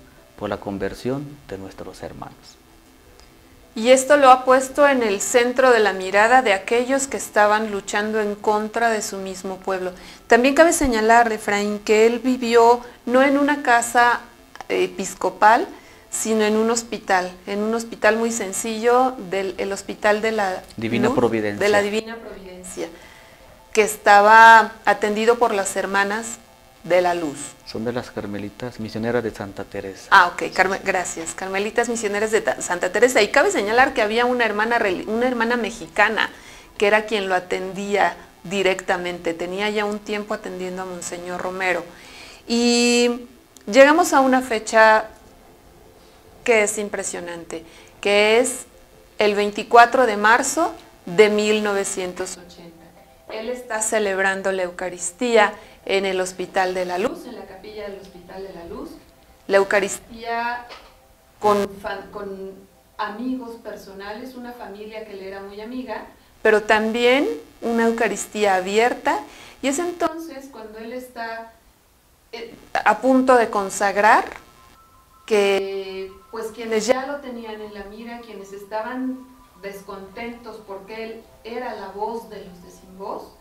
por 0.42 0.50
la 0.50 0.56
conversión 0.56 1.24
de 1.48 1.56
nuestros 1.56 2.02
hermanos. 2.02 2.34
Y 3.76 3.90
esto 3.90 4.16
lo 4.16 4.28
ha 4.28 4.44
puesto 4.44 4.88
en 4.88 5.04
el 5.04 5.20
centro 5.20 5.70
de 5.70 5.78
la 5.78 5.92
mirada 5.92 6.42
de 6.42 6.52
aquellos 6.52 7.06
que 7.06 7.16
estaban 7.16 7.70
luchando 7.70 8.20
en 8.20 8.34
contra 8.34 8.90
de 8.90 9.02
su 9.02 9.18
mismo 9.18 9.58
pueblo. 9.58 9.92
También 10.26 10.56
cabe 10.56 10.72
señalar, 10.72 11.32
Efraín, 11.32 11.78
que 11.78 12.06
él 12.06 12.18
vivió 12.18 12.80
no 13.06 13.22
en 13.22 13.38
una 13.38 13.62
casa 13.62 14.22
episcopal, 14.68 15.68
sino 16.10 16.42
en 16.42 16.56
un 16.56 16.72
hospital, 16.72 17.30
en 17.46 17.60
un 17.60 17.72
hospital 17.72 18.16
muy 18.16 18.32
sencillo, 18.32 19.14
del 19.30 19.54
el 19.58 19.70
hospital 19.70 20.22
de 20.22 20.32
la 20.32 20.64
Divina 20.76 21.14
Providencia. 21.14 21.64
De 21.64 21.70
la 21.70 21.82
Divina 21.82 22.16
Providencia, 22.16 22.88
que 23.72 23.82
estaba 23.82 24.72
atendido 24.86 25.38
por 25.38 25.54
las 25.54 25.76
hermanas 25.76 26.40
de 26.84 27.00
la 27.00 27.14
Luz. 27.14 27.38
Son 27.66 27.84
de 27.84 27.92
las 27.92 28.10
Carmelitas 28.10 28.80
Misioneras 28.80 29.22
de 29.22 29.30
Santa 29.30 29.64
Teresa. 29.64 30.08
Ah, 30.10 30.28
ok, 30.28 30.44
gracias. 30.84 31.34
Carmelitas 31.34 31.88
Misioneras 31.88 32.30
de 32.30 32.42
Santa 32.60 32.90
Teresa. 32.90 33.22
Y 33.22 33.28
cabe 33.28 33.50
señalar 33.50 33.94
que 33.94 34.02
había 34.02 34.26
una 34.26 34.44
hermana, 34.44 34.78
una 35.06 35.26
hermana 35.26 35.56
mexicana 35.56 36.30
que 36.76 36.86
era 36.86 37.06
quien 37.06 37.28
lo 37.28 37.34
atendía 37.34 38.16
directamente. 38.44 39.34
Tenía 39.34 39.70
ya 39.70 39.84
un 39.84 40.00
tiempo 40.00 40.34
atendiendo 40.34 40.82
a 40.82 40.84
Monseñor 40.84 41.40
Romero. 41.40 41.84
Y 42.48 43.26
llegamos 43.66 44.12
a 44.12 44.20
una 44.20 44.42
fecha 44.42 45.06
que 46.44 46.64
es 46.64 46.78
impresionante, 46.78 47.64
que 48.00 48.40
es 48.40 48.66
el 49.18 49.34
24 49.34 50.06
de 50.06 50.16
marzo 50.16 50.74
de 51.06 51.30
1980. 51.30 52.72
Él 53.32 53.48
está 53.48 53.80
celebrando 53.80 54.52
la 54.52 54.64
Eucaristía 54.64 55.54
en 55.84 56.04
el 56.04 56.20
Hospital 56.20 56.74
de 56.74 56.84
la 56.84 56.98
Luz, 56.98 57.26
en 57.26 57.36
la 57.36 57.46
capilla 57.46 57.88
del 57.88 58.00
Hospital 58.00 58.42
de 58.42 58.52
la 58.54 58.64
Luz. 58.66 58.90
La 59.48 59.56
Eucaristía 59.56 60.66
con, 61.40 61.66
con 62.12 62.52
amigos 62.98 63.56
personales, 63.56 64.36
una 64.36 64.52
familia 64.52 65.04
que 65.04 65.14
le 65.14 65.28
era 65.28 65.42
muy 65.42 65.60
amiga, 65.60 66.06
pero 66.42 66.62
también 66.62 67.26
una 67.60 67.86
Eucaristía 67.86 68.56
abierta. 68.56 69.20
Y 69.60 69.68
es 69.68 69.78
entonces 69.78 70.48
cuando 70.50 70.78
él 70.78 70.92
está 70.92 71.52
eh, 72.30 72.54
a 72.72 73.00
punto 73.00 73.36
de 73.36 73.50
consagrar 73.50 74.24
que 75.26 76.12
pues 76.30 76.46
quienes 76.48 76.86
ya 76.86 77.06
lo 77.06 77.16
tenían 77.16 77.60
en 77.60 77.74
la 77.74 77.84
mira, 77.84 78.20
quienes 78.20 78.52
estaban 78.52 79.18
descontentos 79.62 80.60
porque 80.66 81.04
él 81.04 81.22
era 81.44 81.74
la 81.74 81.88
voz 81.88 82.28
de 82.30 82.44
los 82.44 82.62
de 82.64 82.70
sin 82.70 82.98
voz, 82.98 83.32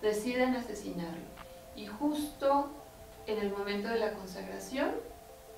deciden 0.00 0.56
asesinarlo 0.56 1.35
y 1.76 1.86
justo 1.86 2.68
en 3.26 3.38
el 3.38 3.50
momento 3.50 3.88
de 3.88 3.98
la 3.98 4.12
consagración 4.12 4.90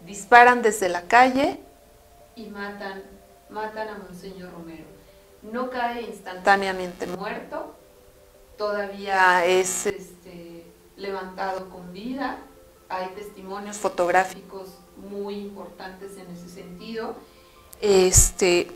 disparan 0.05 0.63
desde 0.63 0.89
la 0.89 1.03
calle. 1.03 1.61
y 2.37 2.47
matan, 2.47 3.03
matan 3.51 3.89
a 3.89 3.99
Monseñor 3.99 4.53
Romero. 4.53 4.85
No 5.43 5.71
cae 5.71 6.03
instantáneamente 6.03 7.07
muerto, 7.07 7.75
todavía 8.57 9.45
es 9.45 9.87
este, 9.87 10.65
levantado 10.97 11.69
con 11.71 11.93
vida, 11.93 12.39
hay 12.89 13.09
testimonios 13.09 13.77
fotográficos. 13.77 14.69
muy 15.11 15.37
importantes 15.37 16.17
en 16.17 16.29
ese 16.33 16.49
sentido, 16.49 17.15
este, 17.81 18.69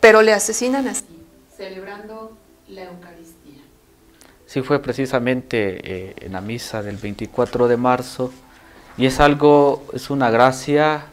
pero 0.00 0.22
le 0.22 0.32
asesinan 0.32 0.88
así, 0.88 1.26
celebrando 1.54 2.36
la 2.68 2.84
Eucaristía. 2.84 3.37
Sí, 4.48 4.62
fue 4.62 4.80
precisamente 4.80 5.78
eh, 5.84 6.14
en 6.22 6.32
la 6.32 6.40
misa 6.40 6.82
del 6.82 6.96
24 6.96 7.68
de 7.68 7.76
marzo 7.76 8.32
y 8.96 9.04
es 9.04 9.20
algo, 9.20 9.84
es 9.92 10.08
una 10.08 10.30
gracia 10.30 11.04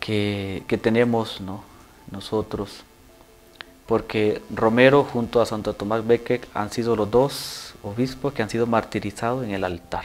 que, 0.00 0.64
que 0.66 0.76
tenemos 0.76 1.40
¿no? 1.40 1.62
nosotros, 2.10 2.82
porque 3.86 4.42
Romero 4.52 5.04
junto 5.04 5.40
a 5.40 5.46
Santo 5.46 5.72
Tomás 5.74 6.04
Becket 6.04 6.44
han 6.52 6.72
sido 6.72 6.96
los 6.96 7.08
dos 7.12 7.74
obispos 7.84 8.32
que 8.32 8.42
han 8.42 8.50
sido 8.50 8.66
martirizados 8.66 9.44
en 9.44 9.52
el 9.52 9.62
altar 9.62 10.04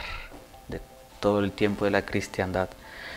de 0.68 0.80
todo 1.18 1.40
el 1.40 1.50
tiempo 1.50 1.86
de 1.86 1.90
la 1.90 2.02
cristiandad. 2.02 2.68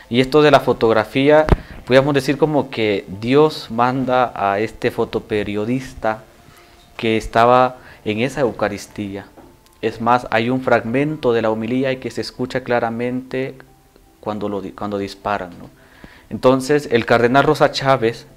Y 0.09 0.19
esto 0.19 0.41
de 0.41 0.49
la 0.49 0.61
fotografía, 0.61 1.45
podríamos 1.85 2.15
decir 2.15 2.39
como 2.39 2.71
que 2.71 3.05
Dios 3.21 3.69
manda 3.69 4.33
a 4.33 4.57
este 4.57 4.89
fotoperiodista 4.89 6.23
que 6.97 7.17
estaba 7.17 7.80
en 8.05 8.19
esa 8.19 8.41
Eucaristía. 8.41 9.27
Es 9.81 10.01
más, 10.01 10.27
hay 10.31 10.49
un 10.49 10.61
fragmento 10.61 11.33
de 11.33 11.41
la 11.41 11.49
homilía 11.49 11.99
que 11.99 12.11
se 12.11 12.21
escucha 12.21 12.63
claramente 12.63 13.55
cuando, 14.19 14.49
lo, 14.49 14.61
cuando 14.75 14.97
disparan. 14.97 15.51
Entonces, 16.29 16.87
el 16.91 17.05
cardenal 17.05 17.43
Rosa 17.43 17.71
Chávez, 17.71 18.27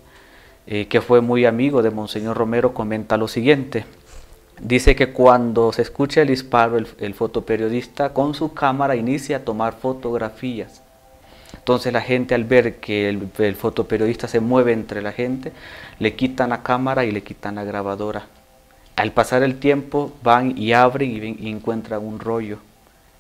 eh, 0.66 0.86
que 0.88 1.00
fue 1.00 1.20
muy 1.20 1.44
amigo 1.44 1.82
de 1.82 1.90
Monseñor 1.90 2.36
Romero, 2.36 2.72
comenta 2.72 3.16
lo 3.16 3.28
siguiente. 3.28 3.84
Dice 4.60 4.96
que 4.96 5.12
cuando 5.12 5.72
se 5.72 5.82
escucha 5.82 6.22
el 6.22 6.28
disparo, 6.28 6.78
el 6.78 7.14
fotoperiodista 7.14 8.12
con 8.12 8.34
su 8.34 8.54
cámara 8.54 8.96
inicia 8.96 9.38
a 9.38 9.40
tomar 9.40 9.74
fotografías 9.74 10.84
entonces 11.64 11.92
la 11.92 12.00
gente 12.00 12.34
al 12.34 12.44
ver 12.44 12.76
que 12.76 13.08
el, 13.08 13.56
fotoperiodista 13.56 14.28
se 14.28 14.40
mueve 14.40 14.72
entre 14.72 15.00
la 15.00 15.12
gente, 15.12 15.52
le 15.98 16.14
quitan 16.14 16.50
la 16.50 16.62
cámara 16.62 17.04
y 17.04 17.10
le 17.10 17.22
quitan 17.22 17.54
la 17.54 17.64
grabadora. 17.64 18.26
Al 18.96 19.12
pasar 19.12 19.42
el 19.42 19.58
tiempo 19.58 20.12
van 20.22 20.56
y 20.56 20.72
abren 20.72 21.36
y, 21.40 21.50
encuentran 21.50 22.04
un 22.04 22.20
rollo. 22.20 22.58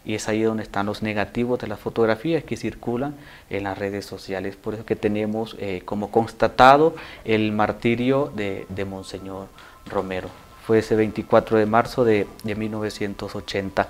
Y 0.04 0.14
es 0.14 0.28
ahí 0.28 0.42
donde 0.42 0.62
están 0.62 0.86
los 0.86 1.02
negativos 1.02 1.58
de 1.58 1.66
las 1.66 1.80
fotografías 1.80 2.44
que 2.44 2.56
circulan 2.56 3.14
en 3.50 3.64
las 3.64 3.76
redes 3.78 4.04
sociales. 4.04 4.54
Por 4.54 4.74
eso 4.74 4.84
que 4.84 4.96
tenemos 4.96 5.56
eh, 5.58 5.82
como 5.84 6.10
constatado 6.10 6.94
el 7.24 7.52
martirio 7.52 8.30
de, 8.36 8.66
Monseñor 8.88 9.48
Romero. 9.86 10.28
Fue 10.66 10.78
ese 10.78 10.94
24 10.94 11.58
de 11.58 11.66
marzo 11.66 12.04
de, 12.04 12.26
1980. 12.44 13.88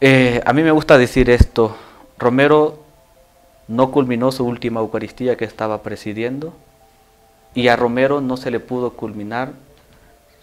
Eh, 0.00 0.40
a 0.44 0.52
mí 0.52 0.62
me 0.62 0.70
gusta 0.70 0.96
decir 0.96 1.28
esto. 1.28 1.76
Romero 2.18 2.82
no 3.68 3.90
culminó 3.90 4.32
su 4.32 4.46
última 4.46 4.80
Eucaristía 4.80 5.36
que 5.36 5.44
estaba 5.44 5.82
presidiendo 5.82 6.54
y 7.54 7.68
a 7.68 7.76
Romero 7.76 8.20
no 8.20 8.36
se 8.36 8.50
le 8.50 8.60
pudo 8.60 8.92
culminar 8.92 9.52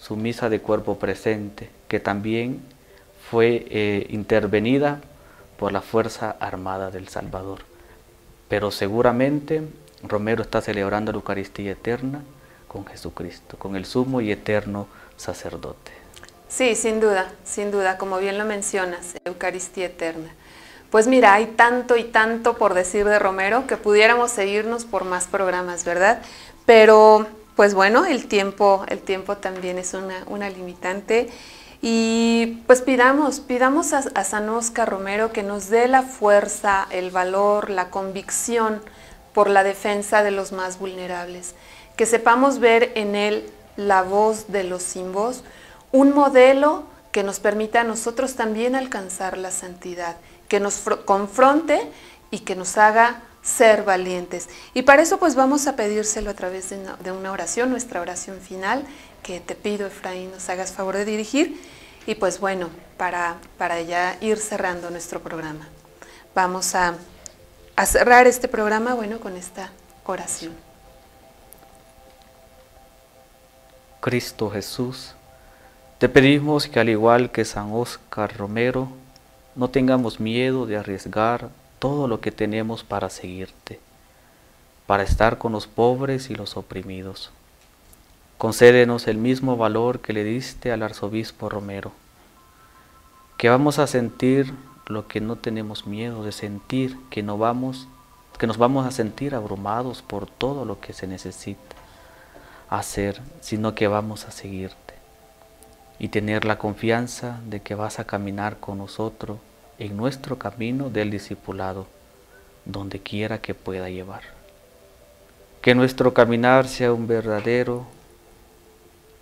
su 0.09 0.15
misa 0.15 0.49
de 0.49 0.59
cuerpo 0.59 0.97
presente, 0.97 1.69
que 1.87 1.99
también 1.99 2.61
fue 3.29 3.67
eh, 3.69 4.07
intervenida 4.09 5.01
por 5.59 5.71
la 5.71 5.81
Fuerza 5.81 6.35
Armada 6.39 6.89
del 6.89 7.09
Salvador. 7.09 7.59
Pero 8.47 8.71
seguramente 8.71 9.61
Romero 10.01 10.41
está 10.41 10.61
celebrando 10.61 11.11
la 11.11 11.17
Eucaristía 11.17 11.73
eterna 11.73 12.23
con 12.67 12.87
Jesucristo, 12.87 13.55
con 13.59 13.75
el 13.75 13.85
sumo 13.85 14.19
y 14.19 14.31
eterno 14.31 14.87
sacerdote. 15.15 15.91
Sí, 16.47 16.73
sin 16.73 16.99
duda, 16.99 17.31
sin 17.43 17.69
duda, 17.69 17.99
como 17.99 18.17
bien 18.17 18.39
lo 18.39 18.45
mencionas, 18.45 19.13
Eucaristía 19.25 19.85
eterna. 19.85 20.29
Pues 20.89 21.05
mira, 21.05 21.35
hay 21.35 21.45
tanto 21.55 21.97
y 21.97 22.05
tanto 22.05 22.57
por 22.57 22.73
decir 22.73 23.05
de 23.05 23.19
Romero 23.19 23.67
que 23.67 23.77
pudiéramos 23.77 24.31
seguirnos 24.31 24.85
por 24.85 25.05
más 25.05 25.27
programas, 25.27 25.85
¿verdad? 25.85 26.23
Pero 26.65 27.27
pues 27.59 27.73
bueno, 27.73 28.05
el 28.05 28.27
tiempo, 28.27 28.85
el 28.87 29.01
tiempo 29.01 29.35
también 29.35 29.77
es 29.77 29.93
una, 29.93 30.49
limitante. 30.49 31.27
Y 31.81 32.61
pues 32.67 32.81
pidamos, 32.81 33.41
pidamos 33.41 33.91
a, 33.91 34.01
a, 34.15 34.23
San 34.23 34.47
Oscar 34.47 34.89
Romero 34.89 35.33
que 35.33 35.43
nos 35.43 35.69
dé 35.69 35.89
la 35.89 36.03
fuerza, 36.03 36.87
el 36.89 37.11
valor, 37.11 37.69
la 37.69 37.89
convicción 37.89 38.81
por 39.33 39.49
la 39.49 39.65
defensa 39.65 40.23
de 40.23 40.31
los 40.31 40.53
más 40.53 40.79
vulnerables. 40.79 41.53
Que 41.97 42.05
sepamos 42.05 42.59
ver 42.59 42.93
en 42.95 43.13
él 43.13 43.51
la 43.75 44.03
voz 44.03 44.49
de 44.53 44.63
los 44.63 44.81
sin 44.81 45.11
voz, 45.11 45.43
un 45.91 46.15
modelo 46.15 46.85
que 47.11 47.23
nos 47.23 47.41
permita 47.41 47.81
a 47.81 47.83
nosotros 47.83 48.35
también 48.35 48.73
alcanzar 48.73 49.37
la 49.37 49.51
santidad 49.51 50.15
que 50.47 50.61
nos 50.61 50.79
confronte 51.03 51.91
y 52.31 52.39
que 52.39 52.55
nos 52.55 52.77
haga 52.77 53.21
ser 53.41 53.83
valientes. 53.83 54.49
Y 54.73 54.83
para 54.83 55.01
eso 55.01 55.19
pues 55.19 55.35
vamos 55.35 55.67
a 55.67 55.75
pedírselo 55.75 56.29
a 56.29 56.33
través 56.33 56.69
de 56.69 57.11
una, 57.11 57.31
oración, 57.31 57.69
nuestra 57.69 58.01
oración 58.01 58.39
final, 58.39 58.85
que 59.23 59.39
te 59.39 59.55
pido 59.55 59.87
Efraín 59.87 60.31
nos 60.31 60.49
hagas 60.49 60.71
favor 60.71 60.95
de 60.95 61.05
dirigir. 61.05 61.61
Y 62.05 62.15
pues 62.15 62.39
bueno, 62.39 62.69
para, 62.97 63.37
para 63.57 63.81
ya 63.81 64.17
ir 64.21 64.37
cerrando 64.37 64.89
nuestro 64.89 65.21
programa. 65.21 65.67
Vamos 66.35 66.75
a, 66.75 66.95
cerrar 67.85 68.27
este 68.27 68.47
programa, 68.47 68.93
bueno, 68.93 69.19
con 69.19 69.35
esta 69.37 69.71
oración. 70.05 70.53
Cristo 74.01 74.49
Jesús, 74.49 75.13
te 75.97 76.07
pedimos 76.07 76.67
que 76.67 76.79
al 76.79 76.89
igual 76.89 77.31
que 77.31 77.43
San 77.43 77.71
Oscar 77.73 78.35
Romero, 78.37 78.89
no 79.55 79.69
tengamos 79.69 80.19
miedo 80.19 80.65
de 80.65 80.77
arriesgar 80.77 81.49
todo 81.79 82.07
lo 82.07 82.21
que 82.21 82.31
tenemos 82.31 82.83
para 82.83 83.09
seguirte, 83.09 83.79
para 84.85 85.03
estar 85.03 85.37
con 85.37 85.53
los 85.53 85.67
pobres 85.67 86.29
y 86.29 86.35
los 86.35 86.57
oprimidos. 86.57 87.31
Concédenos 88.37 89.07
el 89.07 89.17
mismo 89.17 89.57
valor 89.57 89.99
que 89.99 90.13
le 90.13 90.23
diste 90.23 90.71
al 90.71 90.83
arzobispo 90.83 91.49
Romero, 91.49 91.91
que 93.37 93.49
vamos 93.49 93.79
a 93.79 93.87
sentir 93.87 94.53
lo 94.87 95.07
que 95.07 95.21
no 95.21 95.35
tenemos 95.35 95.87
miedo 95.87 96.23
de 96.23 96.31
sentir, 96.31 96.97
que 97.09 97.23
no 97.23 97.37
vamos 97.37 97.87
que 98.37 98.47
nos 98.47 98.57
vamos 98.57 98.87
a 98.87 98.91
sentir 98.91 99.35
abrumados 99.35 100.01
por 100.01 100.25
todo 100.25 100.63
lo 100.63 100.79
que 100.79 100.93
se 100.93 101.07
necesita 101.07 101.75
hacer, 102.69 103.21
sino 103.41 103.75
que 103.75 103.89
vamos 103.89 104.25
a 104.25 104.31
seguirte 104.31 104.93
y 105.99 106.07
tener 106.07 106.45
la 106.45 106.57
confianza 106.57 107.41
de 107.45 107.61
que 107.61 107.75
vas 107.75 107.99
a 107.99 108.05
caminar 108.05 108.57
con 108.61 108.77
nosotros 108.77 109.39
en 109.79 109.95
nuestro 109.95 110.37
camino 110.37 110.89
del 110.89 111.09
discipulado, 111.09 111.87
donde 112.65 112.99
quiera 112.99 113.41
que 113.41 113.55
pueda 113.55 113.89
llevar. 113.89 114.21
Que 115.61 115.73
nuestro 115.73 116.13
caminar 116.13 116.67
sea 116.67 116.93
un 116.93 117.07
verdadero 117.07 117.87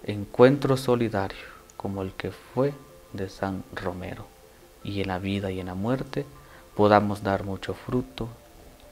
encuentro 0.04 0.76
solidario, 0.76 1.46
como 1.78 2.02
el 2.02 2.12
que 2.14 2.32
fue 2.32 2.74
de 3.14 3.30
San 3.30 3.64
Romero, 3.74 4.26
y 4.84 5.02
en 5.02 5.08
la 5.08 5.20
vida 5.20 5.52
y 5.52 5.60
en 5.60 5.68
la 5.68 5.76
muerte 5.76 6.26
podamos 6.76 7.22
dar 7.22 7.44
mucho 7.44 7.76
fruto. 7.76 8.28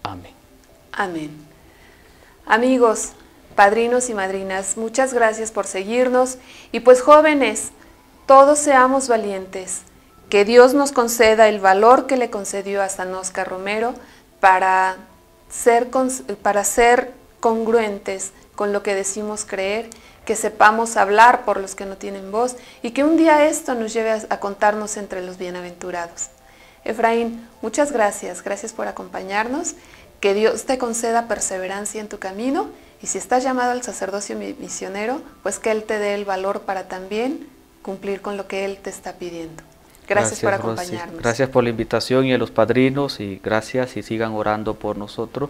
Amén. 0.04 0.34
Amén. 0.92 1.32
Amigos, 2.46 3.14
padrinos 3.56 4.10
y 4.10 4.14
madrinas, 4.14 4.78
muchas 4.78 5.16
gracias 5.16 5.52
por 5.52 5.66
seguirnos 5.66 6.38
y 6.72 6.82
pues 6.82 7.02
jóvenes, 7.02 7.72
todos 8.28 8.60
seamos 8.60 9.08
valientes 9.08 9.82
que 10.30 10.46
Dios 10.46 10.74
nos 10.74 10.92
conceda 10.92 11.48
el 11.48 11.60
valor 11.60 12.08
que 12.08 12.18
le 12.18 12.30
concedió 12.30 12.82
a 12.82 12.90
San 12.90 13.14
Oscar 13.14 13.48
Romero 13.48 13.94
para 14.40 14.98
ser, 15.50 15.90
congruentes 17.40 18.32
con 18.56 18.74
lo 18.74 18.82
que 18.82 18.96
decimos 18.96 19.46
creer, 19.46 19.90
que 20.26 20.36
sepamos 20.36 20.98
hablar 20.98 21.46
por 21.46 21.60
los 21.60 21.76
que 21.76 21.86
no 21.86 21.98
tienen 21.98 22.32
voz 22.32 22.56
y 22.82 22.92
que 22.92 23.04
un 23.04 23.18
día 23.18 23.46
esto 23.46 23.76
nos 23.76 23.94
lleve 23.94 24.12
a, 24.12 24.40
contarnos 24.40 24.98
entre 24.98 25.22
los 25.22 25.38
bienaventurados. 25.38 26.30
Efraín, 26.84 27.48
muchas 27.62 27.92
gracias, 27.92 28.44
gracias 28.44 28.74
por 28.74 28.88
acompañarnos, 28.88 29.76
que 30.20 30.34
Dios 30.34 30.66
te 30.66 30.78
conceda 30.78 31.28
perseverancia 31.28 32.02
en 32.02 32.10
tu 32.10 32.18
camino 32.18 32.70
y 33.02 33.08
si 33.08 33.20
estás 33.20 33.44
llamado 33.44 33.72
al 33.72 33.84
sacerdocio 33.84 34.36
misionero, 34.38 35.22
pues 35.44 35.60
que 35.60 35.70
Él 35.70 35.84
te 35.84 36.00
dé 36.00 36.16
el 36.16 36.26
valor 36.26 36.62
para 36.62 36.88
también 36.88 37.48
cumplir 37.84 38.22
con 38.22 38.38
lo 38.38 38.48
que 38.48 38.66
Él 38.66 38.80
te 38.82 38.90
está 38.90 39.14
pidiendo. 39.14 39.64
Gracias, 40.08 40.40
por 40.40 40.54
acompañarnos. 40.54 41.22
Gracias 41.22 41.50
por 41.50 41.64
la 41.64 41.70
invitación 41.70 42.26
y 42.26 42.34
a 42.34 42.38
los 42.38 42.52
padrinos 42.52 43.20
y 43.20 43.40
gracias 43.44 43.98
y 43.98 44.04
sigan 44.04 44.34
orando 44.34 44.76
por 44.76 44.98
nosotros 44.98 45.50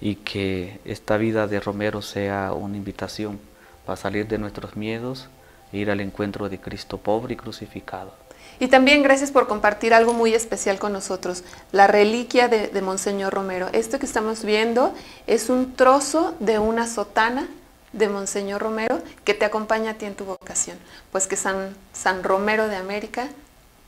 y 0.00 0.16
que 0.16 0.80
esta 0.84 1.16
vida 1.16 1.46
de 1.46 1.60
Romero 1.60 2.02
sea 2.02 2.52
una 2.52 2.76
invitación 2.76 3.40
para 3.84 3.96
salir 3.96 4.26
de 4.28 4.38
nuestros 4.38 4.76
miedos 4.76 5.28
e 5.72 5.78
ir 5.78 5.90
al 5.90 6.00
encuentro 6.00 6.48
de 6.48 6.60
Cristo 6.60 6.98
pobre 6.98 7.34
y 7.34 7.36
crucificado. 7.36 8.12
Y 8.60 8.68
también 8.68 9.02
gracias 9.02 9.30
por 9.30 9.46
compartir 9.46 9.94
algo 9.94 10.12
muy 10.12 10.34
especial 10.34 10.78
con 10.78 10.92
nosotros, 10.92 11.44
la 11.70 11.86
reliquia 11.86 12.48
de, 12.48 12.68
de, 12.68 12.82
Monseñor 12.82 13.32
Romero. 13.32 13.68
Esto 13.72 13.98
que 13.98 14.06
estamos 14.06 14.44
viendo 14.44 14.92
es 15.26 15.48
un 15.48 15.74
trozo 15.74 16.34
de 16.40 16.58
una 16.58 16.86
sotana 16.86 17.46
de 17.92 18.08
Monseñor 18.08 18.60
Romero 18.60 19.00
que 19.24 19.34
te 19.34 19.44
acompaña 19.44 19.92
a 19.92 19.94
ti 19.94 20.06
en 20.06 20.14
tu 20.14 20.24
vocación. 20.24 20.76
Pues 21.12 21.26
que 21.26 21.36
San, 21.36 21.74
San 21.92 22.22
Romero 22.22 22.68
de 22.68 22.76
América 22.76 23.28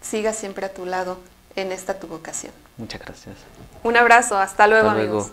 siga 0.00 0.32
siempre 0.32 0.66
a 0.66 0.74
tu 0.74 0.86
lado 0.86 1.18
en 1.56 1.72
esta 1.72 1.98
tu 1.98 2.06
vocación. 2.06 2.52
Muchas 2.76 3.00
gracias. 3.00 3.36
Un 3.82 3.96
abrazo, 3.96 4.38
hasta 4.38 4.66
luego, 4.66 4.88
hasta 4.88 5.00
amigos. 5.00 5.30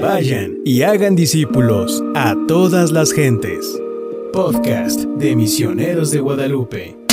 Vayan 0.00 0.56
y 0.64 0.82
hagan 0.82 1.14
discípulos 1.14 2.02
a 2.14 2.34
todas 2.48 2.90
las 2.90 3.12
gentes. 3.12 3.78
Podcast 4.36 5.00
de 5.00 5.34
Misioneros 5.34 6.10
de 6.10 6.20
Guadalupe. 6.20 7.05